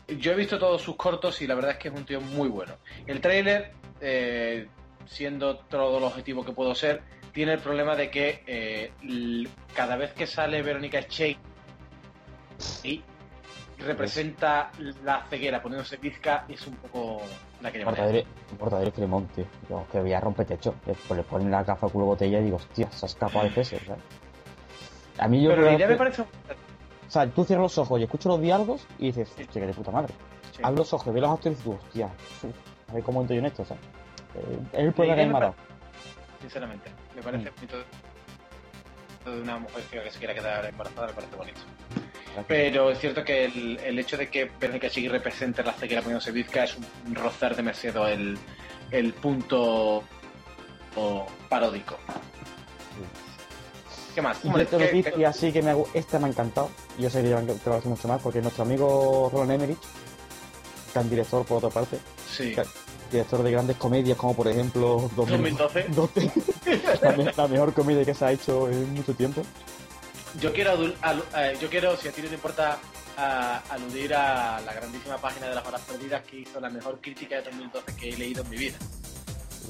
yo 0.08 0.32
he 0.32 0.34
visto 0.34 0.58
todos 0.58 0.82
sus 0.82 0.96
cortos 0.96 1.40
y 1.42 1.46
la 1.46 1.54
verdad 1.54 1.72
es 1.72 1.78
que 1.78 1.88
es 1.88 1.94
un 1.94 2.04
tío 2.04 2.20
muy 2.20 2.48
bueno. 2.48 2.74
El 3.06 3.20
tráiler, 3.20 3.72
eh, 4.00 4.68
siendo 5.06 5.58
todo 5.58 6.00
lo 6.00 6.06
objetivo 6.06 6.44
que 6.44 6.52
puedo 6.52 6.74
ser, 6.74 7.02
tiene 7.32 7.54
el 7.54 7.58
problema 7.58 7.96
de 7.96 8.10
que 8.10 8.42
eh, 8.46 9.48
cada 9.74 9.96
vez 9.96 10.12
que 10.12 10.26
sale 10.26 10.62
Verónica 10.62 11.00
Shea 11.00 11.36
y 12.82 13.02
representa 13.84 14.70
la 15.04 15.24
ceguera 15.28 15.62
poniéndose 15.62 15.98
pizca, 15.98 16.44
es 16.48 16.66
un 16.66 16.74
poco 16.76 17.22
la 17.60 17.70
que 17.72 17.78
lleva. 17.78 17.92
Mortadelo 18.58 18.92
Cremón, 18.92 19.26
tío. 19.28 19.44
Yo 19.68 19.86
que 19.90 20.00
veía 20.00 20.20
rompetecho. 20.20 20.74
Después 20.86 21.18
le 21.18 21.24
ponen 21.24 21.50
la 21.50 21.62
gafa 21.64 21.88
culo 21.88 22.06
botella 22.06 22.40
y 22.40 22.44
digo, 22.44 22.56
hostia, 22.56 22.90
se 22.90 23.06
ha 23.06 23.08
escapado 23.08 23.44
de 23.44 23.50
peso, 23.50 23.76
¿sabes? 23.86 24.02
A 25.18 25.28
mí 25.28 25.42
yo 25.42 25.50
Pero 25.50 25.62
la 25.62 25.68
creo 25.68 25.76
idea 25.78 25.86
que- 25.86 25.92
me 25.92 25.98
parece... 25.98 26.22
O 26.22 27.10
sea, 27.10 27.26
tú 27.28 27.44
cierras 27.44 27.62
los 27.64 27.78
ojos 27.78 28.00
y 28.00 28.04
escuchas 28.04 28.26
los 28.26 28.40
diálogos 28.40 28.86
y 28.98 29.06
dices, 29.06 29.28
hostia, 29.30 29.46
que 29.60 29.66
de 29.68 29.74
puta 29.74 29.90
madre. 29.92 30.12
Sí. 30.52 30.60
Abre 30.64 30.78
los 30.78 30.92
ojos, 30.92 31.12
ve 31.14 31.20
los 31.20 31.30
actores 31.30 31.58
y 31.58 31.62
dices, 31.70 31.80
hostia, 31.84 32.10
a 32.88 32.92
ver 32.94 33.02
cómo 33.04 33.20
entro 33.20 33.34
yo 33.34 33.40
en 33.40 33.46
esto, 33.46 33.64
¿sabes? 33.64 33.82
Es 34.72 34.78
el 34.80 34.92
problema 34.92 35.14
que 35.16 35.22
idea 35.22 35.26
me 35.26 35.32
me 35.32 35.36
ha 35.38 35.40
dado. 35.40 35.54
sinceramente. 36.40 36.90
Me 37.14 37.22
parece 37.22 37.50
Mm. 37.50 37.54
bonito 37.54 37.76
de 39.30 39.40
una 39.40 39.58
mujer 39.58 39.82
que 39.84 40.10
se 40.10 40.18
quiera 40.18 40.34
quedar 40.34 40.64
embarazada, 40.66 41.06
me 41.08 41.12
parece 41.14 41.36
bonito. 41.36 41.60
Pero 42.48 42.90
es 42.90 42.98
cierto 42.98 43.24
que 43.24 43.44
el, 43.44 43.78
el 43.84 43.98
hecho 43.98 44.16
de 44.16 44.28
que 44.28 44.50
Verónica 44.60 44.88
Chigui 44.90 45.08
represente 45.08 45.62
la 45.62 45.72
ceguera 45.72 46.00
poniéndose 46.02 46.32
bizca 46.32 46.64
es 46.64 46.76
un 47.06 47.14
rozar 47.14 47.54
demasiado 47.54 48.06
el, 48.08 48.36
el 48.90 49.12
punto 49.14 50.02
o, 50.96 51.26
paródico. 51.48 51.96
¿Qué 54.14 54.22
más? 54.22 54.38
Y 54.44 54.48
Hombre, 54.48 54.62
esta 54.64 54.78
¿qué- 54.78 54.84
noticia 55.02 55.32
sí 55.32 55.52
que 55.52 55.62
me 55.62 55.70
ha, 55.70 55.74
gu- 55.76 55.88
esta 55.94 56.18
me 56.18 56.26
ha 56.26 56.28
encantado. 56.28 56.70
Yo 56.98 57.10
sé 57.10 57.22
que 57.22 57.28
te 57.30 57.70
lo 57.70 57.80
mucho 57.84 58.06
más 58.08 58.22
porque 58.22 58.40
nuestro 58.40 58.62
amigo 58.62 59.28
Roland 59.32 59.52
Emmerich, 59.52 59.78
gran 60.92 61.10
director 61.10 61.44
por 61.44 61.58
otra 61.58 61.70
parte, 61.70 61.98
Sí. 62.30 62.54
director 63.10 63.42
de 63.42 63.50
grandes 63.50 63.76
comedias 63.76 64.16
como 64.16 64.34
por 64.36 64.46
ejemplo 64.48 65.10
2012. 65.16 65.86
2012, 65.88 66.98
la, 67.02 67.12
me- 67.12 67.32
la 67.36 67.48
mejor 67.48 67.72
comedia 67.74 68.04
que 68.04 68.14
se 68.14 68.24
ha 68.24 68.30
hecho 68.32 68.68
en 68.70 68.94
mucho 68.94 69.14
tiempo. 69.14 69.42
Yo 70.40 70.52
quiero, 70.52 70.72
adul- 70.76 70.94
eh, 71.36 71.56
yo 71.60 71.68
quiero, 71.70 71.96
si 71.96 72.08
a 72.08 72.12
ti 72.12 72.22
no 72.22 72.28
te 72.28 72.34
importa, 72.34 72.78
a- 73.16 73.58
aludir 73.70 74.14
a 74.14 74.60
la 74.60 74.72
grandísima 74.74 75.16
página 75.18 75.48
de 75.48 75.54
las 75.54 75.64
horas 75.66 75.80
perdidas 75.82 76.22
que 76.24 76.38
hizo 76.40 76.58
la 76.60 76.70
mejor 76.70 77.00
crítica 77.00 77.36
de 77.36 77.42
2012 77.42 77.94
que 77.96 78.08
he 78.10 78.16
leído 78.16 78.42
en 78.42 78.50
mi 78.50 78.56
vida. 78.56 78.76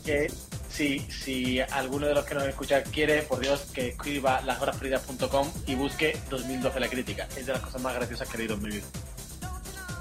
Que 0.05 0.33
si, 0.71 1.01
si 1.11 1.61
alguno 1.61 2.07
de 2.07 2.15
los 2.15 2.25
que 2.25 2.35
nos 2.35 2.45
escucha 2.45 2.83
quiere, 2.83 3.23
por 3.23 3.41
Dios, 3.41 3.61
que 3.73 3.89
escriba 3.89 4.41
lashorasperdidas.com 4.43 5.49
y 5.67 5.75
busque 5.75 6.19
2012 6.31 6.81
la 6.81 6.89
crítica. 6.89 7.29
Es 7.37 7.47
de 7.47 7.53
las 7.53 7.61
cosas 7.63 7.83
más 7.83 7.95
graciosas 7.95 8.29
que 8.29 8.37
he 8.37 8.39
leído 8.39 8.55
en 8.55 8.63
mi 8.63 8.71
vida. 8.71 8.87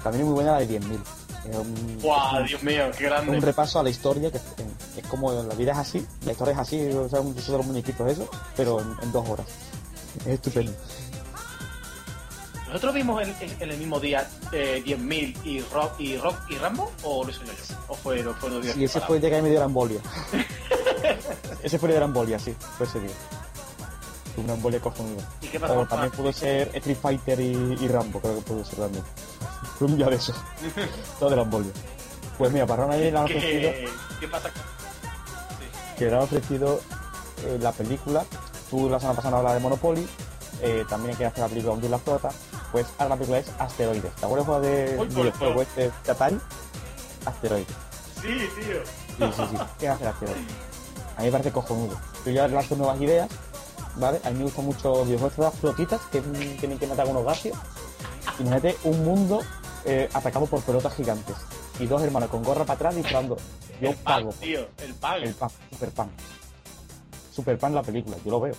También 0.02 0.22
es 0.22 0.26
muy 0.26 0.34
buena 0.34 0.52
la 0.52 0.58
de 0.60 0.66
10.000. 0.80 1.00
Es 1.50 1.56
un, 1.56 1.68
un- 2.02 2.46
Dios 2.46 2.62
mío, 2.62 2.90
qué 2.96 3.04
un 3.04 3.10
grande. 3.10 3.40
repaso 3.40 3.78
a 3.78 3.82
la 3.82 3.90
historia, 3.90 4.30
que 4.30 4.38
es, 4.38 5.06
como 5.08 5.30
la 5.30 5.54
vida 5.54 5.72
es 5.72 5.78
así, 5.78 6.06
la 6.24 6.32
historia 6.32 6.52
es 6.54 6.58
así, 6.58 6.80
o 6.90 7.06
sea, 7.08 7.20
un 7.20 7.34
de 7.34 7.42
los 7.46 7.66
muñequitos 7.66 8.10
eso, 8.10 8.30
pero 8.56 8.80
en, 8.80 8.96
en 9.02 9.12
dos 9.12 9.28
horas. 9.28 9.46
Es 10.20 10.26
estupendo. 10.26 10.72
¿Nosotros 12.68 12.94
vimos 12.94 13.22
en, 13.22 13.28
en- 13.40 13.62
en 13.62 13.70
el 13.70 13.78
mismo 13.78 14.00
día 14.00 14.28
eh, 14.50 14.82
10.000 14.84 15.36
y 15.44 15.60
Rock, 15.60 16.00
y 16.00 16.16
Rock 16.16 16.36
y 16.48 16.56
Rambo? 16.56 16.90
¿O 17.04 17.24
lo? 17.24 17.32
¿O 17.88 17.94
fue, 17.94 18.26
o 18.26 18.34
fue 18.34 18.50
los 18.50 18.62
días 18.64 18.76
Y 18.76 18.84
ese 18.84 19.00
fue 19.00 19.16
el 19.16 19.22
día 19.22 19.30
que 19.30 19.42
me 19.42 19.50
dio 19.50 19.60
la 19.60 19.66
embolia. 19.66 20.00
ese 21.62 21.78
fue 21.78 21.88
el 21.90 21.94
de 21.94 22.00
la 22.00 22.06
embolia, 22.06 22.38
sí, 22.38 22.54
fue 22.76 22.86
ese 22.86 22.98
día. 23.00 23.14
Fue 24.34 24.42
Una 24.42 24.54
embolia 24.54 24.80
cojonuda. 24.80 25.22
¿Y 25.42 25.46
qué 25.46 25.60
pasó? 25.60 25.78
O 25.78 25.86
también 25.86 26.10
pudo 26.12 26.32
ser 26.32 26.70
Street 26.74 26.96
Fighter 27.00 27.38
y, 27.38 27.52
y 27.80 27.86
Rambo, 27.88 28.20
creo 28.20 28.34
que 28.36 28.42
pudo 28.42 28.64
ser 28.64 28.78
también. 28.80 29.04
Fue 29.78 29.86
un 29.88 29.96
día 29.96 30.06
de 30.08 30.16
esos. 30.16 30.36
Todo 31.20 31.30
de 31.30 31.36
la 31.36 31.42
embolia. 31.42 31.70
Pues 32.38 32.50
mira, 32.52 32.66
para 32.66 32.82
Ronald 32.84 33.00
le 33.02 33.08
han 33.10 33.16
ofrecido, 33.24 33.70
¿Qué, 33.70 33.88
¿Qué 34.20 34.28
pasa? 34.28 34.50
que 35.96 36.06
le 36.06 36.12
han 36.16 36.22
ofrecido 36.22 36.80
eh, 37.46 37.58
la 37.60 37.70
película. 37.72 38.24
Tú 38.70 38.88
la 38.88 38.98
semana 38.98 39.16
pasada 39.16 39.36
hablabas 39.38 39.58
de 39.58 39.62
Monopoly. 39.62 40.08
eh, 40.62 40.84
también 40.88 41.16
hay 41.18 41.24
hacer 41.24 41.40
la 41.40 41.48
película 41.48 41.74
Hundir 41.74 41.90
la 41.90 41.98
flota. 41.98 42.30
Pues 42.72 42.86
ahora 42.98 43.10
la 43.10 43.14
película 43.16 43.38
es 43.38 43.46
Asteroides. 43.58 44.12
¿Te 44.14 44.24
acuerdas 44.24 44.46
juego 44.46 44.60
de 44.60 44.96
Uy, 44.98 45.06
videojuego 45.08 45.32
favor. 45.52 45.62
este 45.62 45.90
de 46.04 46.10
Atari? 46.12 46.40
Asteroides. 47.26 47.68
Sí, 48.20 48.28
tío. 48.28 48.84
Sí, 49.28 49.34
sí, 49.36 49.42
sí. 49.50 49.56
¿Qué 49.78 49.88
hace 49.88 50.06
Asteroides? 50.06 50.42
A 51.16 51.20
mí 51.20 51.26
me 51.26 51.32
parece 51.32 51.52
cojonudo. 51.52 51.96
Yo 52.24 52.32
ya 52.32 52.48
lanzo 52.48 52.74
nuevas 52.76 53.00
ideas, 53.00 53.28
¿vale? 53.96 54.20
A 54.24 54.30
mí 54.30 54.38
me 54.38 54.44
gustan 54.44 54.64
mucho 54.64 54.88
los 54.90 55.06
videojuegos 55.06 55.36
de 55.36 55.42
las 55.44 55.54
flotitas 55.54 56.00
que 56.10 56.20
tienen 56.20 56.78
que 56.78 56.86
matar 56.86 57.06
a 57.06 57.10
unos 57.10 57.24
gaseos. 57.24 57.56
Imagínate 58.40 58.76
un 58.84 59.04
mundo 59.04 59.40
eh, 59.84 60.08
atacado 60.12 60.46
por 60.46 60.60
pelotas 60.62 60.94
gigantes. 60.94 61.36
Y 61.78 61.86
dos 61.86 62.02
hermanos 62.02 62.30
con 62.30 62.42
gorra 62.42 62.64
para 62.64 62.74
atrás 62.74 62.94
disparando. 62.96 63.36
Yo 63.80 63.90
el 63.90 63.96
pago. 63.96 64.30
tío. 64.40 64.66
El 64.78 64.94
pan. 64.94 65.22
El 65.22 65.34
pan, 65.34 65.50
super 65.70 65.90
pan. 65.90 66.10
Super 67.34 67.58
pan 67.58 67.74
la 67.74 67.82
película, 67.82 68.16
yo 68.24 68.30
lo 68.30 68.40
veo. 68.40 68.54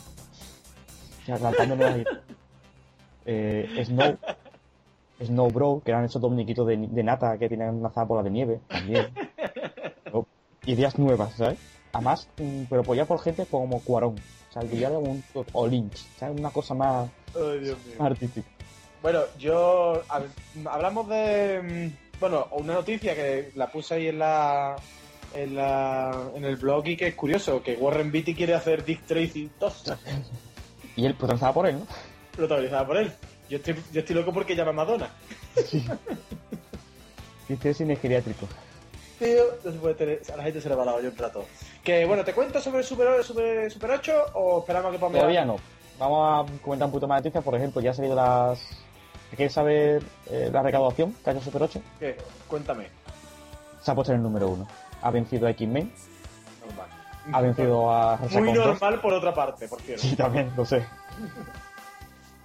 Eh, 3.25 3.83
Snow. 3.85 4.17
Snow 5.23 5.49
Bro, 5.49 5.81
que 5.83 5.91
eran 5.91 6.03
esos 6.03 6.21
dos 6.21 6.29
muñequitos 6.29 6.67
de, 6.67 6.75
de 6.77 7.03
nata 7.03 7.37
que 7.37 7.47
tienen 7.47 7.69
una 7.69 7.89
bola 8.03 8.21
de 8.21 8.29
nieve, 8.29 8.59
también. 8.67 9.07
No, 10.11 10.27
Ideas 10.65 10.99
nuevas, 10.99 11.33
¿sabes? 11.35 11.57
Además, 11.93 12.27
mm, 12.37 12.63
pero 12.69 12.81
apoyado 12.81 13.07
por 13.07 13.19
gente 13.21 13.45
como 13.45 13.79
Cuarón. 13.81 14.15
O 14.49 14.53
sea, 14.53 14.61
que 14.69 14.77
ya 14.77 14.89
era 14.89 14.97
un 14.99 15.23
o 15.53 15.67
Lynch, 15.67 15.95
¿sabes? 16.17 16.37
Una 16.37 16.49
cosa 16.49 16.73
más, 16.73 17.09
Dios 17.33 17.77
artística. 17.99 18.47
Bueno, 19.01 19.21
yo. 19.39 20.01
hab- 20.09 20.67
Hablamos 20.69 21.07
de. 21.07 21.61
mm, 21.93 22.19
Bueno, 22.19 22.47
una 22.51 22.73
noticia 22.73 23.15
que 23.15 23.51
la 23.55 23.71
puse 23.71 23.93
ahí 23.95 24.07
en 24.07 24.19
la. 24.19 24.75
En, 25.35 25.55
la, 25.55 26.29
en 26.35 26.45
el 26.45 26.55
blog 26.55 26.87
y 26.87 26.95
que 26.97 27.07
es 27.07 27.15
curioso, 27.15 27.61
que 27.61 27.75
Warren 27.75 28.11
Beatty 28.11 28.33
quiere 28.33 28.53
hacer 28.53 28.85
Dick 28.85 29.01
Tracy 29.05 29.49
2, 29.59 29.83
Y 30.95 31.05
él 31.05 31.13
protagonizada 31.15 31.53
por 31.53 31.67
él, 31.67 31.79
¿no? 31.79 31.87
protagonizada 32.35 32.85
por 32.87 32.97
él. 32.97 33.11
Yo 33.49 33.57
estoy, 33.57 33.75
yo 33.91 33.99
estoy 33.99 34.15
loco 34.15 34.33
porque 34.33 34.55
llama 34.55 34.71
a 34.71 34.73
Madonna. 34.73 35.09
Dice 37.47 37.73
cine 37.73 37.95
geriátrico. 37.95 38.47
Tío, 39.19 39.43
no 39.63 39.71
se 39.71 39.77
puede 39.77 39.95
tener, 39.95 40.21
a 40.33 40.37
la 40.37 40.43
gente 40.43 40.59
se 40.61 40.67
le 40.67 40.75
va 40.75 40.83
la 40.83 40.95
olla 40.95 41.09
un 41.09 41.15
rato. 41.17 41.45
Que 41.83 42.05
bueno, 42.05 42.23
¿te 42.25 42.33
cuento 42.33 42.59
sobre 42.59 42.83
Super, 42.83 43.23
Super, 43.23 43.71
Super 43.71 43.91
8 43.91 44.13
o 44.33 44.59
esperamos 44.59 44.91
que 44.91 44.99
Pamela... 44.99 45.19
Todavía 45.19 45.45
no. 45.45 45.57
Vamos 45.99 46.49
a 46.49 46.61
comentar 46.61 46.87
un 46.87 46.91
poquito 46.91 47.07
más 47.07 47.21
de 47.21 47.29
noticias. 47.29 47.43
Por 47.43 47.55
ejemplo, 47.55 47.81
ya 47.81 47.91
han 47.91 47.95
salido 47.95 48.15
las. 48.15 48.59
¿Quieres 49.35 49.53
saber 49.53 50.03
eh, 50.29 50.49
la 50.51 50.61
recaudación 50.61 51.13
que 51.23 51.29
ha 51.29 51.33
hecho 51.33 51.43
Super 51.43 51.63
8? 51.63 51.81
¿Qué? 51.99 52.17
Cuéntame. 52.47 52.87
se 53.81 53.91
ha 53.91 53.95
puesto 53.95 54.11
en 54.11 54.17
el 54.17 54.23
número 54.23 54.49
uno. 54.49 54.67
Ha 55.01 55.11
vencido 55.11 55.47
a 55.47 55.51
X-Men, 55.51 55.91
Normal. 56.65 56.87
ha 57.31 57.41
vencido 57.41 57.91
a 57.91 58.17
Muy 58.31 58.53
normal 58.53 58.99
por 59.01 59.13
otra 59.13 59.33
parte, 59.33 59.67
por 59.67 59.79
cierto. 59.81 60.01
Sí, 60.01 60.15
también, 60.15 60.51
lo 60.55 60.65
sé. 60.65 60.85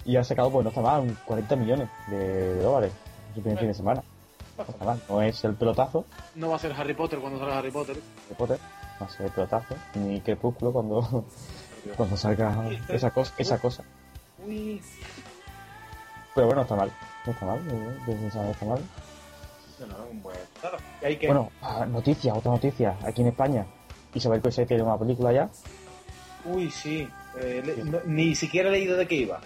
Y 0.04 0.16
ha 0.16 0.24
sacado, 0.24 0.50
pues 0.50 0.64
no 0.64 0.70
está 0.70 0.80
mal, 0.80 1.00
un 1.02 1.16
40 1.26 1.56
millones 1.56 1.88
de 2.08 2.56
dólares 2.62 2.92
en 3.30 3.34
su 3.34 3.40
primer 3.42 3.58
fin 3.58 3.68
de 3.68 3.74
semana. 3.74 4.02
No 4.56 4.64
está 4.64 4.84
mal, 4.84 5.00
no 5.08 5.22
es 5.22 5.42
el 5.44 5.54
pelotazo 5.54 6.04
No 6.34 6.50
va 6.50 6.56
a 6.56 6.58
ser 6.58 6.72
Harry 6.72 6.92
Potter 6.92 7.18
cuando 7.18 7.38
salga 7.38 7.58
Harry 7.58 7.70
Potter. 7.70 7.96
de 7.96 8.34
Potter, 8.34 8.58
no 8.98 9.06
es 9.06 9.20
el 9.20 9.30
pelotazo, 9.30 9.74
ni 9.94 10.20
Crepúsculo 10.20 10.72
cuando, 10.72 11.24
cuando 11.96 12.16
salga 12.16 12.68
esa 12.88 13.10
cosa, 13.10 13.32
esa 13.38 13.58
cosa. 13.58 13.84
Uy, 14.46 14.82
Pero 16.34 16.46
bueno, 16.46 16.62
está 16.62 16.76
mal, 16.76 16.90
no 17.26 17.32
está 17.32 17.46
mal, 17.46 17.66
no, 17.66 17.74
no 17.74 18.26
está 18.26 18.38
mal, 18.40 18.50
está 18.50 18.66
mal. 18.66 18.80
No, 19.86 19.98
no, 19.98 20.06
un 20.10 20.22
buen. 20.22 20.36
Claro. 20.60 20.78
Y 21.02 21.04
hay 21.04 21.16
que. 21.16 21.26
Bueno, 21.26 21.50
ah, 21.62 21.86
noticia, 21.86 22.34
otra 22.34 22.52
noticia, 22.52 22.96
aquí 23.04 23.22
en 23.22 23.28
España. 23.28 23.66
Isabel 24.14 24.40
Coixet 24.40 24.66
tiene 24.66 24.82
una 24.82 24.98
película 24.98 25.32
ya. 25.32 25.48
Uy, 26.44 26.70
sí. 26.70 27.08
Eh, 27.40 27.82
no- 27.84 28.00
ni 28.06 28.34
siquiera 28.34 28.68
he 28.68 28.72
leído 28.72 28.96
de 28.96 29.06
qué 29.06 29.14
iba. 29.14 29.40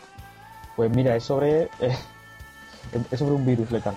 Pues 0.77 0.91
mira, 0.91 1.15
es 1.17 1.25
sobre, 1.25 1.65
eh, 1.81 1.97
es 3.11 3.19
sobre 3.19 3.35
un 3.35 3.45
virus 3.45 3.71
letal. 3.71 3.95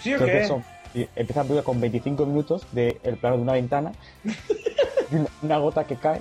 ¿Sí 0.00 0.14
o 0.14 0.18
Creo 0.18 0.40
qué? 0.40 0.46
son- 0.46 0.64
empieza 0.94 1.40
la 1.40 1.44
película 1.44 1.62
con 1.62 1.80
25 1.80 2.26
minutos 2.26 2.66
del 2.72 2.96
plano 3.20 3.36
de 3.36 3.42
una 3.42 3.52
ventana, 3.52 3.92
y 5.10 5.14
una, 5.14 5.28
una 5.42 5.58
gota 5.58 5.86
que 5.86 5.96
cae, 5.96 6.20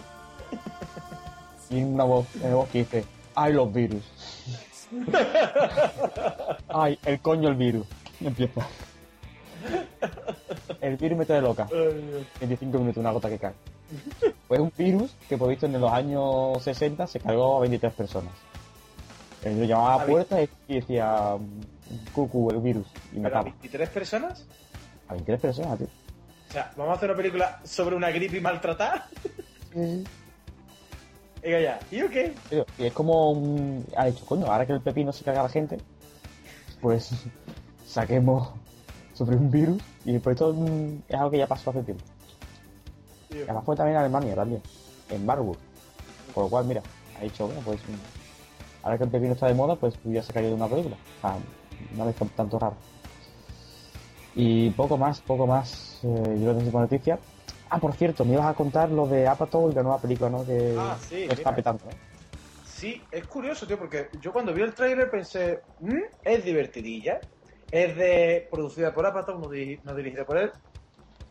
y 1.70 1.82
una 1.84 2.04
voz, 2.04 2.28
una 2.42 2.56
voz 2.56 2.70
que 2.70 2.80
dice, 2.80 3.06
¡ay 3.36 3.54
los 3.54 3.74
virus! 3.74 4.04
¡Ay, 6.70 7.00
el 7.06 7.20
coño 7.22 7.50
el 7.50 7.56
virus! 7.56 7.86
Empieza. 8.26 8.68
El 10.82 10.98
virus 10.98 11.18
me 11.18 11.26
trae 11.26 11.42
loca. 11.42 11.68
Eh, 11.72 12.26
25 12.40 12.78
minutos, 12.80 12.98
una 12.98 13.12
gota 13.12 13.30
que 13.30 13.38
cae. 13.38 13.54
Pues 14.48 14.60
un 14.60 14.72
virus 14.76 15.16
que, 15.30 15.38
por 15.38 15.50
visto, 15.50 15.68
en 15.68 15.80
los 15.80 15.92
años 15.92 16.62
60 16.64 17.08
se 17.08 17.20
cargó 17.20 17.58
a 17.58 17.60
23 17.62 17.94
personas. 17.94 18.34
El 19.44 19.54
virus 19.54 19.70
llamaba 19.70 19.96
a 19.96 19.98
la 20.00 20.06
puerta 20.06 20.42
y 20.42 20.50
decía, 20.68 21.38
cucu, 22.14 22.50
el 22.50 22.62
virus, 22.62 22.88
y 23.12 23.18
¿Pero 23.18 23.28
a 23.28 23.30
mataba. 23.30 23.44
23 23.44 23.90
personas? 23.90 24.46
A 25.08 25.14
23 25.14 25.42
personas, 25.42 25.78
tío. 25.78 25.88
O 26.50 26.52
sea, 26.52 26.72
¿vamos 26.76 26.94
a 26.94 26.98
hacer 26.98 27.10
una 27.10 27.18
película 27.18 27.60
sobre 27.64 27.96
una 27.96 28.10
gripe 28.10 28.38
y 28.38 28.42
maltratada? 28.42 29.08
Venga 29.74 31.60
ya. 31.60 31.80
¿Y 31.92 32.02
o 32.02 32.10
qué? 32.10 32.34
Y 32.80 32.86
es 32.86 32.94
como 32.94 33.32
un... 33.32 33.86
ha 33.96 34.06
dicho, 34.06 34.26
coño, 34.26 34.48
ahora 34.48 34.66
que 34.66 34.74
el 34.74 34.82
pepino 34.82 35.12
se 35.14 35.24
carga 35.24 35.42
a 35.42 35.44
la 35.44 35.50
gente, 35.50 35.78
pues 36.82 37.12
saquemos 37.96 38.50
sobre 39.14 39.38
un 39.38 39.50
virus 39.50 39.82
y 40.04 40.20
pues 40.20 40.36
esto 40.36 40.52
es 41.08 41.16
algo 41.16 41.32
que 41.32 41.38
ya 41.38 41.48
pasó 41.48 41.70
hace 41.70 41.82
tiempo. 41.84 42.04
Y 43.30 43.42
además 43.42 43.64
fue 43.66 43.76
también 43.76 43.96
en 43.96 44.02
Alemania, 44.02 44.36
también, 44.36 44.62
en 45.10 45.26
Marburg. 45.26 45.58
Por 46.34 46.44
lo 46.44 46.50
cual, 46.50 46.66
mira, 46.66 46.84
ha 47.16 47.22
dicho, 47.24 47.48
bueno, 47.48 47.62
pues 47.64 47.80
mm, 47.88 48.84
ahora 48.84 48.98
que 48.98 49.04
el 49.06 49.10
pepino 49.10 49.34
está 49.34 49.48
de 49.48 49.54
moda, 49.54 49.76
pues 49.78 49.98
voy 50.04 50.18
a 50.18 50.22
sacar 50.24 50.44
yo 50.44 50.50
de 50.50 50.56
una 50.56 50.68
película. 50.68 50.98
O 51.18 51.22
sea, 51.22 51.38
no 51.96 52.10
es 52.10 52.16
tanto 52.36 52.60
raro. 52.60 52.76
Y 54.36 54.70
poco 54.72 54.98
más, 54.98 55.22
poco 55.22 55.48
más, 55.48 56.00
eh, 56.04 56.38
yo 56.42 56.54
no 56.54 56.62
tengo 56.62 56.80
noticia. 56.82 57.18
Ah, 57.70 57.80
por 57.80 57.94
cierto, 57.94 58.26
me 58.26 58.34
ibas 58.34 58.48
a 58.48 58.54
contar 58.54 58.92
lo 58.92 59.08
de 59.08 59.26
Apatow, 59.26 59.74
la 59.74 59.82
nueva 59.84 60.02
película, 60.02 60.30
¿no? 60.30 60.46
Que 60.46 60.76
Ah, 60.78 60.98
sí, 61.00 61.16
está 61.30 61.52
mira. 61.52 61.56
petando, 61.56 61.90
¿eh? 61.90 61.96
Sí, 62.66 63.02
es 63.10 63.24
curioso, 63.26 63.66
tío, 63.66 63.78
porque 63.80 64.10
yo 64.22 64.34
cuando 64.34 64.54
vi 64.54 64.62
el 64.64 64.74
tráiler 64.74 65.10
pensé, 65.10 65.60
"Mm, 65.80 66.02
es 66.26 66.44
divertidilla, 66.44 67.22
es 67.72 67.96
de 67.96 68.48
producida 68.52 68.94
por 68.94 69.06
Apatow, 69.06 69.40
no, 69.40 69.50
no 69.84 69.96
dirigida 69.96 70.26
por 70.26 70.38
él, 70.38 70.52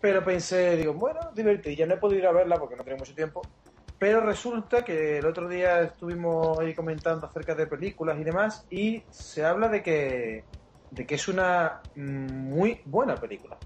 pero 0.01 0.23
pensé, 0.23 0.77
digo, 0.77 0.93
bueno, 0.93 1.21
divertidilla, 1.35 1.87
no 1.87 1.95
he 1.95 1.99
podido 1.99 2.21
ir 2.21 2.27
a 2.27 2.33
verla 2.33 2.59
porque 2.59 2.77
no 2.77 2.85
tenía 2.85 2.99
mucho 2.99 3.15
tiempo, 3.15 3.43
pero 3.99 4.21
resulta 4.21 4.85
que 4.85 5.19
el 5.19 5.27
otro 5.27 5.49
día 5.49 5.81
estuvimos 5.81 6.59
ahí 6.59 6.75
comentando 6.75 7.27
acerca 7.27 7.55
de 7.55 7.67
películas 7.67 8.19
y 8.19 8.25
demás, 8.25 8.67
y 8.69 9.03
se 9.11 9.45
habla 9.45 9.69
de 9.69 9.83
que, 9.83 10.45
de 10.91 11.07
que 11.07 11.15
es 11.15 11.29
una 11.29 11.81
mm, 11.95 12.51
muy 12.51 12.81
buena 12.85 13.15
película. 13.17 13.57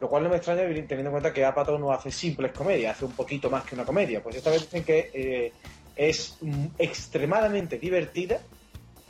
Lo 0.00 0.08
cual 0.08 0.24
no 0.24 0.28
me 0.28 0.36
extraña 0.36 0.62
teniendo 0.62 0.96
en 0.96 1.10
cuenta 1.10 1.32
que 1.32 1.44
Apatow 1.44 1.78
no 1.78 1.92
hace 1.92 2.10
simples 2.10 2.52
comedias, 2.52 2.96
hace 2.96 3.04
un 3.04 3.12
poquito 3.12 3.50
más 3.50 3.64
que 3.64 3.74
una 3.74 3.84
comedia. 3.84 4.22
Pues 4.22 4.36
esta 4.36 4.50
vez 4.50 4.62
dicen 4.62 4.84
que 4.84 5.10
eh, 5.12 5.52
es 5.94 6.38
mm, 6.40 6.66
extremadamente 6.78 7.78
divertida, 7.78 8.40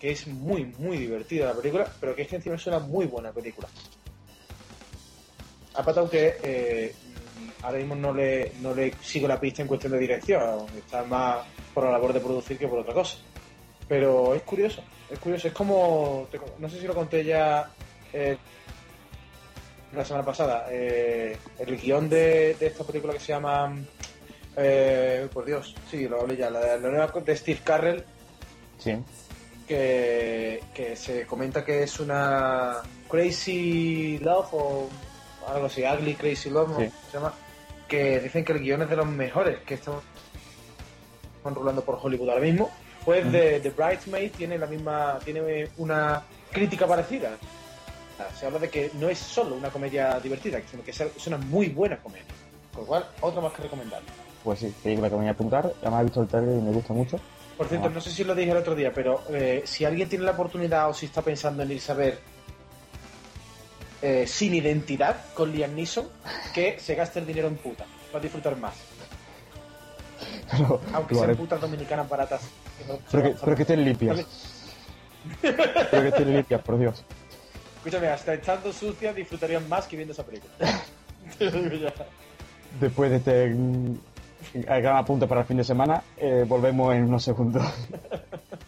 que 0.00 0.10
es 0.10 0.26
muy, 0.26 0.64
muy 0.78 0.96
divertida 0.96 1.46
la 1.46 1.54
película, 1.54 1.90
pero 2.00 2.14
que 2.14 2.22
es 2.22 2.28
que 2.28 2.36
encima 2.36 2.56
es 2.56 2.66
una 2.66 2.78
muy 2.78 3.06
buena 3.06 3.32
película. 3.32 3.68
Apatow 5.74 6.08
que 6.08 6.36
eh, 6.42 6.94
ahora 7.62 7.78
mismo 7.78 7.94
no 7.94 8.12
le, 8.12 8.52
no 8.60 8.74
le 8.74 8.94
sigo 9.00 9.28
la 9.28 9.40
pista 9.40 9.62
en 9.62 9.68
cuestión 9.68 9.92
de 9.92 9.98
dirección, 9.98 10.66
está 10.76 11.02
más 11.04 11.44
por 11.74 11.84
la 11.84 11.92
labor 11.92 12.12
de 12.12 12.20
producir 12.20 12.58
que 12.58 12.68
por 12.68 12.80
otra 12.80 12.94
cosa. 12.94 13.18
Pero 13.88 14.34
es 14.34 14.42
curioso, 14.42 14.82
es 15.10 15.18
curioso, 15.18 15.48
es 15.48 15.54
como, 15.54 16.28
no 16.58 16.68
sé 16.68 16.80
si 16.80 16.86
lo 16.86 16.94
conté 16.94 17.24
ya 17.24 17.70
eh, 18.12 18.36
la 19.94 20.04
semana 20.04 20.24
pasada, 20.24 20.66
eh, 20.70 21.36
el 21.58 21.76
guion 21.76 22.08
de, 22.08 22.54
de 22.54 22.66
esta 22.66 22.84
película 22.84 23.14
que 23.14 23.20
se 23.20 23.32
llama, 23.32 23.74
eh, 24.56 25.26
por 25.32 25.46
Dios, 25.46 25.74
sí, 25.90 26.06
lo 26.06 26.20
hablé 26.20 26.36
ya, 26.36 26.50
la, 26.50 26.76
la 26.76 26.88
nueva 26.90 27.06
de 27.24 27.36
Steve 27.36 27.60
Carrell, 27.64 28.04
Sí. 28.78 28.92
Que, 29.68 30.62
que 30.74 30.96
se 30.96 31.26
comenta 31.26 31.64
que 31.64 31.82
es 31.82 32.00
una 32.00 32.78
Crazy 33.08 34.18
Love 34.18 34.48
o 34.52 34.88
algo 35.46 35.66
así, 35.66 35.84
Ugly 35.84 36.14
Crazy 36.14 36.50
Love, 36.50 36.76
se 36.76 36.92
llama, 37.12 37.32
que 37.86 38.20
dicen 38.20 38.44
que 38.44 38.52
el 38.52 38.60
guion 38.60 38.82
es 38.82 38.90
de 38.90 38.96
los 38.96 39.06
mejores 39.06 39.58
que 39.60 39.74
están 39.74 39.94
rolando 41.44 41.84
por 41.84 41.98
Hollywood 42.02 42.30
ahora 42.30 42.40
mismo. 42.40 42.70
Pues 43.04 43.30
de 43.32 43.60
The 43.60 43.70
Bridesmaid 43.70 44.32
tiene 44.32 44.58
la 44.58 44.66
misma, 44.66 45.18
tiene 45.24 45.70
una 45.78 46.22
crítica 46.50 46.86
parecida. 46.86 47.30
Se 48.38 48.46
habla 48.46 48.58
de 48.58 48.68
que 48.68 48.90
no 48.94 49.08
es 49.08 49.18
solo 49.18 49.54
una 49.54 49.70
comedia 49.70 50.18
divertida, 50.20 50.60
sino 50.70 50.82
que 50.82 50.90
es 50.90 51.26
una 51.26 51.38
muy 51.38 51.68
buena 51.68 51.96
comedia. 51.98 52.26
Con 52.72 52.82
lo 52.82 52.86
cual, 52.86 53.06
otra 53.20 53.40
más 53.40 53.52
que 53.52 53.62
recomendar. 53.62 54.02
Pues 54.44 54.58
sí, 54.58 54.74
película 54.82 55.08
que 55.08 55.14
me 55.14 55.20
voy 55.20 55.28
a 55.28 55.32
apuntar. 55.32 55.72
Además 55.80 56.00
he 56.00 56.04
visto 56.04 56.22
el 56.22 56.28
trailer 56.28 56.58
y 56.58 56.60
me 56.60 56.72
gusta 56.72 56.92
mucho. 56.92 57.18
Por 57.58 57.66
cierto, 57.68 57.88
Ah. 57.88 57.90
no 57.92 58.00
sé 58.00 58.10
si 58.10 58.22
lo 58.24 58.34
dije 58.34 58.52
el 58.52 58.56
otro 58.56 58.74
día, 58.74 58.92
pero 58.94 59.22
eh, 59.30 59.62
si 59.66 59.84
alguien 59.84 60.08
tiene 60.08 60.24
la 60.24 60.30
oportunidad 60.30 60.88
o 60.88 60.94
si 60.94 61.06
está 61.06 61.20
pensando 61.22 61.62
en 61.64 61.72
irse 61.72 61.92
a 61.92 61.94
ver 61.96 62.18
eh, 64.00 64.26
Sin 64.28 64.54
Identidad 64.54 65.16
con 65.34 65.50
Liam 65.52 65.74
Neeson, 65.74 66.08
que 66.54 66.78
se 66.78 66.94
gaste 66.94 67.18
el 67.18 67.26
dinero 67.26 67.48
en 67.48 67.56
puta. 67.56 67.84
Va 68.14 68.18
a 68.20 68.22
disfrutar 68.22 68.56
más. 68.56 68.74
Aunque 70.94 71.14
sean 71.16 71.36
putas 71.36 71.60
dominicanas 71.60 72.08
baratas. 72.08 72.42
no- 72.86 72.98
pero, 73.10 73.22
que, 73.24 73.30
pero 73.44 73.56
que 73.56 73.62
estén 73.62 73.84
limpias. 73.84 74.24
pero 75.42 76.02
que 76.02 76.08
estén 76.08 76.32
limpias, 76.32 76.62
por 76.62 76.78
Dios. 76.78 77.04
Escúchame, 77.78 78.06
hasta 78.08 78.34
estando 78.34 78.72
sucias 78.72 79.14
disfrutarían 79.16 79.68
más 79.68 79.86
que 79.86 79.96
viendo 79.96 80.12
esa 80.12 80.24
película. 80.24 80.52
Después 82.80 83.10
de 83.10 83.16
este 83.16 83.46
mm, 83.48 83.98
gran 84.52 84.96
apunte 84.96 85.26
para 85.26 85.42
el 85.42 85.46
fin 85.46 85.56
de 85.56 85.64
semana, 85.64 86.02
eh, 86.16 86.44
volvemos 86.46 86.94
en 86.94 87.04
unos 87.04 87.22
segundos. 87.22 87.64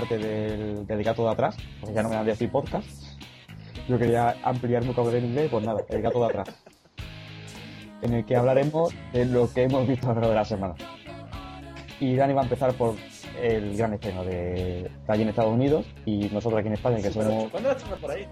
parte 0.00 0.16
del, 0.16 0.86
del 0.86 1.02
gato 1.02 1.24
de 1.24 1.30
atrás, 1.32 1.56
porque 1.80 1.94
ya 1.94 2.02
no 2.02 2.08
me 2.08 2.14
van 2.14 2.24
a 2.24 2.28
decir 2.28 2.50
podcast. 2.50 2.86
Yo 3.88 3.98
quería 3.98 4.36
ampliar 4.44 4.82
mi 4.82 4.88
vocabulario 4.88 5.20
en 5.20 5.30
inglés, 5.30 5.48
pues 5.50 5.66
nada, 5.66 5.80
el 5.88 6.02
gato 6.02 6.20
de 6.20 6.26
atrás. 6.26 6.48
En 8.02 8.14
el 8.14 8.24
que 8.24 8.36
hablaremos 8.36 8.94
de 9.12 9.24
lo 9.24 9.52
que 9.52 9.64
hemos 9.64 9.88
visto 9.88 10.06
a 10.06 10.10
lo 10.10 10.20
largo 10.20 10.30
de 10.30 10.36
la 10.36 10.44
semana. 10.44 10.74
Y 11.98 12.14
Dani 12.14 12.32
va 12.32 12.42
a 12.42 12.44
empezar 12.44 12.74
por 12.74 12.94
el 13.42 13.76
gran 13.76 13.94
estreno 13.94 14.24
de, 14.24 14.82
de 14.82 14.90
allí 15.08 15.22
en 15.22 15.30
Estados 15.30 15.52
Unidos 15.52 15.84
y 16.06 16.28
nosotros 16.28 16.60
aquí 16.60 16.68
en 16.68 16.74
España, 16.74 16.98
que 17.02 17.10
somos 17.10 17.50
¿Cuándo 17.50 17.70
va 17.70 17.96
por 17.96 18.10
ahí? 18.12 18.28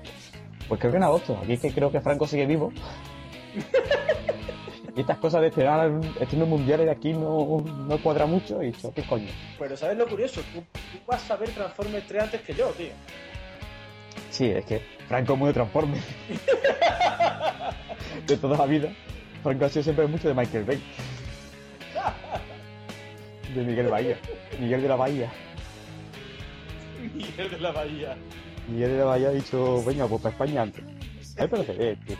Pues 0.68 0.80
creo 0.80 0.92
que 0.92 0.98
en 0.98 1.02
agosto. 1.02 1.36
Aquí 1.42 1.54
es 1.54 1.60
que 1.60 1.72
creo 1.72 1.90
que 1.90 2.00
Franco 2.00 2.28
sigue 2.28 2.46
vivo. 2.46 2.72
y 4.96 5.00
estas 5.00 5.18
cosas 5.18 5.42
de 5.42 5.48
estrenar 5.48 5.92
estrenos 6.18 6.48
mundiales 6.48 6.86
de 6.86 6.92
aquí 6.92 7.12
no, 7.12 7.62
no 7.62 7.98
cuadra 7.98 8.24
mucho. 8.24 8.62
Y 8.62 8.72
yo, 8.72 8.90
¿qué 8.94 9.02
coño? 9.02 9.28
Pero 9.58 9.76
¿sabes 9.76 9.98
lo 9.98 10.08
curioso? 10.08 10.40
Tú, 10.54 10.60
tú 10.72 10.98
vas 11.06 11.30
a 11.30 11.36
ver 11.36 11.50
Transformers 11.50 12.06
3 12.06 12.22
antes 12.22 12.40
que 12.40 12.54
yo, 12.54 12.70
tío. 12.70 12.92
Sí, 14.30 14.46
es 14.46 14.64
que 14.64 14.80
Franco 15.06 15.34
es 15.34 15.38
muy 15.38 15.48
de 15.48 15.52
Transformers. 15.52 16.02
de 18.26 18.36
toda 18.38 18.56
la 18.56 18.64
vida. 18.64 18.88
Franco 19.42 19.66
ha 19.66 19.68
sido 19.68 19.82
siempre 19.82 20.06
mucho 20.06 20.28
de 20.28 20.34
Michael 20.34 20.64
Bay. 20.64 20.82
De 23.54 23.62
Miguel 23.62 23.88
Bahía. 23.88 24.16
Miguel 24.58 24.80
de 24.80 24.88
la 24.88 24.96
Bahía. 24.96 25.30
Miguel 27.14 27.50
de 27.50 27.60
la 27.60 27.70
Bahía. 27.70 28.16
Miguel 28.66 28.92
de 28.92 28.98
la 28.98 29.04
Bahía 29.04 29.28
ha 29.28 29.32
dicho, 29.32 29.84
venga, 29.84 30.08
pues 30.08 30.22
para 30.22 30.32
España 30.32 30.62
antes. 30.62 30.82
Ahí 31.38 31.48
parece 31.48 31.74
bien, 31.74 32.00
tío. 32.06 32.16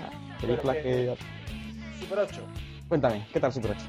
Ah, 0.00 0.38
Películas 0.40 0.76
que... 0.78 1.14
Super 2.08 2.20
8. 2.20 2.40
Cuéntame, 2.88 3.26
¿qué 3.32 3.40
tal 3.40 3.52
Super 3.52 3.72
8? 3.72 3.80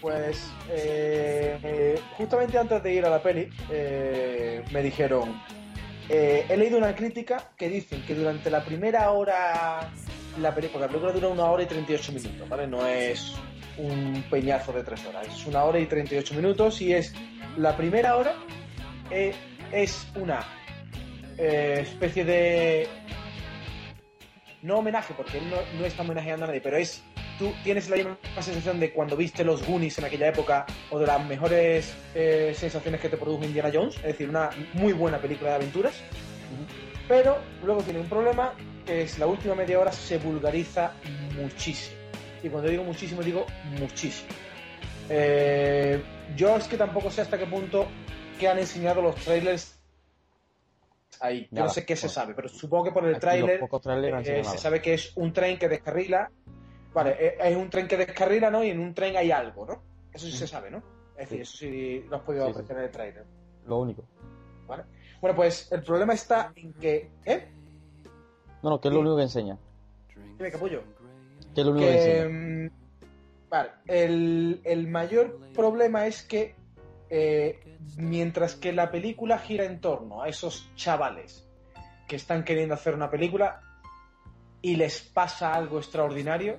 Pues 0.00 0.52
eh, 0.70 1.58
eh, 1.64 2.00
justamente 2.16 2.56
antes 2.56 2.80
de 2.80 2.94
ir 2.94 3.04
a 3.04 3.10
la 3.10 3.20
peli 3.20 3.48
eh, 3.70 4.62
me 4.70 4.82
dijeron, 4.82 5.42
eh, 6.08 6.46
he 6.48 6.56
leído 6.56 6.78
una 6.78 6.94
crítica 6.94 7.50
que 7.56 7.68
dicen 7.68 8.04
que 8.06 8.14
durante 8.14 8.50
la 8.50 8.64
primera 8.64 9.10
hora, 9.10 9.90
la 10.38 10.54
porque 10.54 10.78
la 10.78 10.86
película 10.86 11.12
dura 11.12 11.26
una 11.26 11.46
hora 11.46 11.64
y 11.64 11.66
38 11.66 12.12
minutos, 12.12 12.48
¿vale? 12.48 12.68
No 12.68 12.86
es 12.86 13.34
un 13.78 14.24
peñazo 14.30 14.72
de 14.72 14.84
tres 14.84 15.04
horas, 15.04 15.26
es 15.26 15.44
una 15.46 15.64
hora 15.64 15.80
y 15.80 15.86
38 15.86 16.34
minutos 16.34 16.80
y 16.80 16.92
es 16.92 17.14
la 17.56 17.76
primera 17.76 18.16
hora 18.16 18.36
eh, 19.10 19.34
es 19.72 20.06
una 20.14 20.46
especie 21.36 22.24
de 22.24 22.88
no 24.62 24.78
homenaje, 24.78 25.14
porque 25.16 25.38
él 25.38 25.50
no, 25.50 25.56
no 25.78 25.84
está 25.84 26.02
homenajeando 26.02 26.44
a 26.44 26.48
nadie, 26.48 26.60
pero 26.60 26.76
es 26.76 27.02
tú 27.38 27.52
tienes 27.62 27.88
la 27.88 27.96
misma 27.96 28.18
sensación 28.40 28.80
de 28.80 28.92
cuando 28.92 29.16
viste 29.16 29.44
los 29.44 29.66
Goonies 29.66 29.98
en 29.98 30.04
aquella 30.04 30.28
época 30.28 30.66
o 30.90 30.98
de 30.98 31.06
las 31.06 31.24
mejores 31.26 31.94
eh, 32.14 32.54
sensaciones 32.56 33.00
que 33.00 33.08
te 33.08 33.16
produjo 33.16 33.44
Indiana 33.44 33.70
Jones, 33.72 33.96
es 33.96 34.02
decir, 34.02 34.28
una 34.28 34.50
muy 34.74 34.92
buena 34.92 35.18
película 35.18 35.50
de 35.50 35.56
aventuras. 35.56 35.94
Pero 37.08 37.38
luego 37.62 37.82
tiene 37.82 38.00
un 38.00 38.08
problema, 38.08 38.52
que 38.84 39.02
es 39.02 39.18
la 39.18 39.26
última 39.26 39.54
media 39.54 39.78
hora 39.78 39.92
se 39.92 40.18
vulgariza 40.18 40.92
muchísimo. 41.36 41.96
Y 42.42 42.48
cuando 42.48 42.70
digo 42.70 42.84
muchísimo, 42.84 43.22
digo 43.22 43.46
muchísimo. 43.78 44.28
Eh, 45.08 46.02
yo 46.36 46.56
es 46.56 46.66
que 46.66 46.76
tampoco 46.76 47.10
sé 47.10 47.22
hasta 47.22 47.38
qué 47.38 47.46
punto 47.46 47.86
que 48.38 48.48
han 48.48 48.58
enseñado 48.58 49.02
los 49.02 49.14
trailers 49.16 49.78
ahí. 51.20 51.42
Yo 51.42 51.48
Nada. 51.56 51.66
no 51.68 51.72
sé 51.72 51.86
qué 51.86 51.96
se 51.96 52.08
sabe, 52.08 52.34
pero 52.34 52.48
supongo 52.48 52.84
que 52.84 52.90
por 52.90 53.06
el 53.06 53.18
trailer 53.18 53.60
eh, 54.24 54.44
se 54.44 54.58
sabe 54.58 54.82
que 54.82 54.94
es 54.94 55.12
un 55.16 55.32
tren 55.32 55.58
que 55.58 55.68
descarrila. 55.68 56.30
Vale, 56.96 57.14
eh, 57.20 57.36
es 57.38 57.54
un 57.56 57.68
tren 57.68 57.86
que 57.86 57.98
descarrila, 57.98 58.50
¿no? 58.50 58.64
Y 58.64 58.70
en 58.70 58.80
un 58.80 58.94
tren 58.94 59.14
hay 59.18 59.30
algo, 59.30 59.66
¿no? 59.66 59.82
Eso 60.14 60.24
sí 60.24 60.32
se 60.32 60.46
sabe, 60.46 60.70
¿no? 60.70 60.78
Es 61.10 61.28
decir, 61.28 61.42
eso 61.42 61.56
sí 61.58 62.04
lo 62.08 62.16
has 62.16 62.22
podido 62.22 62.46
Sí, 62.46 62.52
sí. 62.52 62.54
apreciar 62.54 62.78
en 62.78 62.84
el 62.86 62.90
trailer. 62.90 63.24
Lo 63.66 63.76
único. 63.80 64.02
¿Vale? 64.66 64.84
Bueno, 65.20 65.36
pues 65.36 65.70
el 65.72 65.82
problema 65.82 66.14
está 66.14 66.54
en 66.56 66.72
que. 66.72 67.10
¿Eh? 67.26 67.48
No, 68.62 68.70
no, 68.70 68.80
¿qué 68.80 68.88
es 68.88 68.94
lo 68.94 69.00
único 69.00 69.16
que 69.16 69.22
enseña? 69.24 69.58
Dime, 70.38 70.50
capullo. 70.50 70.82
¿Qué 71.54 71.60
es 71.60 71.66
lo 71.66 71.72
único 71.72 71.86
que 71.86 71.92
Que, 71.92 72.20
enseña? 72.22 72.64
mm, 72.64 72.70
vale, 73.50 73.70
el, 73.88 74.60
el 74.64 74.88
mayor 74.88 75.38
problema 75.52 76.06
es 76.06 76.22
que 76.22 76.54
eh, 77.10 77.76
mientras 77.98 78.54
que 78.54 78.72
la 78.72 78.90
película 78.90 79.38
gira 79.38 79.64
en 79.64 79.82
torno 79.82 80.22
a 80.22 80.28
esos 80.30 80.70
chavales 80.76 81.46
que 82.08 82.16
están 82.16 82.42
queriendo 82.42 82.74
hacer 82.74 82.94
una 82.94 83.10
película 83.10 83.60
y 84.62 84.76
les 84.76 85.02
pasa 85.02 85.52
algo 85.54 85.76
extraordinario, 85.78 86.58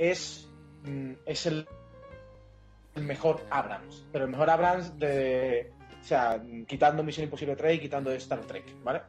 es, 0.00 0.48
mm, 0.84 1.12
es 1.26 1.46
el, 1.46 1.68
mejor 2.96 3.44
Abrams. 3.50 4.06
Pero 4.12 4.24
el 4.24 4.30
mejor 4.30 4.50
Abrams 4.50 4.98
de. 4.98 5.70
O 6.00 6.04
sea, 6.04 6.42
quitando 6.66 7.02
Misión 7.02 7.24
Imposible 7.24 7.54
3 7.56 7.76
y 7.76 7.80
quitando 7.80 8.10
Star 8.12 8.40
Trek, 8.40 8.64
¿vale? 8.82 9.02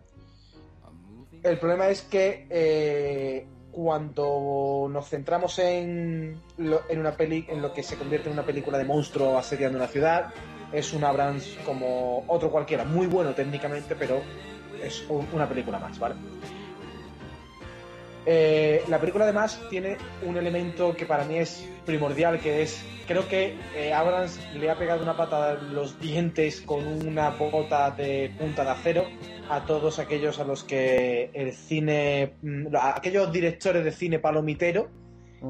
El 1.41 1.57
problema 1.57 1.87
es 1.87 2.01
que 2.03 2.45
eh, 2.49 3.47
cuando 3.71 4.87
nos 4.91 5.07
centramos 5.09 5.57
en, 5.59 6.39
lo, 6.57 6.81
en 6.89 6.99
una 6.99 7.13
peli, 7.15 7.45
en 7.49 7.61
lo 7.61 7.73
que 7.73 7.81
se 7.81 7.95
convierte 7.97 8.27
en 8.27 8.33
una 8.33 8.45
película 8.45 8.77
de 8.77 8.83
monstruo 8.83 9.37
asediando 9.37 9.77
una 9.77 9.87
ciudad, 9.87 10.33
es 10.73 10.91
un 10.93 11.03
Abrams 11.05 11.57
como 11.65 12.25
otro 12.27 12.51
cualquiera, 12.51 12.83
muy 12.83 13.07
bueno 13.07 13.33
técnicamente, 13.33 13.95
pero 13.95 14.21
es 14.83 15.03
un- 15.09 15.27
una 15.33 15.47
película 15.47 15.79
más, 15.79 15.97
¿vale? 15.97 16.15
Eh, 18.25 18.83
la 18.87 18.99
película 18.99 19.23
además 19.23 19.59
tiene 19.69 19.97
un 20.23 20.37
elemento 20.37 20.95
que 20.95 21.05
para 21.05 21.25
mí 21.25 21.37
es 21.37 21.67
primordial, 21.85 22.39
que 22.39 22.61
es, 22.61 22.83
creo 23.07 23.27
que 23.27 23.55
eh, 23.75 23.93
Abrams 23.93 24.39
le 24.53 24.69
ha 24.69 24.77
pegado 24.77 25.01
una 25.01 25.17
patada 25.17 25.59
en 25.59 25.73
los 25.73 25.99
dientes 25.99 26.61
con 26.61 26.85
una 26.85 27.31
bota 27.31 27.89
de 27.91 28.31
punta 28.37 28.63
de 28.63 28.69
acero 28.69 29.05
a 29.49 29.65
todos 29.65 29.97
aquellos 29.97 30.39
a 30.39 30.43
los 30.43 30.63
que 30.63 31.31
el 31.33 31.53
cine, 31.53 32.33
mm, 32.41 32.75
a 32.75 32.97
aquellos 32.97 33.31
directores 33.31 33.83
de 33.83 33.91
cine 33.91 34.19
palomitero 34.19 34.89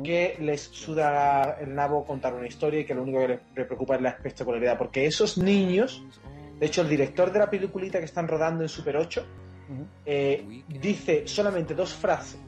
que 0.06 0.38
les 0.40 0.62
suda 0.62 1.58
el 1.60 1.76
nabo 1.76 2.06
contar 2.06 2.34
una 2.34 2.48
historia 2.48 2.80
y 2.80 2.86
que 2.86 2.96
lo 2.96 3.04
único 3.04 3.20
que 3.20 3.28
les, 3.28 3.66
preocupa 3.68 3.96
es 3.96 4.02
la 4.02 4.10
espectacularidad, 4.12 4.78
porque 4.78 5.06
esos 5.06 5.38
niños, 5.38 6.02
de 6.58 6.66
hecho 6.66 6.82
el 6.82 6.88
director 6.88 7.30
de 7.34 7.40
la 7.40 7.50
peliculita 7.50 8.00
que 8.00 8.06
están 8.06 8.30
rodando 8.30 8.64
en 8.64 8.70
Super 8.70 8.96
8, 8.96 9.26
Ujú. 9.70 9.86
eh, 10.06 10.64
dice 10.70 11.28
solamente 11.28 11.76
dos 11.76 11.94
frases 11.94 12.40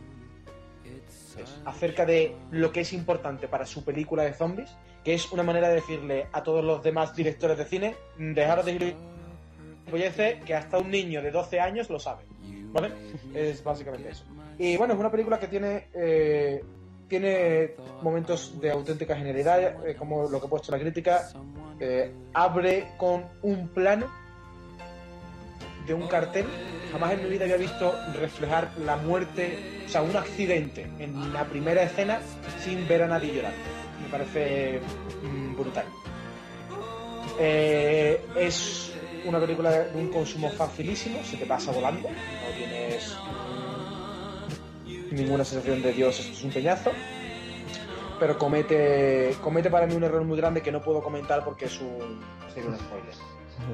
acerca 1.66 2.06
de 2.06 2.36
lo 2.52 2.72
que 2.72 2.82
es 2.82 2.94
importante 2.94 3.48
para 3.48 3.66
su 3.66 3.84
película 3.84 4.24
de 4.24 4.34
zombies, 4.34 4.76
que 5.04 5.14
es 5.14 5.32
una 5.32 5.44
manera 5.44 5.70
de 5.70 5.76
decirle 5.76 6.28
a 6.32 6.44
todos 6.44 6.64
los 6.64 6.82
demás 6.84 7.16
directores 7.16 7.58
de 7.58 7.66
cine, 7.66 7.96
"Mm, 8.18 8.34
dejaros 8.34 8.66
de 8.66 8.96
gilipolleces, 9.86 10.44
que 10.44 10.56
hasta 10.56 10.78
un 10.78 10.90
niño 10.90 11.22
de 11.22 11.32
12 11.32 11.60
años 11.60 11.90
lo 11.90 12.00
sabe. 12.00 12.24
¿Vale? 12.72 12.92
Es 13.34 13.64
básicamente 13.64 14.10
eso. 14.10 14.26
Y 14.58 14.78
bueno, 14.78 14.94
es 14.94 15.00
una 15.00 15.12
película 15.12 15.40
que 15.40 15.48
tiene 15.48 15.88
eh, 15.94 16.64
tiene 17.08 17.76
momentos 18.02 18.60
de 18.60 18.72
auténtica 18.72 19.16
genialidad, 19.16 19.86
eh, 19.88 19.96
como 19.96 20.28
lo 20.28 20.40
que 20.40 20.48
he 20.48 20.50
puesto 20.50 20.72
la 20.72 20.80
crítica. 20.80 21.30
abre 22.34 22.94
con 22.98 23.26
un 23.42 23.68
plano 23.68 24.08
de 25.86 25.94
un 25.94 26.08
cartel. 26.08 26.46
Jamás 26.92 27.14
en 27.14 27.24
mi 27.24 27.30
vida 27.30 27.46
había 27.46 27.58
visto 27.58 27.96
reflejar 28.20 28.72
la 28.86 28.98
muerte, 28.98 29.84
o 29.86 29.90
sea, 29.90 30.02
un 30.04 30.16
accidente 30.16 30.88
en 31.00 31.34
la 31.34 31.46
primera 31.46 31.84
escena 31.84 32.20
sin 32.64 32.88
ver 32.88 33.04
a 33.04 33.08
nadie 33.08 33.34
llorar. 33.34 33.54
Me 34.02 34.10
parece 34.10 34.80
mm, 35.24 35.56
brutal. 35.56 35.86
Eh, 37.40 38.22
es 38.36 38.94
una 39.26 39.40
película 39.40 39.72
de 39.72 40.00
un 40.00 40.10
consumo 40.10 40.52
facilísimo, 40.52 41.24
se 41.24 41.38
te 41.38 41.46
pasa 41.46 41.72
volando, 41.72 42.10
no 42.10 42.58
tienes 42.58 43.18
mm, 44.86 45.16
ninguna 45.16 45.44
sensación 45.44 45.82
de 45.82 45.94
Dios, 45.94 46.20
esto 46.20 46.34
es 46.34 46.44
un 46.44 46.52
peñazo. 46.52 46.92
Pero 48.20 48.38
comete, 48.38 49.36
comete 49.42 49.70
para 49.70 49.88
mí 49.88 49.96
un 49.96 50.04
error 50.04 50.24
muy 50.24 50.38
grande 50.38 50.62
que 50.62 50.72
no 50.72 50.82
puedo 50.82 51.02
comentar 51.02 51.44
porque 51.44 51.66
es 51.66 51.82
un, 51.82 52.22
sería 52.54 52.70
un 52.70 52.78
spoiler. 52.78 53.33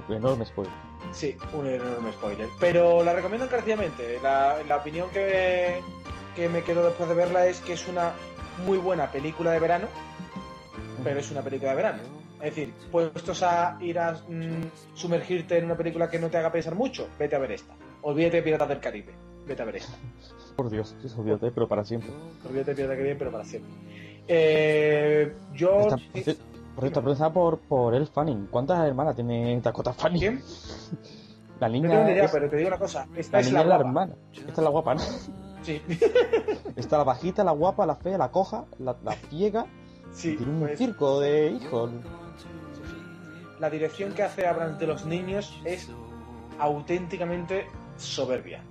Enorme 0.10 0.46
spoiler. 0.46 0.74
Sí, 1.12 1.36
un 1.54 1.68
enorme 1.68 2.12
spoiler. 2.14 2.48
Pero 2.60 3.04
la 3.04 3.14
recomiendo 3.14 3.46
encarecidamente. 3.46 4.20
La, 4.22 4.58
la 4.68 4.78
opinión 4.78 5.10
que, 5.12 5.82
que 6.36 6.50
me 6.50 6.64
quedo 6.64 6.86
después 6.86 7.08
de 7.10 7.16
verla 7.16 7.48
es 7.48 7.60
que 7.62 7.74
es 7.74 7.88
una 7.88 8.14
muy 8.66 8.78
buena 8.78 9.12
película 9.12 9.52
de 9.52 9.60
verano, 9.60 9.88
pero 11.04 11.20
es 11.20 11.32
una 11.32 11.42
película 11.42 11.72
de 11.72 11.78
verano. 11.78 12.00
Es 12.42 12.56
decir, 12.56 12.74
puestos 12.92 13.44
a 13.44 13.78
ir 13.82 14.00
a 14.00 14.14
mm, 14.14 14.96
sumergirte 14.96 15.58
en 15.58 15.66
una 15.66 15.76
película 15.76 16.10
que 16.10 16.20
no 16.20 16.30
te 16.30 16.38
haga 16.38 16.52
pensar 16.52 16.76
mucho, 16.76 17.10
vete 17.18 17.36
a 17.36 17.40
ver 17.40 17.52
esta. 17.52 17.74
Olvídate 18.02 18.38
de 18.38 18.44
Piratas 18.44 18.70
del 18.70 18.80
Caribe, 18.80 19.14
vete 19.46 19.62
a 19.62 19.66
ver 19.66 19.78
esta. 19.78 19.94
Por 20.56 20.70
Dios, 20.70 20.96
sí, 21.02 21.10
olvídate, 21.18 21.52
pero 21.52 21.68
para 21.68 21.84
siempre. 21.84 22.10
Olvídate 22.48 22.72
de 22.72 22.76
Piratas 22.76 22.90
del 22.90 22.98
Caribe, 22.98 23.16
pero 23.20 23.32
para 23.32 23.44
siempre. 23.44 23.72
Eh, 24.28 25.34
yo... 25.54 25.88
Está, 26.14 26.34
por 26.76 26.84
cierto, 26.84 27.02
por 27.04 27.34
por, 27.34 27.60
por 27.60 27.96
El 27.96 28.08
Fanning. 28.08 28.48
¿Cuántas 28.50 28.86
hermanas 28.88 29.16
tiene 29.16 29.60
Dakota 29.62 29.94
Fanning? 29.94 30.20
¿Quién? 30.20 30.44
La 31.60 31.68
No 31.68 31.74
niña. 31.74 31.90
tengo 31.90 32.04
ni 32.06 32.12
idea, 32.12 32.26
es, 32.26 32.32
pero 32.32 32.50
te 32.50 32.56
digo 32.58 32.68
una 32.70 32.78
cosa. 32.78 33.08
Esta 33.16 33.38
la 33.38 33.42
es 33.42 33.48
niña 33.48 33.58
la, 33.58 33.64
es 33.64 33.68
la 33.70 33.76
guapa. 33.76 33.88
hermana. 33.90 34.16
Esta 34.34 34.52
es 34.52 34.58
la 34.60 34.70
guapa, 34.70 34.96
¿no? 34.96 35.02
Sí, 35.62 35.82
Está 36.78 36.98
la 36.98 37.04
bajita, 37.04 37.44
la 37.44 37.52
guapa, 37.52 37.86
la 37.86 37.96
fea, 37.96 38.18
la 38.18 38.32
coja, 38.32 38.64
la, 38.80 38.96
la 39.04 39.12
ciega. 39.14 39.66
sí. 40.14 40.36
tiene 40.38 40.52
un 40.54 40.60
pues- 40.62 40.78
circo 40.78 41.20
de 41.20 41.50
hijos. 41.52 41.92
la 43.60 43.70
dirección 43.70 44.14
que 44.14 44.24
hace 44.24 44.48
Abrams 44.48 44.80
de 44.80 44.88
los 44.88 45.06
niños 45.06 45.54
es 45.66 45.90
auténticamente 46.60 47.68
soberbia. 47.98 48.64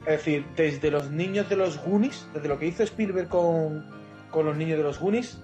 Es 0.00 0.06
decir, 0.18 0.46
desde 0.56 0.90
los 0.90 1.10
niños 1.10 1.48
de 1.48 1.56
los 1.56 1.78
Goonies, 1.84 2.26
desde 2.34 2.48
lo 2.48 2.58
que 2.58 2.66
hizo 2.66 2.82
Spielberg 2.82 3.28
con, 3.28 3.84
con 4.30 4.46
los 4.46 4.56
niños 4.56 4.78
de 4.78 4.84
los 4.84 4.98
Goonies, 5.00 5.40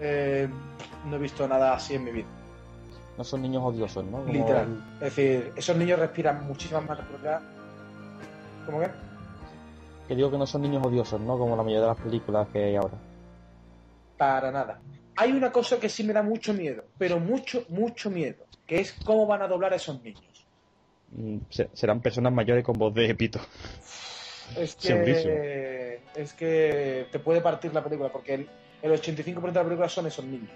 eh, 0.00 0.48
no 1.06 1.16
he 1.16 1.18
visto 1.18 1.46
nada 1.48 1.74
así 1.74 1.94
en 1.94 2.04
mi 2.04 2.10
vida. 2.12 2.26
No 3.16 3.24
son 3.24 3.42
niños 3.42 3.62
odiosos, 3.64 4.04
¿no? 4.04 4.18
Como 4.18 4.32
Literal. 4.32 4.82
Es 4.94 5.00
decir, 5.00 5.52
esos 5.56 5.76
niños 5.76 5.98
respiran 5.98 6.46
muchísimas 6.46 6.86
más 6.86 6.98
responsabilidad. 6.98 7.40
¿Cómo 8.66 8.80
que? 8.80 8.90
Que 10.06 10.14
digo 10.14 10.30
que 10.30 10.38
no 10.38 10.46
son 10.46 10.62
niños 10.62 10.84
odiosos, 10.86 11.20
¿no? 11.20 11.36
Como 11.36 11.56
la 11.56 11.62
mayoría 11.62 11.82
de 11.82 11.86
las 11.88 12.00
películas 12.00 12.46
que 12.52 12.62
hay 12.64 12.76
ahora. 12.76 12.94
Para 14.16 14.50
nada. 14.50 14.80
Hay 15.16 15.32
una 15.32 15.50
cosa 15.50 15.78
que 15.80 15.88
sí 15.88 16.04
me 16.04 16.12
da 16.12 16.22
mucho 16.22 16.54
miedo, 16.54 16.84
pero 16.96 17.18
mucho, 17.18 17.64
mucho 17.68 18.08
miedo, 18.08 18.44
que 18.66 18.80
es 18.80 18.92
cómo 19.04 19.26
van 19.26 19.42
a 19.42 19.48
doblar 19.48 19.72
a 19.72 19.76
esos 19.76 20.00
niños. 20.02 20.46
Mm, 21.10 21.38
se- 21.50 21.70
serán 21.72 22.00
personas 22.00 22.32
mayores 22.32 22.62
con 22.64 22.78
voz 22.78 22.94
de 22.94 23.14
pito. 23.16 23.40
Es 24.56 24.72
Segurísimo. 24.78 25.34
que, 25.34 26.00
es 26.14 26.32
que 26.34 27.08
te 27.10 27.18
puede 27.18 27.40
partir 27.40 27.74
la 27.74 27.82
película, 27.82 28.10
porque 28.10 28.34
el, 28.34 28.48
el 28.82 28.92
85% 28.92 29.34
de 29.34 29.52
la 29.52 29.64
película 29.64 29.88
son 29.88 30.06
esos 30.06 30.24
niños. 30.24 30.50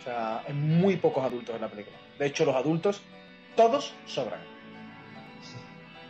O 0.00 0.02
sea, 0.04 0.42
hay 0.46 0.54
muy 0.54 0.96
pocos 0.96 1.22
adultos 1.24 1.54
en 1.54 1.60
la 1.60 1.68
película. 1.68 1.96
De 2.18 2.26
hecho, 2.26 2.44
los 2.44 2.54
adultos, 2.56 3.02
todos 3.56 3.94
sobran. 4.06 4.40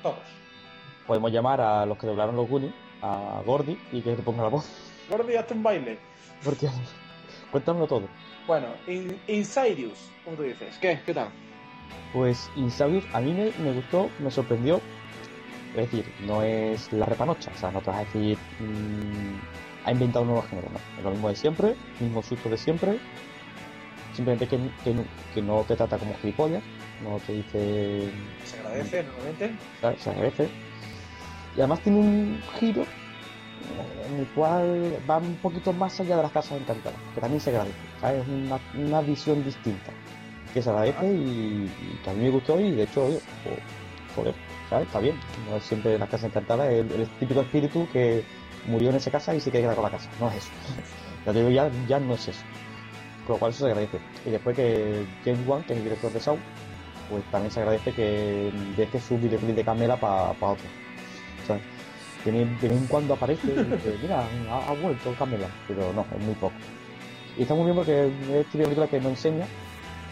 Todos. 0.02 0.18
Podemos 1.06 1.32
llamar 1.32 1.60
a 1.60 1.84
los 1.86 1.98
que 1.98 2.06
doblaron 2.06 2.36
los 2.36 2.48
Goonies, 2.48 2.72
a 3.02 3.42
Gordy, 3.44 3.78
y 3.92 4.00
que 4.00 4.14
te 4.14 4.22
ponga 4.22 4.42
la 4.44 4.48
voz. 4.48 4.66
Gordy, 5.10 5.34
hazte 5.36 5.54
un 5.54 5.62
baile. 5.62 5.98
Porque 6.44 6.68
cuéntamelo 7.50 7.86
todo. 7.86 8.08
Bueno, 8.46 8.68
In- 8.86 9.20
Insidious, 9.26 10.10
¿cómo 10.24 10.36
tú 10.36 10.42
dices? 10.44 10.76
¿Qué? 10.80 11.00
¿Qué 11.04 11.12
tal? 11.14 11.28
Pues 12.12 12.50
Insidious 12.56 13.04
a 13.12 13.20
mí 13.20 13.32
me, 13.32 13.52
me 13.64 13.72
gustó, 13.72 14.08
me 14.20 14.30
sorprendió. 14.30 14.80
Es 15.76 15.90
decir, 15.90 16.04
no 16.26 16.42
es 16.42 16.92
la 16.92 17.06
repanocha, 17.06 17.50
o 17.54 17.58
sea, 17.58 17.70
no 17.70 17.80
te 17.80 17.90
vas 17.90 18.00
a 18.00 18.04
decir. 18.04 18.38
mm, 18.60 19.38
ha 19.84 19.92
inventado 19.92 20.22
un 20.22 20.28
nuevo 20.32 20.42
género, 20.46 20.68
no. 20.70 20.78
Es 20.98 21.04
lo 21.04 21.10
mismo 21.10 21.28
de 21.28 21.36
siempre, 21.36 21.74
mismo 22.00 22.22
susto 22.22 22.48
de 22.48 22.56
siempre. 22.58 22.98
Simplemente 24.14 24.46
que, 24.48 24.58
que, 24.84 24.94
no- 24.94 25.04
que 25.34 25.42
no 25.42 25.64
te 25.66 25.76
trata 25.76 25.96
como 25.98 26.14
gilipollas, 26.20 26.62
no 27.02 27.18
te 27.26 27.32
dice. 27.32 28.10
Se 28.44 28.56
agradece 28.58 29.02
normalmente. 29.04 29.54
Se 29.98 30.10
agradece. 30.10 30.48
Y 31.56 31.60
además 31.60 31.80
tiene 31.80 31.98
un 31.98 32.42
giro 32.58 32.84
en 34.12 34.18
el 34.20 34.26
cual 34.28 34.98
va 35.08 35.18
un 35.18 35.36
poquito 35.36 35.72
más 35.72 35.98
allá 36.00 36.16
de 36.16 36.22
las 36.22 36.32
casas 36.32 36.60
encantadas, 36.60 36.98
que 37.14 37.20
también 37.20 37.40
se 37.40 37.50
agradece, 37.50 37.76
¿sabes? 38.00 38.22
Es 38.22 38.28
una, 38.28 38.58
una 38.74 39.00
visión 39.02 39.44
distinta, 39.44 39.92
que 40.52 40.62
se 40.62 40.70
agradece 40.70 41.06
y, 41.12 41.70
y 41.70 42.00
que 42.02 42.10
a 42.10 42.12
mí 42.14 42.24
me 42.24 42.30
gustó 42.30 42.58
y 42.60 42.72
de 42.72 42.82
hecho, 42.84 43.04
oye, 43.06 43.20
pues, 43.44 43.56
joder, 44.16 44.34
¿sabes? 44.68 44.86
Está 44.86 44.98
bien, 45.00 45.16
no 45.48 45.56
es 45.56 45.64
siempre 45.64 45.98
las 45.98 46.08
casas 46.08 46.30
encantadas, 46.30 46.68
es 46.72 46.80
el, 46.80 47.00
el 47.00 47.06
típico 47.18 47.40
espíritu 47.42 47.86
que 47.92 48.24
murió 48.66 48.90
en 48.90 48.96
esa 48.96 49.10
casa 49.10 49.34
y 49.34 49.40
se 49.40 49.50
quiere 49.50 49.64
quedar 49.64 49.76
con 49.76 49.84
la 49.84 49.90
casa, 49.90 50.08
no 50.20 50.28
es 50.30 50.36
eso. 50.38 50.50
Ya 51.26 51.32
te 51.32 51.38
digo, 51.38 51.50
ya, 51.50 51.70
ya 51.86 51.98
no 52.00 52.14
es 52.14 52.28
eso. 52.28 52.40
Con 53.26 53.34
lo 53.34 53.38
cual 53.38 53.50
eso 53.52 53.64
se 53.64 53.70
agradece. 53.70 53.98
Y 54.24 54.30
después 54.30 54.56
que 54.56 55.04
James 55.24 55.46
Wan, 55.46 55.62
que 55.64 55.72
es 55.74 55.78
el 55.78 55.84
director 55.84 56.12
de 56.12 56.20
Saw, 56.20 56.38
pues 57.10 57.24
también 57.30 57.50
se 57.50 57.60
agradece 57.60 57.92
que 57.92 58.52
deje 58.76 59.00
su 59.00 59.18
videoclip 59.18 59.54
de 59.56 59.64
Camela 59.64 59.96
para 59.96 60.30
otro. 60.30 60.64
¿sabes? 61.46 61.62
De, 62.24 62.30
vez- 62.32 62.60
de 62.60 62.68
vez 62.68 62.78
en 62.78 62.86
cuando 62.86 63.14
aparece 63.14 63.46
y 63.48 63.50
dice, 63.64 63.98
mira, 64.02 64.24
ha, 64.50 64.72
vuelto 64.74 65.14
Camela, 65.18 65.48
pero 65.66 65.92
no, 65.92 66.06
es 66.16 66.24
muy 66.24 66.34
poco. 66.34 66.54
Y 67.36 67.42
está 67.42 67.54
muy 67.54 67.64
bien 67.64 67.76
porque 67.76 68.06
es 68.06 68.46
típica 68.46 68.64
película 68.64 68.86
que 68.88 69.00
no 69.00 69.08
enseña, 69.08 69.46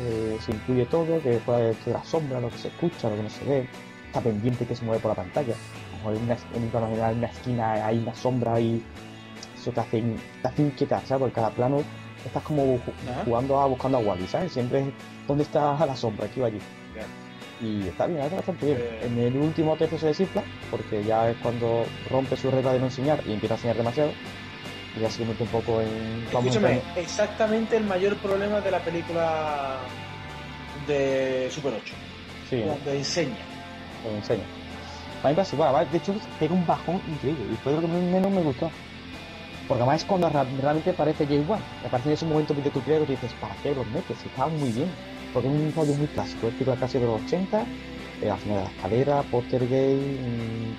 eh, 0.01 0.39
se 0.41 0.53
incluye 0.53 0.87
todo, 0.87 1.21
que 1.23 1.33
puede 1.45 1.75
de 1.75 1.93
la 1.93 2.03
sombra, 2.05 2.41
lo 2.41 2.51
que 2.51 2.59
se 2.59 2.69
escucha, 2.69 3.09
lo 3.11 3.17
que 3.17 3.23
no 3.23 3.31
se 3.31 3.45
ve, 3.45 3.67
está 4.09 4.21
pendiente 4.21 4.67
que 4.67 4.75
se 4.75 4.85
mueve 4.85 5.01
por 5.01 5.11
la 5.11 5.23
pantalla. 5.23 5.55
A 5.55 5.93
lo 5.93 5.97
mejor 5.97 6.17
en 6.17 6.23
una, 6.25 7.13
en 7.13 7.19
una 7.19 7.27
esquina 7.27 7.87
hay 7.87 7.99
una 7.99 8.15
sombra 8.15 8.61
y 8.61 8.83
eso 9.57 9.71
te 9.73 9.81
hace, 9.81 10.03
te 10.43 10.49
hace 10.49 10.63
inquietar, 10.63 11.01
¿sabes? 11.07 11.21
Porque 11.21 11.35
cada 11.35 11.51
plano 11.51 11.83
estás 12.25 12.43
como 12.43 12.81
jugando 13.25 13.61
a 13.61 13.67
buscando 13.67 13.99
a 13.99 14.01
Wally, 14.01 14.27
¿sabes? 14.27 14.53
Siempre 14.53 14.81
es 14.81 14.87
dónde 15.27 15.45
está 15.45 15.87
la 15.87 15.97
sombra, 15.97 16.27
aquí 16.27 16.41
o 16.41 16.47
allí. 16.47 16.59
Y 17.61 17.89
está 17.89 18.07
bien, 18.07 18.21
está 18.21 18.37
bastante 18.37 18.67
bien. 18.67 18.79
Eh. 18.81 19.01
En 19.07 19.19
el 19.19 19.37
último 19.37 19.77
tercio 19.77 19.99
se 19.99 20.07
desinfla, 20.07 20.45
porque 20.71 21.03
ya 21.03 21.29
es 21.29 21.37
cuando 21.39 21.85
rompe 22.09 22.37
su 22.37 22.51
regla 22.53 22.73
de 22.73 22.79
no 22.79 22.85
enseñar 22.85 23.21
y 23.27 23.33
empieza 23.33 23.55
a 23.55 23.57
enseñar 23.57 23.77
demasiado. 23.77 24.13
Y 24.97 25.11
se 25.11 25.19
convierte 25.19 25.43
un 25.43 25.49
poco 25.49 25.81
en. 25.81 26.25
Escúchame, 26.29 26.81
exactamente 26.97 27.77
el 27.77 27.85
mayor 27.85 28.17
problema 28.19 28.61
de 28.61 28.71
la 28.71 28.79
película 28.79 29.79
de 30.87 31.49
Super 31.51 31.75
8, 31.75 31.95
Sí, 32.49 32.63
cuando 32.65 32.93
enseña. 32.93 33.37
Te 34.03 34.09
lo 34.09 34.17
enseño. 34.17 34.43
A 35.23 35.29
mí 35.29 35.33
me 35.33 35.37
pasa 35.37 35.57
igual, 35.57 35.73
¿vale? 35.73 35.91
de 35.91 35.99
hecho 35.99 36.15
pega 36.39 36.55
un 36.55 36.67
bajón 36.67 37.01
increíble 37.09 37.45
y 37.53 37.57
fue 37.57 37.73
lo 37.73 37.81
que 37.81 37.89
menos 37.89 38.31
me 38.31 38.43
gustó. 38.43 38.71
Porque 39.67 39.83
además 39.83 40.01
es 40.01 40.07
cuando 40.07 40.31
realmente 40.31 40.93
parece 40.95 41.27
James 41.27 41.47
Wan. 41.47 41.61
Me 41.83 41.91
parece 41.91 42.09
en 42.09 42.15
esos 42.15 42.29
momentos 42.29 42.57
videocliperos 42.57 43.07
que 43.07 43.13
dices, 43.13 43.33
¿para 43.35 43.55
qué 43.57 43.75
los 43.75 43.87
metes? 43.89 44.17
Si 44.19 44.29
estaban 44.29 44.59
muy 44.59 44.71
bien. 44.71 44.91
Porque 45.33 45.49
es 45.49 45.55
un 45.55 45.73
rollo 45.75 45.93
muy 45.95 46.07
clásico, 46.07 46.49
es 46.49 46.55
película 46.55 46.77
casi 46.77 46.99
de 46.99 47.05
los 47.05 47.21
80, 47.23 47.67
eh, 48.23 48.31
al 48.31 48.39
final 48.39 48.59
de 48.59 48.65
la 48.65 48.71
escalera, 48.71 49.23
Potter 49.25 49.69
Gay, 49.69 49.97
mm, 49.97 50.75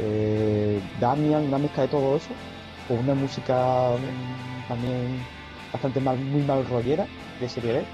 eh, 0.00 0.80
Damian, 1.00 1.44
una 1.44 1.58
mezcla 1.58 1.84
de 1.84 1.88
todo 1.88 2.16
eso, 2.16 2.34
con 2.86 2.98
una 2.98 3.14
música 3.14 3.54
mm, 3.96 4.68
también 4.68 5.24
bastante 5.72 6.00
mal, 6.00 6.18
muy 6.18 6.42
mal 6.42 6.66
rollera 6.66 7.06
de 7.40 7.48
serie 7.48 7.72
B. 7.72 7.84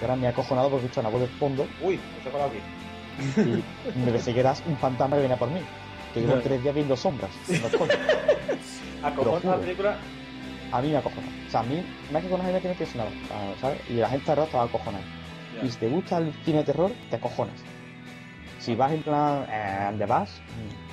Y 0.00 0.04
ahora 0.04 0.16
me 0.16 0.26
he 0.26 0.28
acojonado 0.30 0.70
porque 0.70 0.86
escucho 0.86 1.00
una 1.00 1.08
voz 1.10 1.20
de 1.22 1.26
fondo 1.26 1.66
Uy, 1.82 1.96
me 2.22 2.28
he 2.28 2.32
colado 2.32 2.50
aquí. 2.50 3.62
y 3.94 3.98
me 3.98 4.12
pensé 4.12 4.32
que 4.32 4.40
eras 4.40 4.62
un 4.66 4.76
fantasma 4.76 5.16
que 5.16 5.22
venía 5.22 5.36
por 5.36 5.50
mí. 5.50 5.60
Que 6.14 6.20
llevo 6.20 6.36
No. 6.36 6.40
tres 6.42 6.62
días 6.62 6.74
viendo 6.74 6.96
sombras. 6.96 7.30
Acojona 9.02 9.50
la 9.56 9.60
película. 9.60 9.96
a 10.72 10.80
mí 10.82 10.88
me 10.90 10.96
acojona. 10.98 11.26
O 11.46 11.50
sea, 11.50 11.60
a 11.60 11.62
mí 11.64 11.82
me 12.10 12.16
ha 12.18 12.20
acojonado 12.20 12.52
la 12.52 12.60
que 12.60 12.68
no 12.68 12.74
tiene 12.74 12.92
nada, 12.94 13.10
ah, 13.32 13.52
¿sabes? 13.60 13.80
Y 13.90 13.94
la 13.94 14.08
gente 14.08 14.30
alrededor 14.30 14.46
estaba 14.48 14.64
acojonada. 14.64 15.04
Ya. 15.56 15.64
Y 15.66 15.70
si 15.70 15.78
te 15.78 15.88
gusta 15.88 16.18
el 16.18 16.32
cine 16.44 16.58
de 16.58 16.64
terror, 16.64 16.92
te 17.10 17.16
acojonas. 17.16 17.54
Si 18.58 18.74
vas 18.74 18.92
en 18.92 19.02
plan, 19.02 19.46
eh, 19.50 19.86
¿dónde 19.90 20.06
vas? 20.06 20.40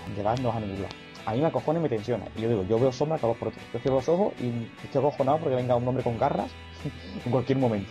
¿Dónde 0.07 0.23
vas? 0.23 0.39
No 0.41 0.47
vas 0.49 0.57
a 0.57 0.59
ningún 0.61 0.81
lado. 0.83 0.95
A 1.25 1.33
mí 1.33 1.41
me 1.41 1.47
acojona 1.47 1.79
y 1.79 1.81
me 1.83 1.89
tensiona. 1.89 2.25
Y 2.37 2.41
yo 2.41 2.49
digo, 2.49 2.63
yo 2.69 2.79
veo 2.79 2.91
sombras 2.91 3.19
cada 3.19 3.33
dos 3.33 3.37
por 3.39 3.47
otro. 3.49 3.59
Yo 3.73 3.79
cierro 3.79 3.95
los 3.97 4.09
ojos 4.09 4.33
y 4.39 4.67
estoy 4.85 4.99
acojonado 4.99 5.39
porque 5.39 5.55
venga 5.55 5.75
un 5.75 5.87
hombre 5.87 6.03
con 6.03 6.17
garras 6.19 6.51
en 7.25 7.31
cualquier 7.31 7.57
momento. 7.57 7.89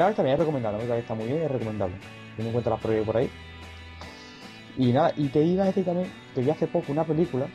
Ahora 0.00 0.14
también 0.14 0.34
es 0.34 0.40
recomendable, 0.40 0.78
la 0.78 0.82
verdad 0.84 0.94
que 0.96 1.00
está 1.02 1.14
muy 1.14 1.26
bien, 1.26 1.42
es 1.42 1.50
recomendable. 1.50 1.96
Teniendo 2.36 2.48
en 2.48 2.52
cuenta 2.52 2.70
las 2.70 2.80
pruebas 2.80 3.06
por 3.06 3.16
ahí. 3.16 3.30
Y 4.76 4.92
nada, 4.92 5.12
y 5.16 5.28
te 5.28 5.42
iba 5.42 5.62
a 5.62 5.66
decir 5.66 5.84
también 5.84 6.10
que 6.34 6.40
vi 6.40 6.50
hace 6.50 6.66
poco 6.66 6.90
una 6.92 7.04
película 7.04 7.46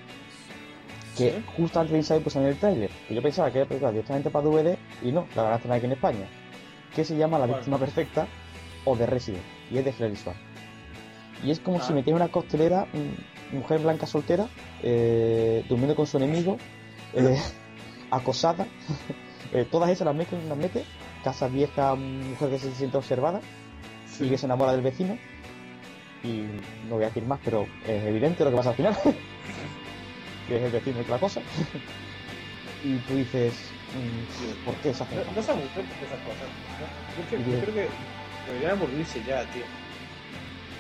que 1.18 1.32
Sí. 1.32 1.44
justo 1.58 1.80
antes 1.80 1.92
de 1.92 1.98
Inside 1.98 2.22
pues 2.22 2.36
en 2.38 2.44
el 2.46 2.56
tráiler. 2.58 2.90
Que 3.08 3.16
yo 3.16 3.22
pensaba 3.22 3.52
que 3.52 3.58
era 3.60 3.68
película 3.68 3.92
directamente 3.92 4.30
para 4.30 4.46
DVD 4.48 4.78
y 5.04 5.12
no, 5.12 5.28
la 5.36 5.56
estrenar 5.56 5.78
aquí 5.78 5.86
en 5.86 5.92
España. 5.92 6.28
Que 6.96 7.04
se 7.04 7.18
llama 7.18 7.38
La 7.40 7.46
víctima 7.46 7.78
perfecta 7.78 8.26
o 8.86 8.96
The 8.96 9.06
Resident. 9.06 9.44
Y 9.70 9.78
es 9.80 9.86
de 9.86 9.92
Hilary. 9.92 10.16
Y 11.44 11.52
es 11.52 11.60
como 11.60 11.80
Ah. 11.80 11.82
si 11.82 11.92
metiera 11.94 12.16
una 12.16 12.30
costelera, 12.30 12.88
mujer 13.52 13.80
blanca 13.82 14.06
soltera, 14.06 14.48
eh, 14.82 15.66
durmiendo 15.68 15.96
con 15.96 16.08
su 16.08 16.16
enemigo, 16.18 16.58
eh, 17.14 17.38
acosada. 18.12 18.66
eh, 19.54 19.66
todas 19.70 19.90
esas 19.90 20.06
las 20.06 20.16
mete, 20.16 20.38
las 20.48 20.58
mete. 20.58 20.86
Casa 21.24 21.48
vieja, 21.48 21.96
mujer 21.96 22.50
que 22.50 22.60
se 22.60 22.74
siente 22.74 22.98
observada 22.98 23.42
y 24.20 24.30
que 24.30 24.38
se 24.38 24.46
enamora 24.46 24.72
del 24.72 24.82
vecino. 24.82 25.18
Y 26.24 26.46
no 26.88 26.96
voy 26.96 27.04
a 27.04 27.08
decir 27.08 27.24
más, 27.24 27.40
pero 27.44 27.68
es 27.86 28.04
evidente 28.06 28.44
lo 28.44 28.52
que 28.52 28.58
pasa 28.58 28.70
al 28.70 28.76
final. 28.76 28.98
que 30.48 30.56
es 30.58 30.62
el 30.64 30.72
vecino 30.72 31.04
que 31.04 31.12
la 31.12 31.18
cosa. 31.20 31.42
y 32.84 32.96
tú 33.00 33.16
dices, 33.16 33.54
mm, 33.94 34.66
¿por 34.66 34.76
qué 34.76 34.94
se 34.94 35.04
hace 35.04 35.16
No, 35.16 35.22
no 35.36 35.42
se 35.44 35.52
aburren 35.52 35.86
esas 35.86 36.20
cosas. 36.20 36.48
¿no? 36.80 37.38
Yo, 37.38 37.44
creo- 37.44 37.54
yo 37.54 37.60
creo 37.62 37.74
que 37.74 37.90
deberían 38.48 38.72
aburrirse 38.78 39.24
ya, 39.24 39.44
tío. 39.52 39.64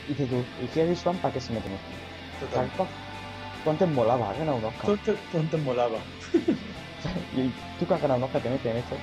Y 0.07 0.11
dices 0.13 0.29
tú, 0.29 0.43
¿y 0.61 0.79
Hilary 0.79 0.95
Swank 0.95 1.17
para 1.19 1.33
qué 1.33 1.41
se 1.41 1.53
mete 1.53 1.67
en 1.67 1.73
esto? 1.75 1.87
Total. 2.39 2.55
¿Sabes 2.55 2.71
cuán- 2.77 2.89
¿Cuánto 3.63 3.87
molaba? 3.87 4.29
Ha 4.29 4.33
ganado 4.33 4.57
un 4.57 4.65
Oscar. 4.65 4.97
¿Cuánto, 5.31 5.57
molaba? 5.59 5.97
Y 7.35 7.49
tú 7.79 7.85
que 7.87 7.93
has 7.93 8.01
ganado 8.01 8.17
un 8.17 8.23
Oscar 8.23 8.41
te 8.41 8.49
metes 8.49 8.65
en 8.71 8.77
esto. 8.77 8.95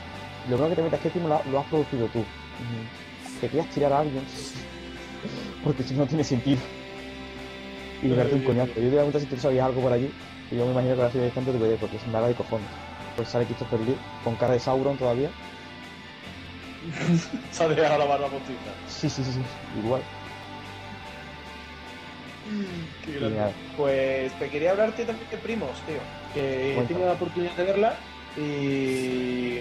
Lo 0.48 0.56
primero 0.56 0.68
que 0.68 0.76
te 0.76 0.82
metes 0.82 0.98
es 0.98 1.02
que 1.02 1.18
encima 1.18 1.40
lo, 1.50 1.60
has 1.60 1.66
producido 1.66 2.06
tú. 2.08 2.24
Que 3.40 3.48
quieras 3.48 3.70
tirar 3.70 3.92
a 3.92 4.00
alguien. 4.00 4.22
Porque 5.64 5.82
si 5.82 5.94
no 5.94 6.06
tiene 6.06 6.24
sentido. 6.24 6.60
Y 8.02 8.08
darte 8.08 8.34
un 8.34 8.42
coñazo. 8.42 8.68
Yo 8.68 8.74
te 8.74 8.80
voy 8.80 8.88
a 8.88 8.92
preguntar 8.92 9.20
si 9.20 9.26
tú 9.26 9.36
sabías 9.36 9.66
algo 9.66 9.80
por 9.80 9.92
allí. 9.92 10.10
Y 10.50 10.56
yo 10.56 10.64
me 10.66 10.72
imagino 10.72 10.94
que 10.94 11.02
la 11.02 11.10
serie 11.10 11.26
de 11.26 11.32
tanto 11.32 11.52
DVD 11.52 11.76
porque 11.76 11.96
es 11.96 12.06
nada 12.08 12.28
de 12.28 12.34
cojones. 12.34 12.68
Pues 13.16 13.28
sale 13.28 13.46
Christopher 13.46 13.80
Lee 13.80 13.96
con 14.22 14.36
cara 14.36 14.52
de 14.52 14.60
Sauron 14.60 14.96
todavía. 14.96 15.30
Se 17.50 17.64
ha 17.64 17.68
dejado 17.68 17.98
la 17.98 18.04
barba 18.04 18.28
postiza. 18.28 18.60
Sí, 18.88 19.10
sí, 19.10 19.24
sí, 19.24 19.32
sí. 19.32 19.40
Igual. 19.82 20.02
Qué 23.04 23.18
grande. 23.18 23.52
Pues 23.76 24.32
te 24.38 24.48
quería 24.48 24.70
hablarte 24.70 25.04
también 25.04 25.28
de 25.30 25.36
Primos, 25.38 25.80
tío. 25.86 25.98
Que 26.32 26.78
he 26.78 26.82
tenido 26.84 27.06
la 27.06 27.14
oportunidad 27.14 27.56
de 27.56 27.64
verla 27.64 27.96
y, 28.36 29.60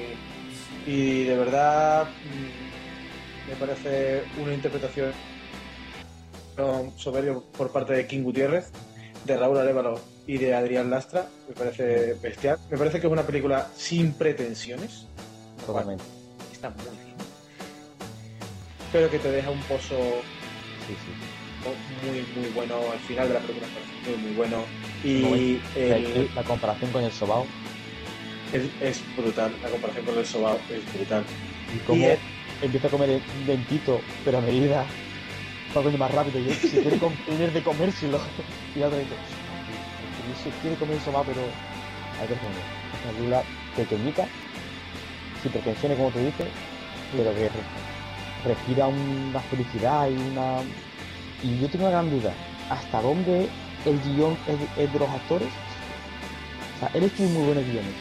y 0.86 1.24
de 1.24 1.36
verdad 1.38 2.06
mm, 2.06 3.50
me 3.50 3.56
parece 3.56 4.24
una 4.42 4.54
interpretación 4.54 5.12
soberbia 6.98 7.36
por 7.58 7.72
parte 7.72 7.94
de 7.94 8.08
King 8.08 8.24
Gutiérrez, 8.24 8.70
de 9.26 9.38
Raúl 9.38 9.58
Arevalo 9.58 10.00
y 10.26 10.38
de 10.38 10.54
Adrián 10.54 10.90
Lastra. 10.90 11.28
Me 11.50 11.54
parece 11.54 12.14
bestial. 12.22 12.58
Me 12.70 12.78
parece 12.78 13.00
que 13.02 13.08
es 13.08 13.14
una 13.14 13.24
película 13.24 13.68
sin 13.76 14.14
pretensiones. 14.14 15.06
Totalmente. 15.66 16.04
Está 16.54 16.70
muy 16.70 16.82
bien. 16.84 16.96
Pero 18.92 19.10
que 19.10 19.20
te 19.20 19.32
deja 19.32 19.50
un 19.52 19.60
pozo 19.64 19.98
Sí, 20.88 20.94
sí. 21.04 22.08
muy, 22.08 22.26
muy 22.42 22.52
bueno. 22.54 22.76
El 22.94 23.00
final 23.00 23.28
de 23.28 23.34
la 23.34 23.40
película 23.42 23.68
muy, 24.08 24.16
muy 24.18 24.32
bueno. 24.36 24.64
Y 25.04 25.60
el- 25.76 26.30
La 26.36 26.44
comparación 26.44 26.90
con 26.92 27.04
el 27.04 27.12
sobao 27.12 27.46
es, 28.54 28.64
es 28.82 29.04
brutal. 29.16 29.56
La 29.62 29.70
comparación 29.70 30.06
con 30.06 30.18
el 30.18 30.26
sobao 30.26 30.60
es 30.70 30.84
brutal. 30.94 31.24
y 31.94 32.04
el- 32.04 32.20
empieza 32.62 32.88
a 32.88 32.90
comer 32.92 33.22
un 33.40 33.46
dentito, 33.46 34.02
pero 34.24 34.38
a 34.38 34.42
medida 34.42 34.82
va 35.70 35.74
comiendo 35.74 35.98
más 35.98 36.12
rápido. 36.14 36.40
Y 36.40 36.50
se 36.54 36.82
quiere 36.82 36.98
com- 37.00 37.16
tener 37.26 37.52
de 37.52 37.62
comérselo. 37.64 38.20
Y 38.76 38.80
la 38.80 38.88
otra 38.88 39.00
dice, 39.00 39.16
"Sí, 40.44 40.50
se 40.50 40.50
quiere 40.62 40.76
comer 40.78 40.96
el 40.96 41.02
sobao, 41.02 41.24
pero 41.24 41.42
hay 42.22 42.28
que 42.28 42.34
comer. 42.36 42.56
Es 42.94 43.04
una 43.04 43.12
película 43.14 43.44
pequeñita, 43.76 44.28
sin 45.42 45.52
pretensiones, 45.52 45.98
como 45.98 46.12
tú 46.12 46.20
dices, 46.20 46.48
pero 47.16 47.34
que 47.36 47.50
re- 47.50 47.50
respira 48.46 48.88
una 48.88 49.40
felicidad 49.42 50.08
y 50.10 50.14
una. 50.14 50.62
Y 51.44 51.60
yo 51.60 51.68
tengo 51.70 51.86
una 51.86 51.92
gran 51.92 52.10
duda: 52.10 52.34
¿hasta 52.70 53.02
dónde 53.02 53.50
el 53.86 54.00
guion 54.02 54.38
es, 54.48 54.56
es 54.86 54.94
de 54.94 55.00
los 55.00 55.10
actores? 55.10 55.50
O 56.76 56.80
sea, 56.80 56.90
él 56.94 57.04
escribe 57.04 57.30
muy 57.32 57.44
buenos 57.46 57.64
guiones. 57.66 57.94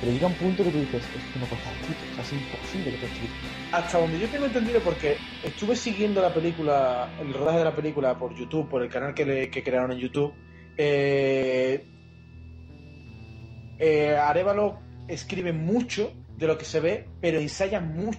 Pero 0.00 0.12
llega 0.12 0.26
un 0.26 0.34
punto 0.34 0.64
que 0.64 0.70
tú 0.70 0.80
dices, 0.80 1.04
esto 1.14 1.38
no 1.38 1.46
puede 1.46 1.62
estar 1.62 1.74
escrito, 1.80 2.04
o 2.10 2.14
sea, 2.14 2.22
es 2.24 2.32
imposible 2.32 2.90
que 2.90 2.96
esté 2.96 3.06
escrito. 3.06 3.34
Hasta 3.72 3.98
donde 3.98 4.18
yo 4.18 4.28
tengo 4.28 4.46
entendido, 4.46 4.82
porque 4.82 5.18
estuve 5.42 5.76
siguiendo 5.76 6.20
la 6.20 6.32
película, 6.34 7.14
el 7.18 7.32
rodaje 7.32 7.58
de 7.58 7.64
la 7.64 7.74
película 7.74 8.18
por 8.18 8.34
YouTube, 8.34 8.68
por 8.68 8.82
el 8.82 8.88
canal 8.90 9.14
que, 9.14 9.24
le- 9.24 9.50
que 9.50 9.62
crearon 9.62 9.92
en 9.92 9.98
YouTube. 9.98 10.34
Eh, 10.76 11.86
eh, 13.78 14.16
Arevalo 14.16 14.78
escribe 15.08 15.52
mucho 15.52 16.12
de 16.36 16.46
lo 16.46 16.58
que 16.58 16.64
se 16.64 16.80
ve, 16.80 17.08
pero 17.20 17.38
ensaya 17.38 17.80
mucho 17.80 18.18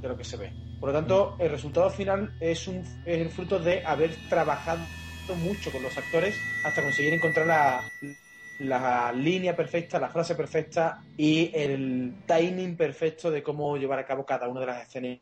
de 0.00 0.08
lo 0.08 0.16
que 0.16 0.24
se 0.24 0.36
ve. 0.36 0.52
Por 0.80 0.88
lo 0.90 0.94
tanto, 0.94 1.36
el 1.38 1.50
resultado 1.50 1.88
final 1.90 2.34
es, 2.40 2.66
un, 2.66 2.78
es 2.78 2.88
el 3.04 3.30
fruto 3.30 3.58
de 3.58 3.82
haber 3.84 4.16
trabajado 4.28 4.88
mucho 5.36 5.70
con 5.70 5.82
los 5.82 5.96
actores 5.96 6.36
hasta 6.64 6.82
conseguir 6.82 7.14
encontrar 7.14 7.46
la, 7.46 7.88
la 8.62 9.12
línea 9.12 9.54
perfecta, 9.56 9.98
la 9.98 10.08
frase 10.08 10.34
perfecta 10.34 11.02
y 11.16 11.50
el 11.54 12.14
timing 12.26 12.76
perfecto 12.76 13.30
de 13.30 13.42
cómo 13.42 13.76
llevar 13.76 13.98
a 13.98 14.06
cabo 14.06 14.24
cada 14.24 14.48
una 14.48 14.60
de 14.60 14.66
las 14.66 14.88
escenas. 14.88 15.18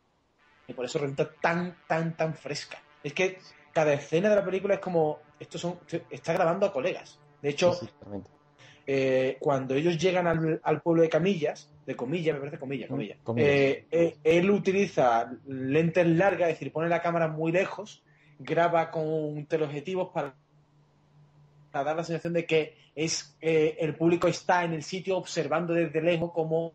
Y 0.67 0.73
por 0.73 0.85
eso 0.85 0.99
resulta 0.99 1.31
tan, 1.41 1.77
tan, 1.87 2.17
tan 2.17 2.35
fresca. 2.35 2.79
Es 3.03 3.13
que 3.13 3.39
cada 3.73 3.93
escena 3.93 4.29
de 4.31 4.37
la 4.37 4.45
película 4.45 4.75
es 4.75 4.81
como. 4.81 5.19
Esto 5.39 5.59
son, 5.59 5.79
está 6.11 6.33
grabando 6.33 6.67
a 6.67 6.73
colegas. 6.73 7.19
De 7.43 7.49
hecho, 7.49 7.73
eh, 8.87 9.37
cuando 9.41 9.75
ellos 9.75 9.97
llegan 9.99 10.27
al, 10.27 10.61
al 10.63 10.83
pueblo 10.83 11.03
de 11.03 11.09
Camillas, 11.09 11.71
de 11.87 11.97
Comillas, 11.97 12.35
me 12.35 12.41
parece 12.41 12.59
Comillas, 12.59 12.89
Mm, 12.91 12.93
Comillas, 12.93 13.19
Comillas. 13.23 13.51
eh, 13.51 13.87
eh, 13.91 14.17
él 14.25 14.51
utiliza 14.51 15.31
lentes 15.47 16.07
largas, 16.07 16.49
es 16.51 16.55
decir, 16.57 16.73
pone 16.73 16.89
la 16.89 17.01
cámara 17.03 17.29
muy 17.29 17.53
lejos, 17.53 18.03
graba 18.39 18.91
con 18.91 19.47
teleobjetivos 19.47 20.11
para, 20.13 20.35
para 21.71 21.85
dar 21.85 21.97
la 21.97 22.05
sensación 22.05 22.33
de 22.33 22.47
que 22.47 22.75
es 22.95 23.37
eh, 23.41 23.77
el 23.81 23.95
público 23.95 24.27
está 24.29 24.65
en 24.65 24.73
el 24.73 24.83
sitio 24.83 25.17
observando 25.17 25.73
desde 25.73 26.03
lejos 26.03 26.33
cómo 26.35 26.73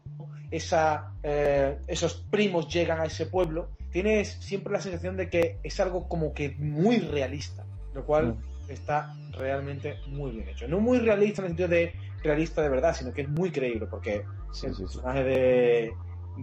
esa, 0.52 1.12
eh, 1.24 1.78
esos 1.88 2.16
primos 2.32 2.68
llegan 2.74 3.00
a 3.02 3.06
ese 3.06 3.26
pueblo. 3.26 3.70
Tienes 3.92 4.30
siempre 4.40 4.74
la 4.74 4.82
sensación 4.82 5.18
de 5.18 5.30
que 5.30 5.58
es 5.64 5.80
algo 5.80 6.08
como 6.08 6.34
que 6.34 6.52
muy 6.58 7.00
realista, 7.00 7.66
lo 7.94 8.06
cual 8.06 8.36
Mm. 8.68 8.72
está 8.72 9.14
realmente 9.32 9.98
muy 10.08 10.32
bien 10.32 10.50
hecho. 10.50 10.68
No 10.68 10.80
muy 10.80 11.00
realista 11.00 11.42
en 11.42 11.46
el 11.46 11.50
sentido 11.52 11.70
de 11.70 11.94
realista 12.24 12.62
de 12.62 12.70
verdad, 12.70 12.96
sino 12.96 13.14
que 13.14 13.22
es 13.22 13.30
muy 13.30 13.52
creíble, 13.52 13.86
porque 13.88 14.24
Sí, 14.52 14.68
el 14.68 14.74
sí, 14.76 14.78
sí. 14.78 14.84
personaje 14.84 15.24
de, 15.24 15.94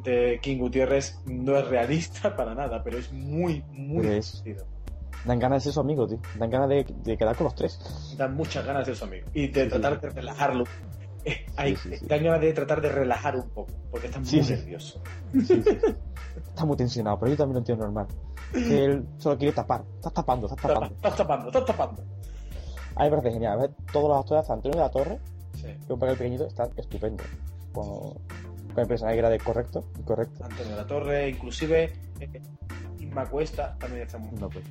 de 0.05 0.39
King 0.43 0.59
Gutiérrez 0.59 1.19
no 1.27 1.57
es 1.57 1.67
realista 1.67 2.37
para 2.37 2.55
nada, 2.55 2.83
pero 2.85 2.99
es 2.99 3.11
muy, 3.13 3.63
muy 3.73 4.03
divertido. 4.03 4.67
Dan 5.25 5.39
ganas 5.39 5.59
de 5.59 5.65
ser 5.65 5.73
su 5.75 5.81
amigo, 5.81 6.07
tío. 6.07 6.19
Dan 6.39 6.51
ganas 6.51 6.69
de, 6.69 6.85
de 7.05 7.17
quedar 7.17 7.37
con 7.37 7.45
los 7.45 7.55
tres. 7.55 7.79
Dan 8.17 8.35
muchas 8.35 8.65
ganas 8.67 8.81
de 8.87 8.87
ser 8.87 8.97
su 8.97 9.05
amigo 9.05 9.29
y 9.35 9.49
de 9.49 9.67
tratar 9.67 10.01
de 10.01 10.11
relajarlo. 10.11 10.65
Eh, 11.25 11.47
hay-. 11.57 11.77
Dan 12.03 12.25
ganas 12.25 12.41
de 12.41 12.53
tratar 12.53 12.81
de 12.81 12.89
relajar 12.89 13.37
un 13.37 13.49
poco, 13.51 13.73
porque 13.91 14.09
está 14.09 14.19
muy 14.19 14.41
nervioso. 14.41 15.01
Está 16.49 16.65
muy 16.65 16.77
tensionado, 16.77 17.19
pero 17.19 17.31
yo 17.31 17.37
también 17.37 17.55
lo 17.55 17.59
entiendo 17.61 17.85
normal. 17.85 18.07
Que 18.53 18.85
él 18.85 19.07
solo 19.19 19.39
quiere 19.39 19.55
tapar. 19.55 19.85
Estás 19.97 20.13
tapando, 20.13 20.47
estás 20.47 20.61
tapando. 20.63 20.95
estás 20.95 21.17
tapando, 21.17 21.47
estás 21.49 21.65
tapando. 21.67 22.03
A 22.97 23.05
mí 23.05 23.11
me 23.11 23.17
parece 23.17 23.33
genial. 23.33 23.53
A 23.53 23.57
ver, 23.63 23.71
todos 23.93 24.09
los 24.09 24.19
actores, 24.19 24.51
Antonio 24.51 24.79
de 24.79 24.85
la 24.85 24.91
Torre, 24.91 25.19
Sí. 25.55 25.69
que 25.87 25.93
un 25.93 25.99
papel 25.99 26.17
pequeñito, 26.17 26.47
están 26.47 26.71
estupendos. 26.77 27.27
Con, 27.73 28.15
con 28.73 28.83
el 28.83 28.89
personaje 28.89 29.17
que 29.17 29.19
era 29.21 29.31
de 29.31 29.39
correcto, 29.39 29.85
incorrecto. 29.99 30.45
Antonio 30.45 30.71
de 30.71 30.77
la 30.77 30.87
Torre, 30.87 31.29
inclusive 31.29 31.93
eh, 32.21 32.43
Inma 33.01 33.27
Cuesta 33.27 33.77
también 33.79 34.03
está 34.03 34.19
muy, 34.19 34.31
No, 34.39 34.49
pues, 34.49 34.65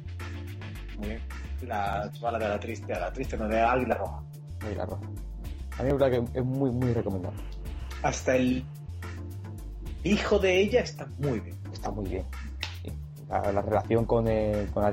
muy 0.97 1.07
bien. 1.09 1.21
La 1.63 2.09
chavala 2.13 2.39
de 2.39 2.47
la 2.49 2.59
triste, 2.59 2.91
la 2.93 3.11
triste, 3.13 3.37
no, 3.37 3.47
de 3.47 3.59
Águila 3.59 3.95
Roja. 3.95 4.23
muy 4.63 4.75
la 4.75 4.85
roja. 4.85 5.03
A 5.77 5.83
mí 5.83 5.91
me 5.93 5.99
parece 5.99 6.21
que 6.31 6.39
es 6.39 6.45
muy, 6.45 6.71
muy 6.71 6.93
recomendable. 6.93 7.39
Hasta 8.03 8.35
el 8.35 8.65
hijo 10.03 10.39
de 10.39 10.59
ella 10.59 10.81
está 10.81 11.07
muy 11.19 11.39
bien. 11.39 11.57
Está 11.71 11.91
muy 11.91 12.09
bien. 12.09 12.25
Sí. 12.83 12.91
La, 13.29 13.51
la 13.51 13.61
relación 13.61 14.05
con, 14.05 14.27
eh, 14.27 14.67
con 14.73 14.83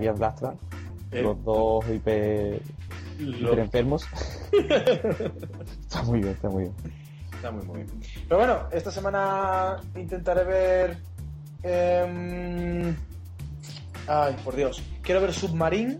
Eh, 1.11 1.23
los 1.23 1.43
dos 1.43 1.85
hiper, 1.89 2.61
hiper 3.19 3.59
enfermos. 3.59 4.07
está 5.81 6.03
muy 6.03 6.21
bien, 6.21 6.33
está 6.33 6.49
muy 6.51 6.65
bien. 6.65 6.75
Está 7.39 7.51
muy, 7.53 7.65
muy 7.65 7.83
bien. 7.85 8.01
Pero 8.29 8.37
bueno, 8.39 8.69
esta 8.73 8.91
semana 8.91 9.77
intentaré 9.95 10.45
ver. 10.45 10.99
em, 11.63 12.97
ay, 14.07 14.37
por 14.45 14.55
Dios. 14.57 14.83
Quiero 15.03 15.21
ver 15.21 15.33
Submarine. 15.33 15.99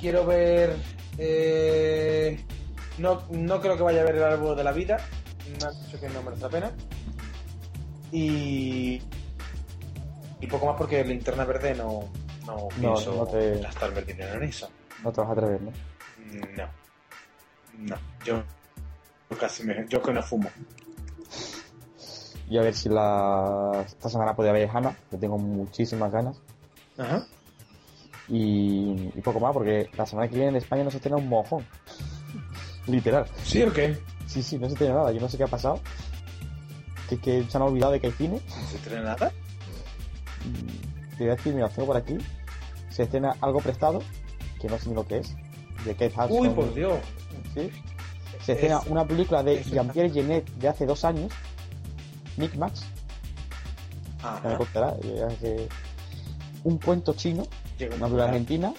Quiero 0.00 0.24
ver. 0.24 0.76
eh, 1.18 2.42
no, 2.98 3.22
no 3.30 3.60
creo 3.60 3.76
que 3.76 3.82
vaya 3.82 4.00
a 4.02 4.04
ver 4.04 4.16
el 4.16 4.22
árbol 4.22 4.56
de 4.56 4.64
la 4.64 4.72
vida. 4.72 4.96
Me 5.60 5.66
han 5.66 5.84
dicho 5.84 5.98
que 6.00 6.08
no 6.08 6.22
merece 6.22 6.42
la 6.42 6.48
pena. 6.48 6.70
Y. 8.12 9.02
Y 10.40 10.46
poco 10.46 10.66
más 10.66 10.76
porque 10.76 11.04
linterna 11.04 11.44
verde 11.44 11.74
no. 11.74 12.10
No 12.46 12.68
pienso 12.80 13.14
no 13.14 13.26
te- 13.26 13.60
gastarme 13.60 14.00
el 14.00 14.06
dinero 14.06 14.34
en 14.34 14.44
eso. 14.44 14.70
No 15.04 15.12
te 15.12 15.20
vas 15.20 15.30
a 15.30 15.32
atrever, 15.32 15.60
¿no? 15.62 15.72
No. 16.56 16.68
No. 17.78 17.96
Yo. 18.24 18.42
Yo 19.30 19.38
Casi 19.38 19.62
me, 19.64 19.86
yo 19.88 20.02
que 20.02 20.12
no 20.12 20.22
fumo. 20.22 20.48
Y 22.48 22.58
a 22.58 22.62
ver 22.62 22.74
si 22.74 22.88
la, 22.88 23.84
esta 23.86 24.08
semana 24.08 24.34
puede 24.34 24.50
haber 24.50 24.68
Hannah, 24.68 24.96
que 25.08 25.16
tengo 25.16 25.38
muchísimas 25.38 26.10
ganas. 26.10 26.36
Ajá. 26.98 27.24
Y, 28.28 29.10
y 29.14 29.20
poco 29.22 29.38
más, 29.38 29.52
porque 29.52 29.88
la 29.96 30.04
semana 30.04 30.28
que 30.28 30.34
viene 30.34 30.50
en 30.50 30.56
España 30.56 30.82
no 30.84 30.90
se 30.90 30.96
estrena 30.96 31.16
un 31.16 31.28
mojón. 31.28 31.64
Literal. 32.86 33.26
¿Sí 33.44 33.62
o 33.62 33.72
qué? 33.72 33.96
Sí, 34.26 34.42
sí, 34.42 34.58
no 34.58 34.66
se 34.66 34.72
estrena 34.72 34.94
nada. 34.94 35.12
Yo 35.12 35.20
no 35.20 35.28
sé 35.28 35.36
qué 35.36 35.44
ha 35.44 35.48
pasado. 35.48 35.80
Que, 37.08 37.18
que 37.20 37.44
se 37.44 37.56
han 37.56 37.62
olvidado 37.62 37.92
de 37.92 38.00
que 38.00 38.08
hay 38.08 38.12
cine. 38.14 38.40
¿No 38.48 38.66
se 38.68 38.76
estrena 38.76 39.02
nada? 39.02 39.32
Mm, 40.44 41.16
Te 41.16 41.24
voy 41.24 41.28
a 41.32 41.36
decir, 41.36 41.54
mira, 41.54 41.68
tengo 41.68 41.86
por 41.86 41.96
aquí. 41.96 42.18
Se 42.90 43.04
estrena 43.04 43.36
algo 43.40 43.60
prestado, 43.60 44.00
que 44.60 44.68
no 44.68 44.76
sé 44.78 44.88
ni 44.88 44.94
lo 44.96 45.06
que 45.06 45.18
es. 45.18 45.34
De 45.84 45.92
Kate 45.94 46.12
Hudson. 46.16 46.30
Uy, 46.32 46.48
por 46.50 46.74
Dios. 46.74 46.98
¿sí? 47.54 47.70
Se 48.44 48.52
estrena 48.52 48.78
Es- 48.78 48.86
una 48.88 49.06
película 49.06 49.42
de 49.42 49.62
Jean-Pierre 49.62 50.10
Genet 50.10 50.48
de 50.54 50.68
hace 50.68 50.86
dos 50.86 51.04
años. 51.04 51.32
Nick 52.36 52.54
Max, 52.56 52.82
Ajá. 54.22 54.48
me 54.48 54.56
contará. 54.56 54.94
Un 56.64 56.78
cuento 56.78 57.14
chino 57.14 57.42
una 57.78 57.96
película 57.96 58.24
argentina. 58.24 58.74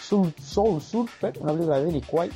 Soul, 0.00 0.34
Soul 0.40 0.80
Surfer, 0.82 1.38
una 1.40 1.52
película 1.52 1.78
de 1.78 1.86
Denny 1.86 2.02
Quaid. 2.02 2.30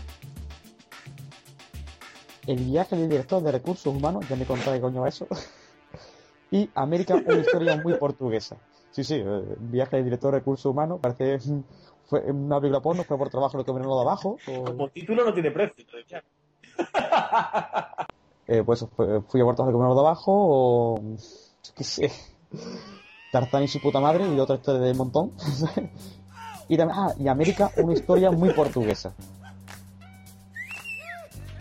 El 2.46 2.64
viaje 2.64 2.96
del 2.96 3.08
director 3.10 3.42
de 3.42 3.52
recursos 3.52 3.94
humanos, 3.94 4.26
ya 4.28 4.36
me 4.36 4.46
contaré 4.46 4.80
coño 4.80 5.02
va 5.02 5.08
eso. 5.08 5.26
y 6.50 6.70
América, 6.74 7.14
una 7.14 7.36
historia 7.40 7.76
muy 7.76 7.94
portuguesa. 7.98 8.56
Sí, 8.90 9.04
sí, 9.04 9.16
eh, 9.16 9.42
viaje 9.58 9.96
del 9.96 10.06
director 10.06 10.32
de 10.32 10.38
recursos 10.38 10.64
humanos, 10.70 10.98
parece 11.02 11.38
mm, 11.46 11.62
fue 12.08 12.20
una 12.30 12.58
película 12.58 12.80
porno, 12.80 13.04
fue 13.04 13.16
por 13.18 13.28
trabajo 13.30 13.56
lo 13.58 13.64
que 13.64 13.72
vino 13.72 13.84
lo 13.84 13.96
de 13.96 14.02
abajo. 14.02 14.36
o- 14.48 14.64
Como 14.64 14.88
título 14.88 15.24
no 15.24 15.32
tiene 15.34 15.50
precio. 15.50 15.84
eh, 18.46 18.62
pues 18.64 18.86
fue- 18.96 19.20
fui 19.22 19.40
a 19.40 19.44
por 19.44 19.54
trabajo 19.54 19.72
lo 19.72 19.78
que 19.78 19.82
vino 19.82 19.88
lo 19.88 19.94
de 19.94 20.00
abajo, 20.00 20.32
o 20.32 21.00
yo 21.00 21.72
qué 21.76 21.84
sé. 21.84 22.10
Tarzán 23.30 23.62
y 23.64 23.68
su 23.68 23.80
puta 23.80 24.00
madre, 24.00 24.26
y 24.26 24.40
otra 24.40 24.56
historia 24.56 24.80
del 24.80 24.96
montón. 24.96 25.32
y 26.68 26.76
también, 26.78 26.98
ah, 26.98 27.12
y 27.18 27.28
América, 27.28 27.70
una 27.76 27.92
historia 27.92 28.30
muy 28.30 28.52
portuguesa. 28.54 29.12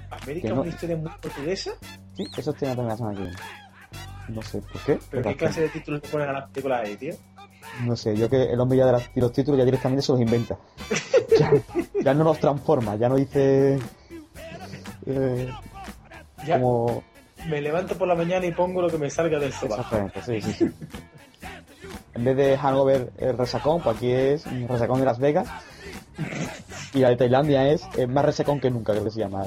América 0.10 0.50
no- 0.50 0.62
una 0.62 0.70
historia 0.70 0.95
muy 0.98 1.12
portuguesa. 1.22 1.72
Sí, 2.16 2.26
eso 2.38 2.54
tiene 2.54 2.76
también 2.76 2.89
la 2.89 2.98
semana 2.98 3.16
que 3.18 3.22
viene. 3.24 3.38
No 4.30 4.41
sé 4.41 4.62
por 4.62 4.82
qué. 4.82 5.00
¿Pero 5.12 5.24
qué 5.30 5.36
clase 5.38 5.62
de 5.62 5.70
títulos 5.70 6.02
le 6.04 6.10
ponen 6.10 6.30
a 6.30 6.34
las 6.34 6.50
películas 6.50 6.82
ahí, 6.86 6.95
tío? 6.98 7.16
No 7.86 7.95
sé, 7.95 8.15
yo 8.15 8.30
que 8.30 8.43
el 8.43 8.59
hombre 8.59 8.78
ya 8.78 8.86
de, 8.88 8.91
las- 8.93 9.13
de 9.13 9.21
los 9.21 9.32
títulos 9.32 9.57
ya 9.57 9.65
directamente 9.65 10.01
se 10.01 10.11
los 10.11 10.21
inventa. 10.21 10.57
ya, 11.39 11.51
ya 12.03 12.13
no 12.13 12.23
los 12.23 12.39
transforma, 12.39 12.95
ya 12.95 13.07
no 13.09 13.15
dice. 13.15 13.80
eh, 15.05 15.51
Ya, 16.45 16.59
como. 16.59 17.03
me 17.47 17.61
levanto 17.61 17.95
por 17.97 18.07
la 18.07 18.15
mañana 18.15 18.45
y 18.45 18.51
pongo 18.51 18.82
lo 18.82 18.89
que 18.89 18.97
me 18.97 19.09
salga 19.09 19.39
del 19.39 19.53
sobaco. 19.53 19.82
Exactamente, 19.82 20.21
sí, 20.23 20.41
sí, 20.41 20.53
sí. 20.53 20.71
En 22.15 22.23
vez 22.23 22.36
de 22.36 22.57
Hangover 22.57 23.11
el 23.19 23.38
resacón, 23.38 23.82
pues 23.82 23.95
aquí 23.97 24.11
es 24.11 24.43
resacón 24.67 24.99
de 24.99 25.05
Las 25.05 25.19
Vegas. 25.19 25.47
Y 26.95 26.99
la 26.99 27.09
de 27.09 27.15
Tailandia 27.17 27.69
es 27.69 27.84
eh, 27.95 28.07
más 28.07 28.25
resacón 28.25 28.59
que 28.59 28.71
nunca, 28.71 28.93
creo 28.93 29.03
que 29.03 29.11
se 29.11 29.19
llama. 29.19 29.43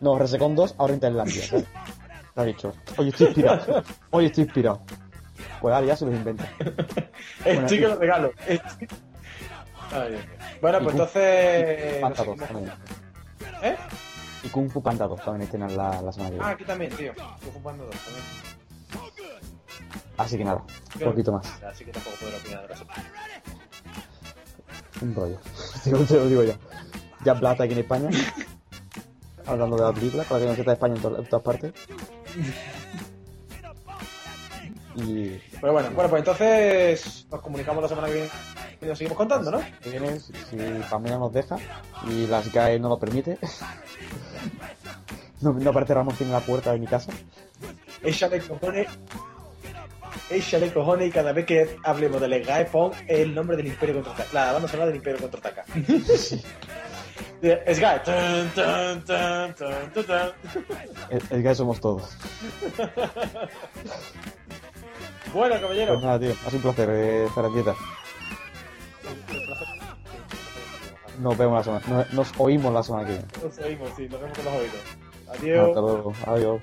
No, 0.00 0.18
resacón 0.18 0.56
2, 0.56 0.74
ahora 0.76 0.94
en 0.94 1.00
Tailandia. 1.00 1.44
¿sabes? 1.46 1.66
Te 2.34 2.40
ha 2.40 2.44
dicho, 2.44 2.72
oye, 2.96 3.10
estoy 3.10 3.26
inspirado. 3.28 3.82
Oye, 4.10 4.26
estoy 4.26 4.44
inspirado. 4.44 4.80
Pues 5.60 5.74
ahora 5.74 5.86
ya 5.86 5.96
se 5.96 6.06
los 6.06 6.14
inventa. 6.14 6.48
Bueno, 7.44 7.60
Estoy 7.62 7.78
y- 7.78 7.80
que 7.80 7.88
lo 7.88 7.96
regalo. 7.96 8.32
Ay. 9.92 10.18
Bueno, 10.60 10.78
pues 10.80 10.94
Kung- 10.94 11.00
entonces. 11.00 12.00
Panda 12.00 12.24
2 12.24 12.36
también. 12.38 12.72
¿Eh? 13.62 13.76
Y 14.44 14.48
Kung 14.48 14.70
Fu 14.70 14.82
Panda 14.82 15.06
2 15.06 15.22
también 15.22 15.42
estrenan 15.42 15.76
la, 15.76 16.00
la 16.00 16.12
semana 16.12 16.30
que 16.30 16.36
Ah, 16.36 16.38
viene. 16.38 16.52
aquí 16.54 16.64
también, 16.64 16.90
tío. 16.92 17.12
Estoy 17.12 17.48
ocupando 17.50 17.84
dos 17.84 17.94
también. 17.96 18.24
Así 20.16 20.36
que 20.38 20.44
nada, 20.44 20.62
un 20.96 21.00
poquito 21.00 21.32
más. 21.32 21.62
Así 21.62 21.84
que 21.84 21.92
tampoco 21.92 22.16
puedo 22.20 22.36
opinar 22.36 22.66
de 22.68 22.74
eso. 22.74 22.84
Un 25.02 25.14
rollo. 25.14 25.38
Te 25.84 25.90
lo, 25.90 26.26
digo 26.26 26.42
ya. 26.44 26.56
Ya 27.24 27.34
plata 27.34 27.64
aquí 27.64 27.72
en 27.72 27.78
España. 27.80 28.08
Hablando 29.46 29.76
de 29.76 29.82
la 29.82 29.92
película, 29.92 30.24
para 30.24 30.40
que 30.40 30.46
no 30.46 30.54
sepa 30.54 30.72
España 30.72 30.94
en, 30.96 31.02
to- 31.02 31.18
en 31.18 31.26
todas 31.28 31.42
partes. 31.44 31.72
Y 35.06 35.40
Pero 35.60 35.72
bueno, 35.72 35.90
bueno, 35.92 36.10
pues 36.10 36.20
entonces 36.20 37.26
nos 37.30 37.40
comunicamos 37.40 37.82
la 37.82 37.88
semana 37.88 38.08
que 38.08 38.14
viene 38.14 38.28
y 38.80 38.86
nos 38.86 38.98
seguimos 38.98 39.16
contando, 39.16 39.50
¿no? 39.50 39.60
si 39.82 39.90
viene, 39.90 40.20
si, 40.20 40.32
si 40.32 40.56
Pamela 40.90 41.18
nos 41.18 41.32
deja 41.32 41.56
y 42.08 42.26
las 42.26 42.52
GAE 42.52 42.78
no 42.78 42.88
lo 42.88 42.98
permite, 42.98 43.38
no, 45.40 45.52
no 45.52 45.70
aparece 45.70 45.94
Ramón 45.94 46.14
en 46.20 46.32
la 46.32 46.40
puerta 46.40 46.72
de 46.72 46.78
mi 46.78 46.86
casa. 46.86 47.12
Échale 48.02 48.40
cojones. 48.40 48.88
Échale 50.30 50.72
cojones 50.72 51.08
y 51.08 51.10
cada 51.10 51.32
vez 51.32 51.46
que 51.46 51.76
hablemos 51.84 52.20
de 52.20 52.28
Legae 52.28 52.64
pon 52.66 52.92
el 53.06 53.34
nombre 53.34 53.56
del 53.56 53.66
Imperio 53.66 53.96
Contraataca. 53.96 54.28
La 54.32 54.52
banda 54.52 54.68
sonora 54.68 54.86
del 54.86 54.96
Imperio 54.96 55.20
Contraataca. 55.20 55.64
Es 57.42 57.80
tun, 58.04 58.50
tun, 58.54 59.02
tun. 59.04 59.54
El, 61.08 61.22
el 61.30 61.42
GAE 61.42 61.54
somos 61.54 61.80
todos. 61.80 62.14
Bueno, 65.32 65.60
caballero. 65.60 65.92
Pues 65.94 66.04
nada, 66.04 66.18
tío, 66.18 66.32
ha 66.32 66.50
sido 66.50 66.56
un 66.56 66.62
placer 66.62 66.90
eh, 66.90 67.24
estar 67.26 67.44
Nos 71.20 71.38
vemos 71.38 71.58
la 71.58 71.80
semana. 71.80 71.86
Nos, 71.88 72.12
nos, 72.12 72.32
oímos 72.38 72.72
la 72.72 72.82
semana 72.82 73.06
que 73.06 73.12
viene. 73.12 73.26
Nos 73.42 73.58
oímos, 73.58 73.90
sí, 73.96 74.08
nos 74.08 74.20
vemos 74.20 74.36
con 74.36 74.44
los 74.46 74.54
oídos. 74.54 74.80
Adiós. 75.28 75.68
Hasta 75.68 75.80
luego. 75.80 76.12
Adiós. 76.26 76.60